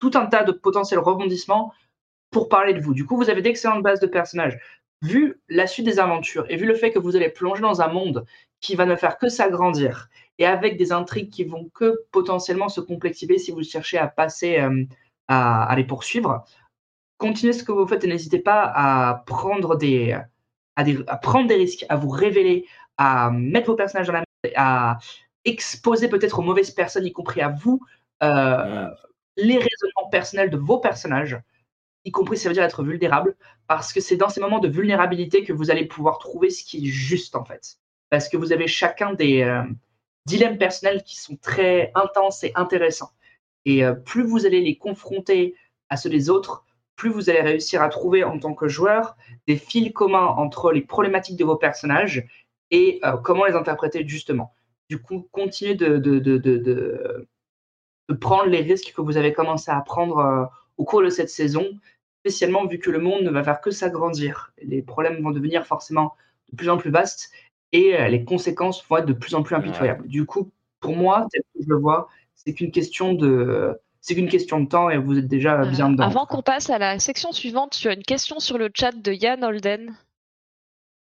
[0.00, 1.72] tout un tas de potentiels rebondissements
[2.30, 2.94] pour parler de vous.
[2.94, 4.58] Du coup, vous avez d'excellentes bases de personnages.
[5.02, 7.88] Vu la suite des aventures et vu le fait que vous allez plonger dans un
[7.88, 8.26] monde
[8.60, 12.80] qui va ne faire que s'agrandir et avec des intrigues qui vont que potentiellement se
[12.80, 14.84] complexifier si vous cherchez à passer, euh,
[15.28, 16.44] à, les poursuivre,
[17.16, 21.56] continuez ce que vous faites et n'hésitez pas à prendre des, à, à, prendre des
[21.56, 22.66] risques, à vous révéler,
[22.98, 24.24] à mettre vos personnages dans la
[24.56, 24.98] à
[25.44, 27.80] exposer peut-être aux mauvaises personnes, y compris à vous,
[28.22, 28.88] euh,
[29.42, 31.40] les raisonnements personnels de vos personnages,
[32.04, 33.36] y compris ça veut dire être vulnérable,
[33.66, 36.86] parce que c'est dans ces moments de vulnérabilité que vous allez pouvoir trouver ce qui
[36.86, 37.78] est juste en fait.
[38.08, 39.62] Parce que vous avez chacun des euh,
[40.26, 43.12] dilemmes personnels qui sont très intenses et intéressants.
[43.64, 45.54] Et euh, plus vous allez les confronter
[45.88, 46.64] à ceux des autres,
[46.96, 49.16] plus vous allez réussir à trouver en tant que joueur
[49.46, 52.26] des fils communs entre les problématiques de vos personnages
[52.70, 54.54] et euh, comment les interpréter justement.
[54.88, 57.28] Du coup, continuez de,
[58.14, 60.44] prendre les risques que vous avez commencé à prendre euh,
[60.76, 61.66] au cours de cette saison,
[62.20, 64.52] spécialement vu que le monde ne va faire que s'agrandir.
[64.62, 66.14] Les problèmes vont devenir forcément
[66.50, 67.30] de plus en plus vastes
[67.72, 70.06] et euh, les conséquences vont être de plus en plus impitoyables.
[70.08, 70.50] Du coup,
[70.80, 74.66] pour moi, tel que je le vois, c'est qu'une question de c'est qu'une question de
[74.66, 76.04] temps et vous êtes déjà bien dedans.
[76.04, 79.12] Avant qu'on passe à la section suivante, tu as une question sur le chat de
[79.12, 79.94] Yann Holden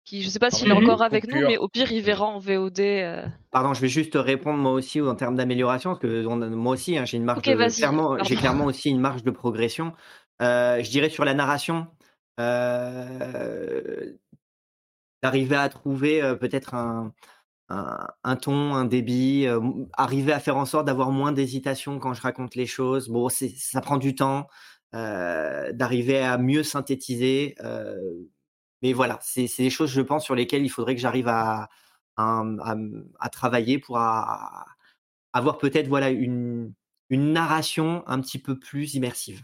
[0.06, 2.38] qui je sais pas s'il est encore avec nous, mais au pire il verra en
[2.38, 2.80] VOD.
[2.80, 3.26] Euh.
[3.52, 7.06] Pardon, je vais juste répondre moi aussi en termes d'amélioration, parce que moi aussi hein,
[7.06, 9.94] j'ai une marge clairement, j'ai clairement aussi une marge de progression.
[10.42, 11.88] Euh, je dirais sur la narration,
[12.40, 14.14] euh,
[15.24, 17.12] d'arriver à trouver peut-être un,
[17.70, 19.48] un, ton, un débit,
[19.98, 23.10] arriver à faire en sorte d'avoir moins d'hésitation quand je raconte les choses.
[23.10, 24.48] Bon, ça prend du temps.
[24.94, 27.56] d'arriver à mieux synthétiser.
[28.86, 31.70] Mais voilà, c'est des choses, je pense, sur lesquelles il faudrait que j'arrive à,
[32.18, 36.72] à, travailler pour avoir peut-être voilà, une,
[37.10, 39.44] une narration un petit peu plus immersive.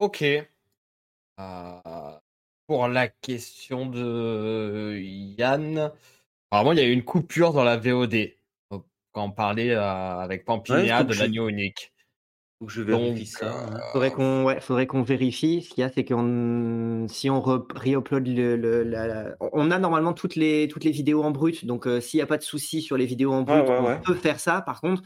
[0.00, 0.24] Ok.
[1.38, 2.18] Euh,
[2.66, 5.92] pour la question de Yann,
[6.50, 8.34] apparemment il y a eu une coupure dans la VOD.
[9.12, 11.92] quand on parlait euh, avec Pampinia de l'agneau unique.
[12.58, 13.52] Faut que je vérifie ça.
[13.52, 13.74] Hein.
[13.74, 15.60] Euh, faudrait qu'on ouais, faudrait qu'on vérifie.
[15.62, 20.36] Ce qu'il y a, c'est qu'on si on re-upload le, le on a normalement toutes
[20.36, 21.66] les toutes les vidéos en brut.
[21.66, 24.14] Donc euh, s'il n'y a pas de souci sur les vidéos en brut, on peut
[24.14, 24.62] faire ça.
[24.62, 25.02] Par contre,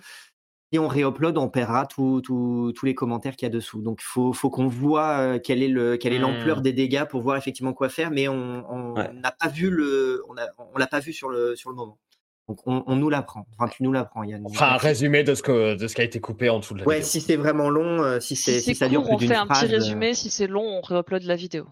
[0.73, 3.83] si on réupload, on paiera tous les commentaires qu'il y a dessous.
[3.83, 6.63] Donc il faut, qu'on voit euh, quelle est le quelle est l'ampleur mmh.
[6.63, 8.13] des dégâts pour voir effectivement quoi faire.
[8.13, 11.71] Mais on n'a pas vu le on, a, on l'a pas vu sur le sur
[11.71, 11.99] le moment.
[12.51, 13.47] Donc on, nous l'apprend.
[13.57, 14.43] Enfin, tu nous l'apprends, Yann.
[14.45, 16.81] Enfin, un résumé de ce, que, de ce qui a été coupé en dessous de
[16.81, 19.37] la ouais, si c'est vraiment long, euh, si, c'est, si, ça dure plus on fait
[19.37, 20.15] un petit résumé.
[20.15, 21.69] Si c'est long, on réupload la vidéo.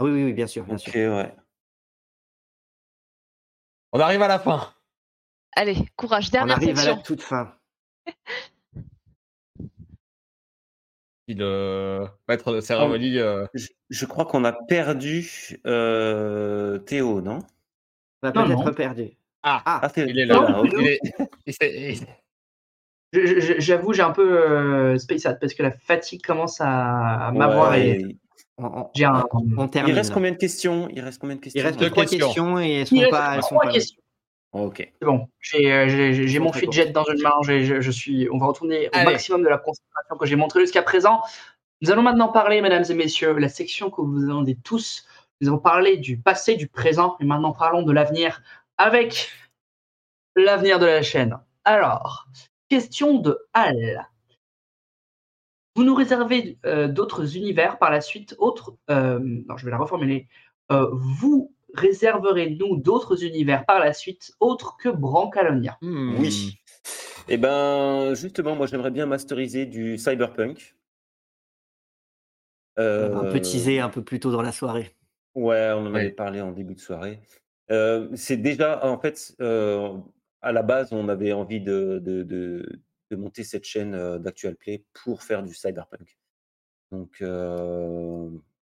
[0.00, 0.92] Ah oui, oui, bien sûr, bien sûr.
[0.92, 1.32] Ouais.
[3.92, 4.72] On arrive à la fin.
[5.54, 6.74] Allez, courage, dernière section.
[6.74, 7.54] On arrive à la toute fin.
[11.28, 13.18] le maître de cérémonie.
[13.18, 17.38] Euh, je, crois qu'on a perdu euh, Théo, non?
[18.24, 19.12] On a peut-être perdu.
[19.48, 20.62] Ah, ah, ah il est là.
[23.58, 27.74] J'avoue, j'ai un peu euh, space parce que la fatigue commence à, m'avoir.
[27.74, 28.16] Et...
[28.94, 29.24] J'ai un...
[29.86, 30.88] Il reste combien de questions?
[30.92, 31.62] Il reste combien de questions?
[31.62, 32.60] Il reste deux trois questions.
[32.60, 33.36] et elles sont pas.
[33.36, 34.02] Elles sont pas questions.
[34.52, 34.92] ok.
[35.00, 35.28] C'est bon.
[35.40, 37.32] J'ai euh, mon jet dans une main.
[37.42, 38.28] Je, je, suis.
[38.30, 41.22] On va retourner au maximum de la concentration que j'ai montré jusqu'à présent.
[41.80, 45.06] Nous allons maintenant parler, mesdames et messieurs, la section que vous attendez tous.
[45.40, 48.42] Nous allons parler du passé, du présent, et maintenant parlons de l'avenir
[48.78, 49.30] avec
[50.36, 51.38] l'avenir de la chaîne.
[51.64, 52.28] Alors,
[52.68, 54.08] question de Hal.
[55.74, 58.76] Vous nous réservez euh, d'autres univers par la suite, autres.
[58.90, 60.28] Euh, non, je vais la reformuler.
[60.72, 65.76] Euh, vous réserverez-nous d'autres univers par la suite, autres que Brancalonia?
[65.82, 66.16] Hmm.
[66.18, 66.58] Oui.
[67.28, 70.74] Eh ben, justement, moi, j'aimerais bien masteriser du cyberpunk.
[72.76, 74.94] Un peu teasé un peu plus tôt dans la soirée.
[75.34, 77.20] Ouais, on en avait parlé en début de soirée
[77.68, 83.64] c'est déjà, en fait, à la base, on avait envie de, de, de, monter cette
[83.64, 86.18] chaîne d'Actual Play pour faire du cyberpunk.
[86.92, 87.22] Donc,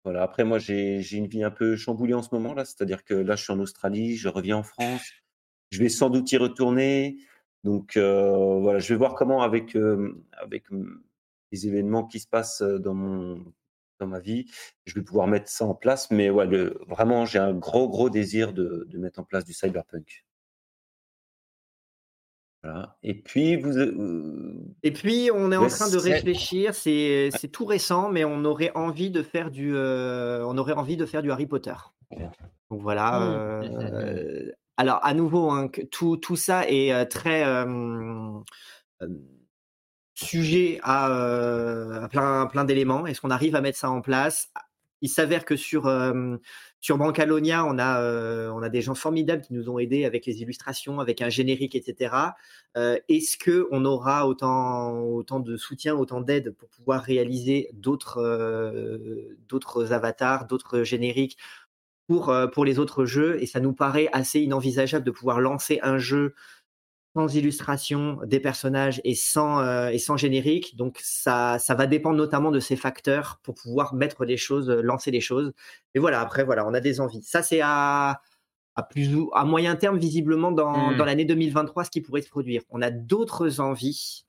[0.03, 0.21] voilà.
[0.21, 2.65] Après, moi, j'ai une vie un peu chamboulée en ce moment, là.
[2.65, 5.01] C'est-à-dire que là, je suis en Australie, je reviens en France.
[5.71, 7.17] Je vais sans doute y retourner.
[7.63, 9.75] Donc, voilà, je vais voir comment, avec,
[10.33, 10.65] avec
[11.51, 13.45] les événements qui se passent dans mon
[13.99, 14.45] dans ma vie.
[14.85, 16.47] Je vais pouvoir mettre ça en place, mais ouais,
[16.87, 20.25] vraiment, j'ai un gros, gros désir de, mettre en place du cyberpunk.
[22.63, 22.97] Voilà.
[23.03, 23.77] Et puis, vous.
[23.77, 26.73] Euh, Et puis, on est en train de réfléchir.
[26.73, 31.05] C'est tout récent, mais on aurait envie de faire du, euh, on aurait envie de
[31.05, 31.75] faire du Harry Potter.
[32.71, 33.19] Donc voilà.
[33.19, 33.77] Mmh.
[33.81, 37.43] Euh, alors, à nouveau, hein, tout, tout ça est très
[40.15, 41.05] sujet à,
[42.03, 43.05] à plein, plein d'éléments.
[43.05, 44.49] Est-ce qu'on arrive à mettre ça en place?
[45.01, 45.91] Il s'avère que sur,
[46.79, 50.41] sur Brancalonia, on a, on a des gens formidables qui nous ont aidés avec les
[50.41, 52.15] illustrations, avec un générique, etc.
[52.75, 58.19] Est-ce qu'on aura autant, autant de soutien, autant d'aide pour pouvoir réaliser d'autres
[59.47, 61.37] d'autres avatars, d'autres génériques
[62.07, 63.37] pour, pour les autres jeux?
[63.43, 66.33] Et ça nous paraît assez inenvisageable de pouvoir lancer un jeu
[67.15, 70.75] sans illustration des personnages et sans, euh, et sans générique.
[70.75, 74.81] Donc ça, ça va dépendre notamment de ces facteurs pour pouvoir mettre des choses, euh,
[74.81, 75.53] lancer des choses.
[75.93, 77.23] Et voilà, après, voilà, on a des envies.
[77.23, 78.21] Ça, c'est à,
[78.75, 80.97] à, plus ou à moyen terme, visiblement, dans, mmh.
[80.97, 82.63] dans l'année 2023, ce qui pourrait se produire.
[82.69, 84.23] On a d'autres envies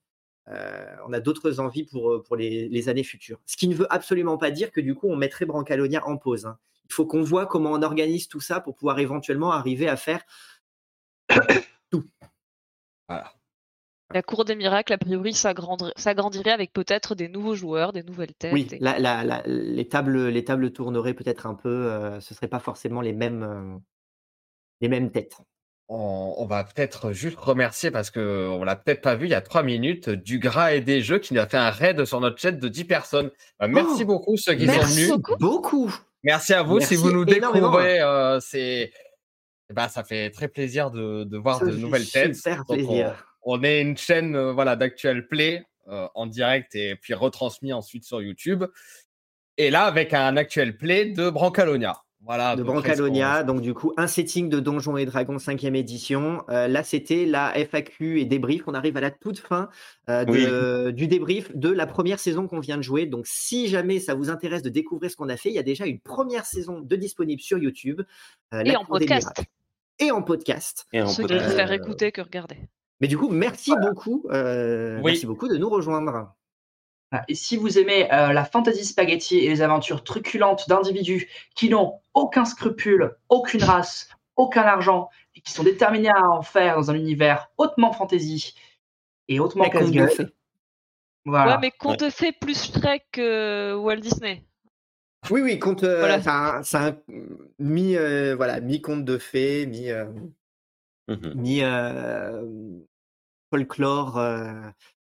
[1.09, 3.41] on a d'autres envies pour, pour les, années futures.
[3.47, 6.47] Ce qui ne veut absolument pas dire que du coup, on mettrait Brancalonia en pause.
[6.47, 6.57] Hein.
[6.89, 10.23] Il faut qu'on voit comment on organise tout ça pour pouvoir éventuellement arriver à faire
[11.91, 12.05] tout.
[13.09, 13.33] Voilà.
[14.15, 18.53] La cour des miracles, a priori, s'agrandirait avec peut-être des nouveaux joueurs, des nouvelles têtes.
[18.53, 23.01] Oui, les, tables, les tables tourneraient peut-être un peu, euh, ce ne seraient pas forcément
[23.01, 23.79] les mêmes, euh,
[24.81, 25.39] les mêmes têtes.
[25.89, 29.63] On, va peut-être juste remercier parce qu'on l'a peut-être pas vu il y a trois
[29.63, 32.51] minutes du gras et des jeux qui nous a fait un raid sur notre chat
[32.51, 33.31] de 10 personnes.
[33.61, 35.11] Bah, merci oh, beaucoup ceux qui sont venus.
[35.11, 35.37] Beaucoup.
[35.37, 35.95] beaucoup.
[36.25, 38.01] Merci à vous si vous nous découvrez.
[38.01, 38.91] Euh, c'est,
[39.73, 42.35] bah, ça fait très plaisir de, voir de nouvelles têtes.
[42.35, 47.15] Super plaisir on est une chaîne euh, voilà, d'actuel play euh, en direct et puis
[47.15, 48.65] retransmis ensuite sur YouTube.
[49.57, 52.03] Et là, avec un actuel play de Brancalonia.
[52.25, 56.43] Voilà, de Brancalonia, donc du coup, un setting de Donjons et Dragons 5e édition.
[56.49, 58.65] Euh, là, c'était la FAQ et débrief.
[58.67, 59.69] On arrive à la toute fin
[60.09, 63.07] du débrief de la première saison qu'on vient de jouer.
[63.07, 65.63] Donc, si jamais ça vous intéresse de découvrir ce qu'on a fait, il y a
[65.63, 68.03] déjà une première saison de disponible sur YouTube.
[68.53, 69.31] et, en podcast.
[69.99, 70.87] Et en podcast.
[70.93, 72.59] Et en Ceux qui préfèrent écouter que regarder.
[73.01, 74.27] Mais du coup, merci beaucoup.
[74.31, 76.33] Euh, merci beaucoup de nous rejoindre.
[77.13, 81.69] Ah, et si vous aimez euh, la fantasy spaghetti et les aventures truculentes d'individus qui
[81.69, 86.91] n'ont aucun scrupule, aucune race, aucun argent et qui sont déterminés à en faire dans
[86.91, 88.55] un univers hautement fantasy
[89.29, 90.33] et hautement casse-gueule.
[91.25, 91.55] Voilà.
[91.55, 94.45] Ouais, mais qu'on te fait plus Shrek que Walt Disney.
[95.31, 95.83] Oui, oui, compte.
[95.85, 96.97] Euh, c'est un,
[97.59, 97.97] mi,
[98.37, 99.91] voilà, mi conte de fées, mi.
[101.09, 101.63] Mmh mi
[103.51, 104.21] folklore,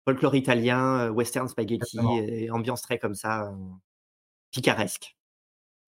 [0.05, 3.51] folklore italien, western spaghetti, et ambiance très comme ça,
[4.51, 5.15] picaresque.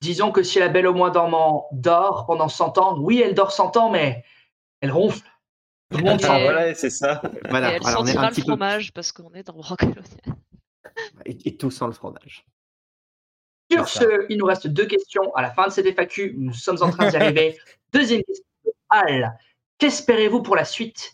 [0.01, 3.51] Disons que si la belle au moins dormant dort pendant 100 ans, oui, elle dort
[3.51, 4.23] 100 ans, mais
[4.81, 5.27] elle ronfle.
[5.91, 7.21] voilà, c'est ça.
[7.49, 10.01] Voilà, et elle sentira le fromage parce qu'on est dans Brocolonia.
[11.25, 12.45] Et, et, tout sans le fromage.
[13.71, 16.35] Sur ce, il nous reste deux questions à la fin de cette FAQ.
[16.37, 17.57] Nous sommes en train d'y arriver.
[17.93, 18.45] Deuxième question
[18.89, 19.37] Al.
[19.77, 21.13] Qu'espérez-vous pour la suite?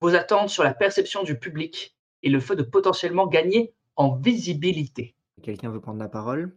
[0.00, 5.14] Vos attentes sur la perception du public et le fait de potentiellement gagner en visibilité.
[5.42, 6.56] Quelqu'un veut prendre la parole?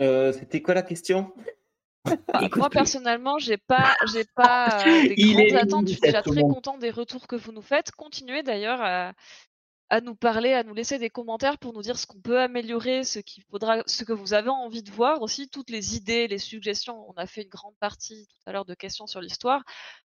[0.00, 1.32] Euh, C'était quoi la question?
[2.56, 5.88] Moi personnellement, j'ai pas, j'ai pas euh, des grandes attentes.
[5.88, 7.90] Je suis déjà très content des retours que vous nous faites.
[7.90, 9.12] Continuez d'ailleurs à,
[9.90, 13.04] à nous parler, à nous laisser des commentaires pour nous dire ce qu'on peut améliorer,
[13.04, 16.38] ce qu'il faudra, ce que vous avez envie de voir aussi, toutes les idées, les
[16.38, 17.08] suggestions.
[17.08, 19.62] On a fait une grande partie tout à l'heure de questions sur l'histoire.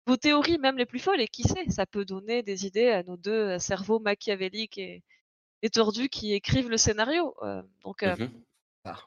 [0.07, 3.03] Vos théories, même les plus folles, et qui sait, ça peut donner des idées à
[3.03, 5.03] nos deux cerveaux machiavéliques et,
[5.73, 7.36] tordus qui écrivent le scénario.
[7.41, 8.43] Euh, donc, euh, mmh
[8.84, 8.99] ah.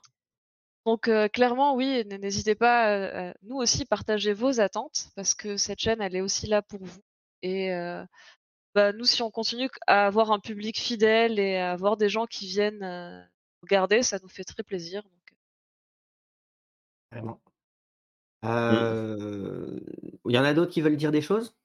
[0.85, 6.03] donc euh, clairement, oui, n'hésitez pas, nous aussi, partager vos attentes, parce que cette chaîne,
[6.03, 7.01] elle est aussi là pour vous.
[7.43, 7.71] Et
[8.79, 12.27] bah, nous, si on continue à avoir un public fidèle et à avoir des gens
[12.27, 13.21] qui viennent euh,
[13.63, 15.03] regarder, ça nous fait très plaisir.
[15.03, 15.13] Donc...
[17.11, 17.41] Vraiment.
[20.27, 21.57] Il y en a d'autres qui veulent dire des choses?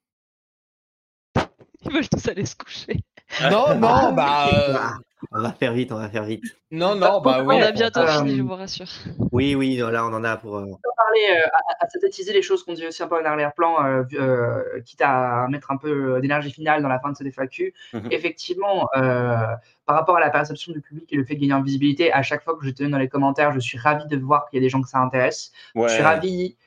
[1.83, 3.03] Ils veulent tous aller se coucher.
[3.41, 4.97] Non, non, bah.
[5.31, 6.43] On va faire vite, on va faire vite.
[6.71, 7.55] Non, non, bah oui.
[7.57, 8.87] On a bientôt fini, je vous rassure.
[9.31, 10.57] Oui, oui, là, on en a pour.
[10.57, 10.65] Euh...
[10.65, 11.49] On va parler, euh,
[11.79, 15.47] à, synthétiser les choses qu'on dit aussi un peu en arrière-plan, euh, euh, quitte à
[15.49, 17.73] mettre un peu d'énergie finale dans la fin de cette FAQ.
[17.93, 18.07] Mhm.
[18.11, 22.11] Effectivement, par rapport à la perception du public et le fait de gagner en visibilité,
[22.13, 24.49] à chaque fois que je te donne dans les commentaires, je suis ravi de voir
[24.49, 25.51] qu'il y a des gens que ça intéresse.
[25.75, 26.57] Je suis ravi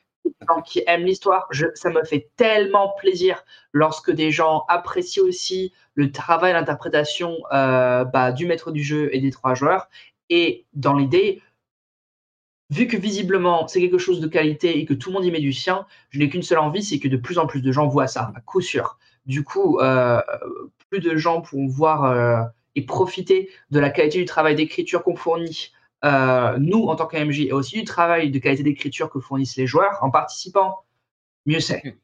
[0.65, 1.47] qui aiment l'histoire.
[1.75, 8.31] Ça me fait tellement plaisir lorsque des gens apprécient aussi le travail, l'interprétation euh, bah,
[8.31, 9.89] du maître du jeu et des trois joueurs.
[10.29, 11.41] Et dans l'idée,
[12.69, 15.39] vu que visiblement c'est quelque chose de qualité et que tout le monde y met
[15.39, 17.87] du sien, je n'ai qu'une seule envie, c'est que de plus en plus de gens
[17.87, 18.97] voient ça, à coup sûr.
[19.25, 20.21] Du coup, euh,
[20.89, 22.41] plus de gens pourront voir euh,
[22.75, 25.73] et profiter de la qualité du travail d'écriture qu'on fournit,
[26.03, 29.97] nous, en tant qu'AMJ, et aussi du travail de qualité d'écriture que fournissent les joueurs
[30.01, 30.83] en participant,
[31.45, 31.97] mieux c'est.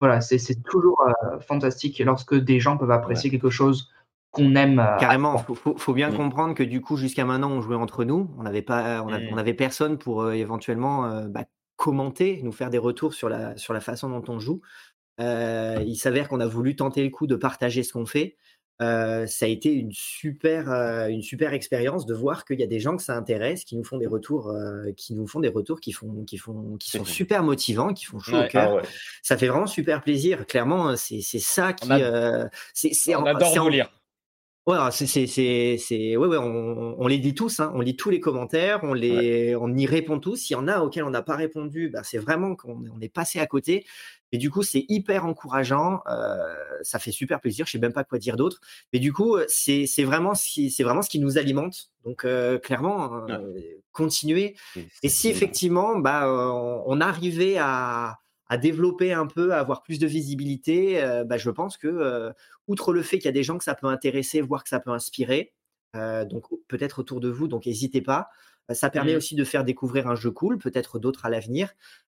[0.00, 3.90] Voilà, c'est toujours euh, fantastique lorsque des gens peuvent apprécier quelque chose
[4.30, 4.78] qu'on aime.
[4.78, 6.16] Euh, Carrément, il faut, bien mm.
[6.16, 8.30] comprendre que du coup, jusqu'à maintenant, on jouait entre nous.
[8.38, 9.38] On n'avait pas, on, mm.
[9.38, 11.44] avait personne pour éventuellement bah,
[11.74, 14.60] commenter, nous faire des retours sur la, sur la façon dont on joue.
[15.18, 18.36] il s'avère qu'on a voulu tenter le coup de partager ce qu'on fait
[18.80, 20.68] ça a été une super,
[21.08, 23.84] une super expérience de voir qu'il y a des gens que ça intéresse, qui nous
[23.84, 24.52] font des retours,
[24.96, 28.18] qui nous font des retours qui font, qui font, qui sont super motivants, qui font
[28.18, 28.80] chaud au cœur.
[28.82, 28.86] Ah
[29.22, 30.46] ça fait vraiment super plaisir.
[30.46, 31.88] Clairement, c'est ça qui,
[32.74, 33.90] c'est, on, adore vous lire.
[34.68, 38.80] Ouais, c'est, c'est, ouais, ouais, on, les dit tous, hein, on lit tous les commentaires,
[38.82, 40.36] on les, on y répond tous.
[40.36, 43.40] S'il y en a auxquels on n'a pas répondu, bah, c'est vraiment qu'on est passé
[43.40, 43.86] à côté.
[44.32, 46.00] Et du coup, c'est hyper encourageant.
[46.82, 47.66] ça fait super plaisir.
[47.66, 48.60] Je sais même pas quoi dire d'autre.
[48.92, 51.90] Mais du coup, c'est vraiment, c'est vraiment ce qui nous alimente.
[52.04, 52.26] Donc,
[52.62, 53.26] clairement,
[53.92, 54.56] continuer.
[55.02, 56.28] Et si effectivement, bah,
[56.86, 58.18] on, arrivait à,
[58.60, 62.32] développer un peu, à avoir plus de visibilité, bah, je pense que,
[62.66, 64.80] outre le fait qu'il y a des gens que ça peut intéresser, voire que ça
[64.80, 65.52] peut inspirer,
[65.94, 68.28] donc peut-être autour de vous, donc n'hésitez pas.
[68.72, 69.16] Ça permet mmh.
[69.16, 71.70] aussi de faire découvrir un jeu cool, peut-être d'autres à l'avenir.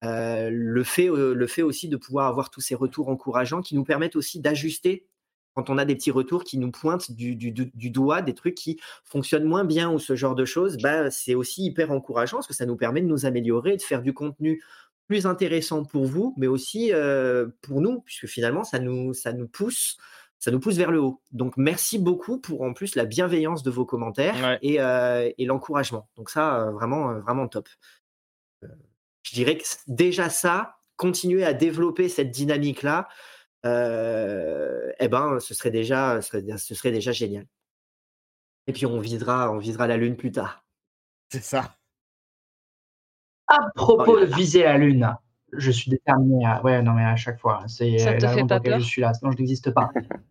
[0.03, 4.17] le, fait, le fait aussi de pouvoir avoir tous ces retours encourageants qui nous permettent
[4.17, 5.07] aussi d'ajuster
[5.55, 7.35] quand on a des petits retours qui nous pointent du,
[7.91, 11.65] doigt des trucs qui fonctionnent moins bien ou ce genre de choses, bah, c'est aussi
[11.65, 14.63] hyper encourageant parce que ça nous permet de nous améliorer, de faire du contenu
[15.09, 16.93] plus intéressant pour vous, mais aussi
[17.63, 19.99] pour nous, puisque finalement, ça nous, ça nous pousse
[20.41, 21.23] ça nous pousse vers le haut.
[21.33, 26.09] Donc merci beaucoup pour en plus la bienveillance de vos commentaires euh, et, l'encouragement.
[26.17, 27.69] Donc ça, euh, vraiment, euh, vraiment top.
[28.63, 33.07] je dirais que déjà ça, continuer à développer cette dynamique-là,
[33.65, 37.47] eh ben, ce serait déjà, ce serait, déjà génial.
[38.67, 40.65] Et puis on visera, on visera la lune plus tard.
[41.29, 41.77] C'est ça.
[43.47, 45.15] À propos oh de viser la lune,
[45.53, 46.63] je suis déterminé à.
[46.63, 49.33] Ouais, non, mais à chaque fois, c'est la raison pour laquelle je suis là, sinon
[49.33, 49.91] je n'existe pas.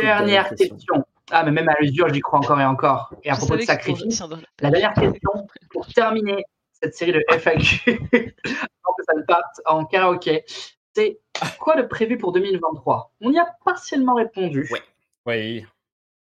[0.00, 1.04] Dernière question.
[1.30, 3.12] Ah, mais même à l'usure, j'y crois encore et encore.
[3.22, 4.22] Et à propos de sacrifice,
[4.60, 9.84] la dernière question pour terminer cette série de FAQ, avant que ça ne parte en
[9.84, 10.44] karaoké,
[10.94, 11.20] c'est
[11.58, 14.68] quoi de prévu pour 2023 On y a partiellement répondu.
[14.70, 14.78] Oui.
[15.26, 15.66] Oui.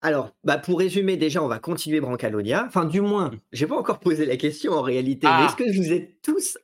[0.01, 2.65] Alors, bah pour résumer, déjà, on va continuer Brancalonia.
[2.65, 3.39] Enfin, du moins, mm.
[3.51, 5.27] j'ai pas encore posé la question en réalité.
[5.27, 5.45] Mais ah.
[5.45, 6.57] est-ce que vous êtes tous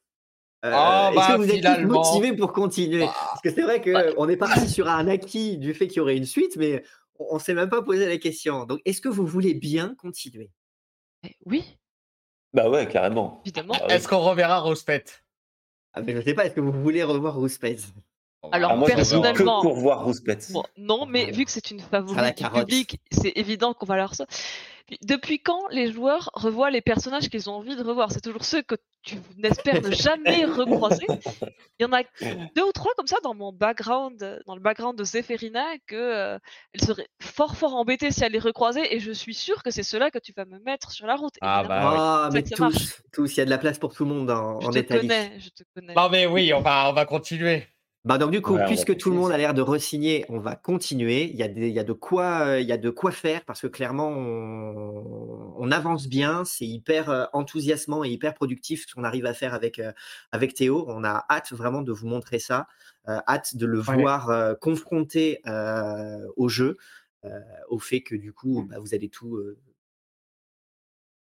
[0.66, 3.14] euh, oh, est-ce que bah, vous êtes tous motivés pour continuer bah.
[3.16, 6.18] Parce que c'est vrai qu'on est parti sur un acquis du fait qu'il y aurait
[6.18, 6.84] une suite, mais
[7.20, 8.66] on ne s'est même pas posé la question.
[8.66, 10.50] Donc, est-ce que vous voulez bien continuer?
[11.24, 11.78] Eh Oui.
[12.54, 13.42] Bah ouais, carrément.
[13.46, 13.76] Évidemment.
[13.82, 15.04] Ah est-ce qu'on reverra Rospet
[15.94, 17.78] ah, mais Je ne sais pas, est-ce que vous voulez revoir Rouspet
[18.52, 20.38] alors ah, moi, personnellement, que pour voir Rouspet.
[20.78, 24.14] non, mais vu que c'est une favorite du public, c'est évident qu'on va leur.
[25.02, 28.12] Depuis quand les joueurs revoient les personnages qu'ils ont envie de revoir?
[28.12, 28.76] C'est toujours ceux que
[29.06, 31.06] tu n'espères ne jamais recroiser.
[31.80, 32.02] Il y en a
[32.56, 36.40] deux ou trois comme ça dans mon background, dans le background de Zéphérina, que euh,
[36.73, 39.84] elle serait fort fort embêtée si elle les recroisait, et je suis sûre que c'est
[39.84, 41.36] ceux-là que tu vas me mettre sur la route.
[41.41, 44.14] Ah bah ah, mais tous, tous, il y a de la place pour tout le
[44.14, 45.94] monde en, je te Connais, je te connais.
[45.94, 47.68] Non mais oui, on va, on va continuer.
[48.06, 51.23] Bah donc du coup, puisque tout le monde a l'air de resigner, on va continuer.
[51.32, 53.44] Il y a, il y a de quoi, euh, il y a de quoi faire
[53.45, 56.45] parce que clairement, on, avance bien.
[56.45, 59.91] C'est hyper euh, enthousiasmant et hyper productif ce qu'on arrive à faire avec euh,
[60.32, 60.86] avec Théo.
[60.88, 62.68] On a hâte vraiment de vous montrer ça,
[63.07, 65.41] hâte de le voir confronté
[66.36, 66.77] au jeu,
[67.69, 69.40] au fait que du coup, bah, vous allez tout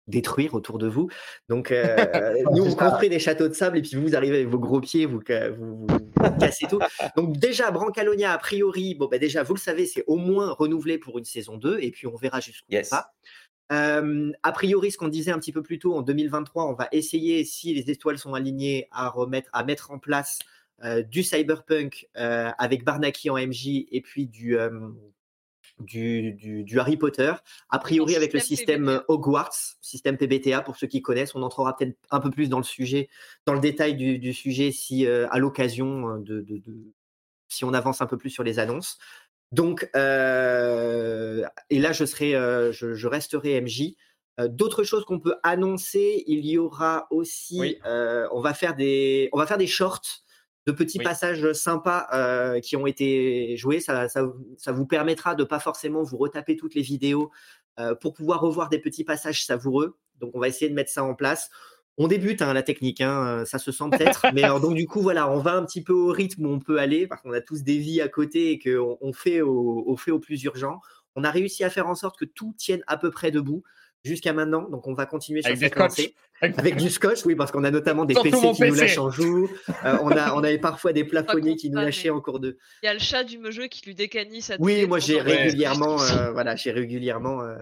[0.06, 1.08] détruire autour de vous.
[1.48, 4.48] Donc, euh, nous, on construit des châteaux de sable et puis vous, vous arrivez avec
[4.48, 5.20] vos gros pieds, vous,
[5.56, 5.86] vous,
[6.38, 6.78] cassez tout.
[7.16, 10.98] Donc, déjà, Brancalonia, a priori, bon, bah, déjà, vous le savez, c'est au moins renouvelé
[10.98, 12.88] pour une saison 2 et puis on verra jusqu'où yes.
[12.88, 13.12] ça.
[13.72, 16.88] Euh, a priori, ce qu'on disait un petit peu plus tôt, en 2023, on va
[16.92, 20.38] essayer, si les étoiles sont alignées, à remettre, à mettre en place
[20.84, 24.56] euh, du cyberpunk avec Barnaki en MJ et puis du,
[25.78, 27.32] du, du, Harry Potter,
[27.68, 31.34] a priori avec le système Hogwarts, système PBTA pour ceux qui connaissent.
[31.34, 33.08] On entrera peut-être un peu plus dans le sujet,
[33.44, 36.92] dans le détail du, du sujet si euh, à l'occasion euh, de, de, de,
[37.48, 38.98] si on avance un peu plus sur les annonces.
[39.52, 43.94] Donc, euh, et là je serai, euh, je, je, resterai MJ.
[44.50, 49.46] D'autres choses qu'on peut annoncer, il y aura aussi, on va faire des, on va
[49.46, 50.25] faire des shorts
[50.66, 53.80] de petits passages sympas euh, qui ont été joués.
[53.80, 57.30] Ça, ça, vous permettra de pas forcément vous retaper toutes les vidéos
[57.78, 59.97] euh, pour pouvoir revoir des petits passages savoureux.
[60.18, 61.51] Donc, on va essayer de mettre ça en place.
[61.98, 65.30] On débute hein, la technique, hein, ça se sent peut-être, mais donc du coup voilà,
[65.30, 67.62] on va un petit peu au rythme où on peut aller, parce qu'on a tous
[67.62, 70.80] des vies à côté et qu'on on fait au, fait au plus urgent.
[71.14, 73.62] On a réussi à faire en sorte que tout tienne à peu près debout
[74.06, 74.68] jusqu'à maintenant.
[74.70, 76.14] Donc, on va continuer sur cette lancée.
[76.40, 79.48] Avec du scotch, oui, parce qu'on a notamment des PC qui nous lâchent en joue.
[79.84, 82.58] Euh, on, a, on avait parfois des plafonniers qui nous lâchaient en cours de.
[82.82, 86.00] Il y a le chat du jeu qui lui décanise sa Oui, moi j'ai régulièrement.
[86.00, 87.42] Euh, voilà, j'ai régulièrement.
[87.42, 87.56] Euh.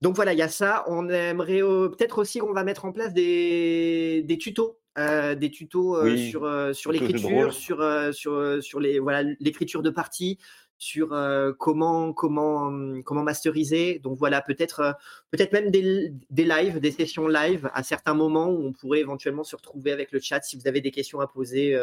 [0.00, 0.84] Donc voilà, il y a ça.
[0.86, 4.78] On aimerait peut-être aussi qu'on va mettre en place des, des tutos.
[4.96, 10.38] des tutos sur, sur l'écriture, sur, sur, sur les voilà l'écriture de partie,
[10.80, 11.16] sur
[11.58, 14.00] comment comment comment masteriser.
[14.00, 14.96] Donc voilà, peut-être
[15.30, 19.44] peut-être même des, des, lives, des sessions live à certains moments où on pourrait éventuellement
[19.44, 21.78] se retrouver avec le chat si vous avez des questions à poser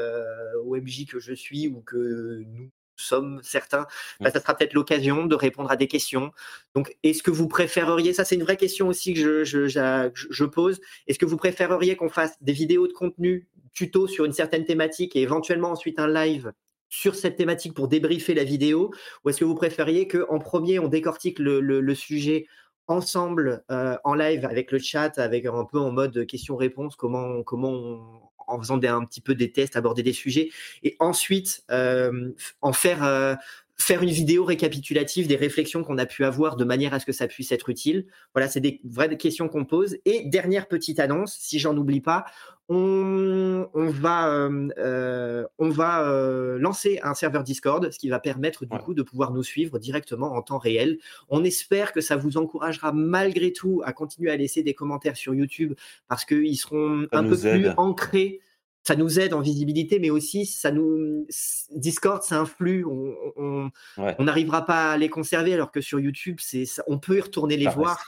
[0.66, 3.86] au MJ que je suis ou que nous sommes certains,
[4.20, 6.32] bah, ça sera peut-être l'occasion de répondre à des questions.
[6.76, 10.46] Donc, est-ce que vous préféreriez, ça c'est une vraie question aussi que je, je, je
[10.46, 14.66] pose, est-ce que vous préféreriez qu'on fasse des vidéos de contenu tuto sur une certaine
[14.66, 16.52] thématique et éventuellement ensuite un live
[16.90, 18.92] sur cette thématique pour débriefer la vidéo
[19.24, 22.48] ou est-ce que vous préfériez qu'en premier on décortique le, sujet
[22.88, 28.28] ensemble euh, en live avec le chat, avec un peu en mode question-réponse, comment, comment
[28.48, 30.50] en faisant un petit peu des tests, aborder des sujets,
[30.84, 32.32] et ensuite euh,
[32.62, 33.36] en faire, euh,
[33.80, 37.12] faire une vidéo récapitulative des réflexions qu'on a pu avoir de manière à ce que
[37.12, 38.08] ça puisse être utile.
[38.34, 39.98] Voilà, c'est des vraies questions qu'on pose.
[40.06, 42.26] Et dernière petite annonce, si j'en oublie pas,
[42.70, 48.66] on, va, euh, euh, on va euh, lancer un serveur Discord, ce qui va permettre
[48.66, 50.98] du coup de pouvoir nous suivre directement en temps réel.
[51.30, 55.34] On espère que ça vous encouragera malgré tout à continuer à laisser des commentaires sur
[55.34, 55.76] YouTube
[56.10, 58.42] parce qu'ils seront un peu plus ancrés
[58.88, 61.28] ça nous aide en visibilité, mais aussi ça nous
[61.72, 62.86] Discord, c'est un flux.
[62.86, 67.58] On n'arrivera pas à les conserver, alors que sur YouTube, c'est on peut y retourner
[67.58, 68.06] les voir.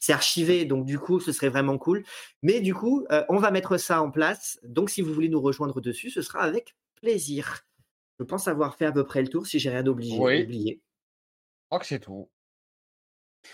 [0.00, 0.64] C'est archivé.
[0.64, 2.02] donc du coup, ce serait vraiment cool.
[2.42, 4.58] Mais du coup, euh, on va mettre ça en place.
[4.64, 7.64] Donc, si vous voulez nous rejoindre dessus, ce sera avec plaisir.
[8.18, 9.46] Je pense avoir fait à peu près le tour.
[9.46, 10.80] Si j'ai rien oublié, oublié.
[10.80, 12.28] Je crois que c'est tout.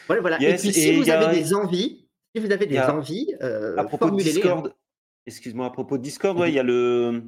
[0.06, 0.42] Voilà, voilà.
[0.42, 4.08] et puis, si vous avez des envies, si vous avez des envies, euh, à propos
[4.08, 4.16] de hein.
[4.16, 4.74] Discord,
[5.26, 7.22] Excuse-moi, à propos de Discord, il y a le.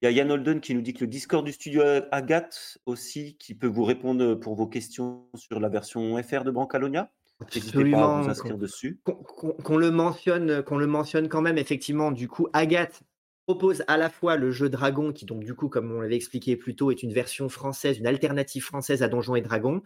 [0.00, 1.82] Il y a Yann Holden qui nous dit que le Discord du studio
[2.12, 7.10] Agathe aussi, qui peut vous répondre pour vos questions sur la version FR de Brancalonia.
[7.54, 9.00] N'hésitez pas à vous inscrire dessus.
[9.04, 12.12] Qu'on le mentionne, qu'on le mentionne quand même, effectivement.
[12.12, 13.02] Du coup, Agathe
[13.46, 16.56] propose à la fois le jeu Dragon, qui donc du coup, comme on l'avait expliqué
[16.56, 19.82] plus tôt, est une version française, une alternative française à Donjons et Dragons,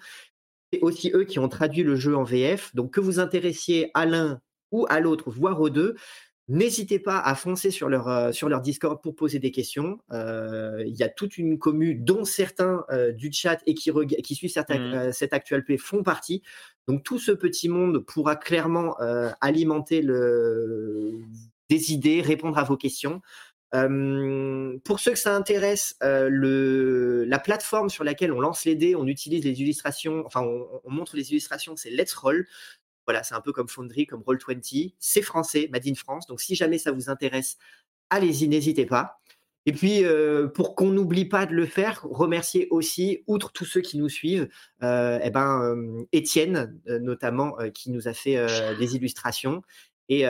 [0.73, 2.75] et aussi eux qui ont traduit le jeu en VF.
[2.75, 4.41] Donc que vous intéressiez à l'un
[4.73, 5.95] ou à l'autre, voire aux deux,
[6.49, 10.01] N'hésitez pas à foncer sur leur, euh, sur leur Discord pour poser des questions.
[10.11, 13.93] Euh, il y a toute une commu, dont certains euh, du chat et qui,
[14.25, 15.13] qui suivent cette, mmh.
[15.13, 16.43] cette actualité font partie.
[16.89, 18.97] Donc tout ce petit monde pourra clairement
[19.41, 21.13] alimenter le...
[21.71, 23.23] des idées, répondre à vos questions.
[23.71, 29.07] pour ceux que ça intéresse, le, la plateforme sur laquelle on lance les dés, on
[29.07, 32.49] utilise les illustrations, enfin on, on montre les illustrations, c'est Let's Roll.
[33.07, 34.95] Voilà, c'est un peu comme Foundry, comme Roll20.
[34.99, 36.27] C'est français, Made in France.
[36.27, 37.59] Donc, si jamais ça vous intéresse,
[38.11, 39.21] allez-y, n'hésitez pas.
[39.65, 43.81] Et puis, euh, pour qu'on n'oublie pas de le faire, remercier aussi, outre tous ceux
[43.81, 44.49] qui nous suivent,
[44.83, 48.45] euh, eh ben, euh, Étienne, notamment, qui nous a fait
[48.79, 49.63] des illustrations,
[50.09, 50.27] et,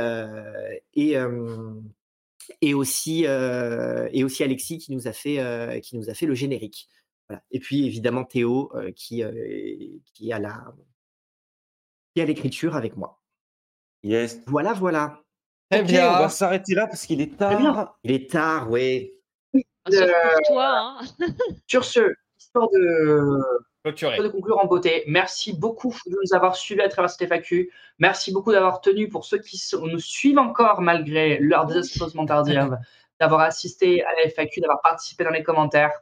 [2.74, 6.88] aussi, et aussi Alexis qui nous a fait, le générique.
[7.50, 9.22] Et puis, évidemment, Théo, qui,
[10.12, 10.74] qui a la,
[12.16, 13.20] et à l'écriture avec moi.
[14.02, 14.40] Yes.
[14.47, 15.20] Voilà, voilà.
[15.70, 16.09] Très bien.
[16.14, 17.97] On va s'arrêter là parce qu'il est tard.
[18.02, 19.12] Il est tard, oui.
[19.55, 20.12] Euh,
[20.47, 21.01] toi, hein.
[21.66, 23.40] Sur ce, histoire de...
[23.84, 27.70] de conclure en beauté, merci beaucoup de nous avoir suivis à travers cette FAQ.
[27.98, 32.78] Merci beaucoup d'avoir tenu pour ceux qui nous suivent encore malgré leur désespérement tardive,
[33.20, 35.93] d'avoir assisté à la FAQ, d'avoir participé dans les commentaires.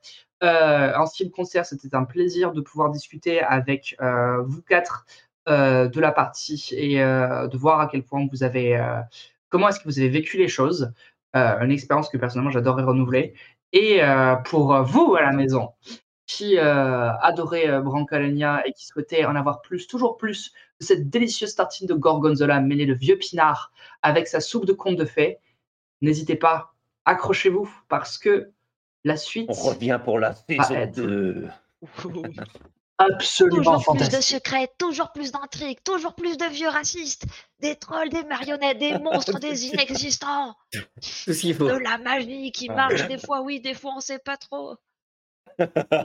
[0.42, 4.62] Euh, en ce qui me concerne, c'était un plaisir de pouvoir discuter avec euh, vous
[4.62, 9.00] quatre euh, de la partie et euh, de voir à quel point vous avez, euh,
[9.48, 10.92] comment est-ce que vous avez vécu les choses.
[11.34, 13.34] une expérience que personnellement j'adorerais renouveler.
[13.72, 14.00] Et
[14.46, 15.70] pour vous à la maison,
[16.26, 21.86] qui adorait Brancalenia et qui souhaitait en avoir plus, toujours plus, de cette délicieuse tartine
[21.86, 23.72] de gorgonzola mêlée de vieux pinard
[24.02, 25.38] avec sa soupe de conte de fées,
[26.00, 28.50] n'hésitez pas, accrochez-vous parce que
[29.04, 29.48] la suite.
[29.50, 31.48] On revient pour la saison 2.
[33.00, 37.24] absolument toujours plus de secrets, toujours plus d'intrigues, toujours plus de vieux racistes,
[37.60, 40.54] des trolls, des marionnettes, des monstres, des inexistants.
[41.26, 44.76] De la magie qui marche des fois, oui, des fois on sait pas trop.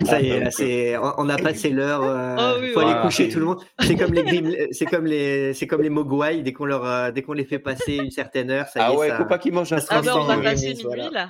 [0.06, 2.04] Ça y est, on a passé l'heure.
[2.04, 3.64] Euh, ah faut aller coucher tout le monde.
[3.80, 6.42] C'est comme les c'est comme les, c'est comme les mogwai.
[6.42, 8.86] Dès qu'on leur, euh, dès qu'on les fait passer une certaine heure, ça y est.
[8.86, 11.30] Ah ouais, faut pas qu'ils mangent un Ah on va passer minuit là.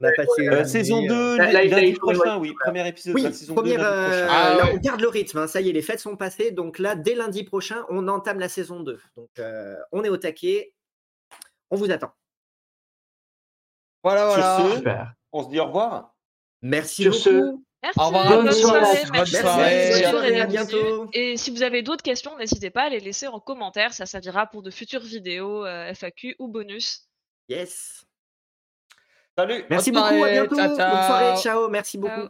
[0.00, 3.76] On a passé euh, saison 2, lundi prochain, oui, premier épisode de la saison 2.
[3.78, 5.38] Ah là, on garde le rythme.
[5.38, 5.46] Hein.
[5.46, 8.48] Ça y est, les fêtes sont passées, donc là, dès lundi prochain, on entame la
[8.48, 8.98] saison 2.
[9.16, 9.28] Donc,
[9.92, 10.72] on est au taquet.
[11.70, 12.12] On vous attend.
[14.02, 15.14] Voilà, voilà.
[15.32, 16.14] On se dit au revoir.
[16.62, 17.64] Merci beaucoup.
[17.82, 17.98] Merci.
[17.98, 18.28] Au revoir.
[18.28, 19.04] Bonne, soirée.
[19.12, 19.36] Merci.
[19.36, 20.40] Soirée.
[20.40, 21.08] à bientôt.
[21.12, 23.94] Et si vous avez d'autres questions, n'hésitez pas à les laisser en commentaire.
[23.94, 27.08] Ça servira pour de futures vidéos euh, FAQ ou bonus.
[27.48, 28.04] Yes.
[29.36, 29.64] Salut.
[29.70, 30.24] Merci beaucoup.
[30.24, 30.56] À bientôt.
[30.56, 31.36] Bonne soirée.
[31.40, 31.68] Ciao.
[31.68, 32.28] Merci beaucoup.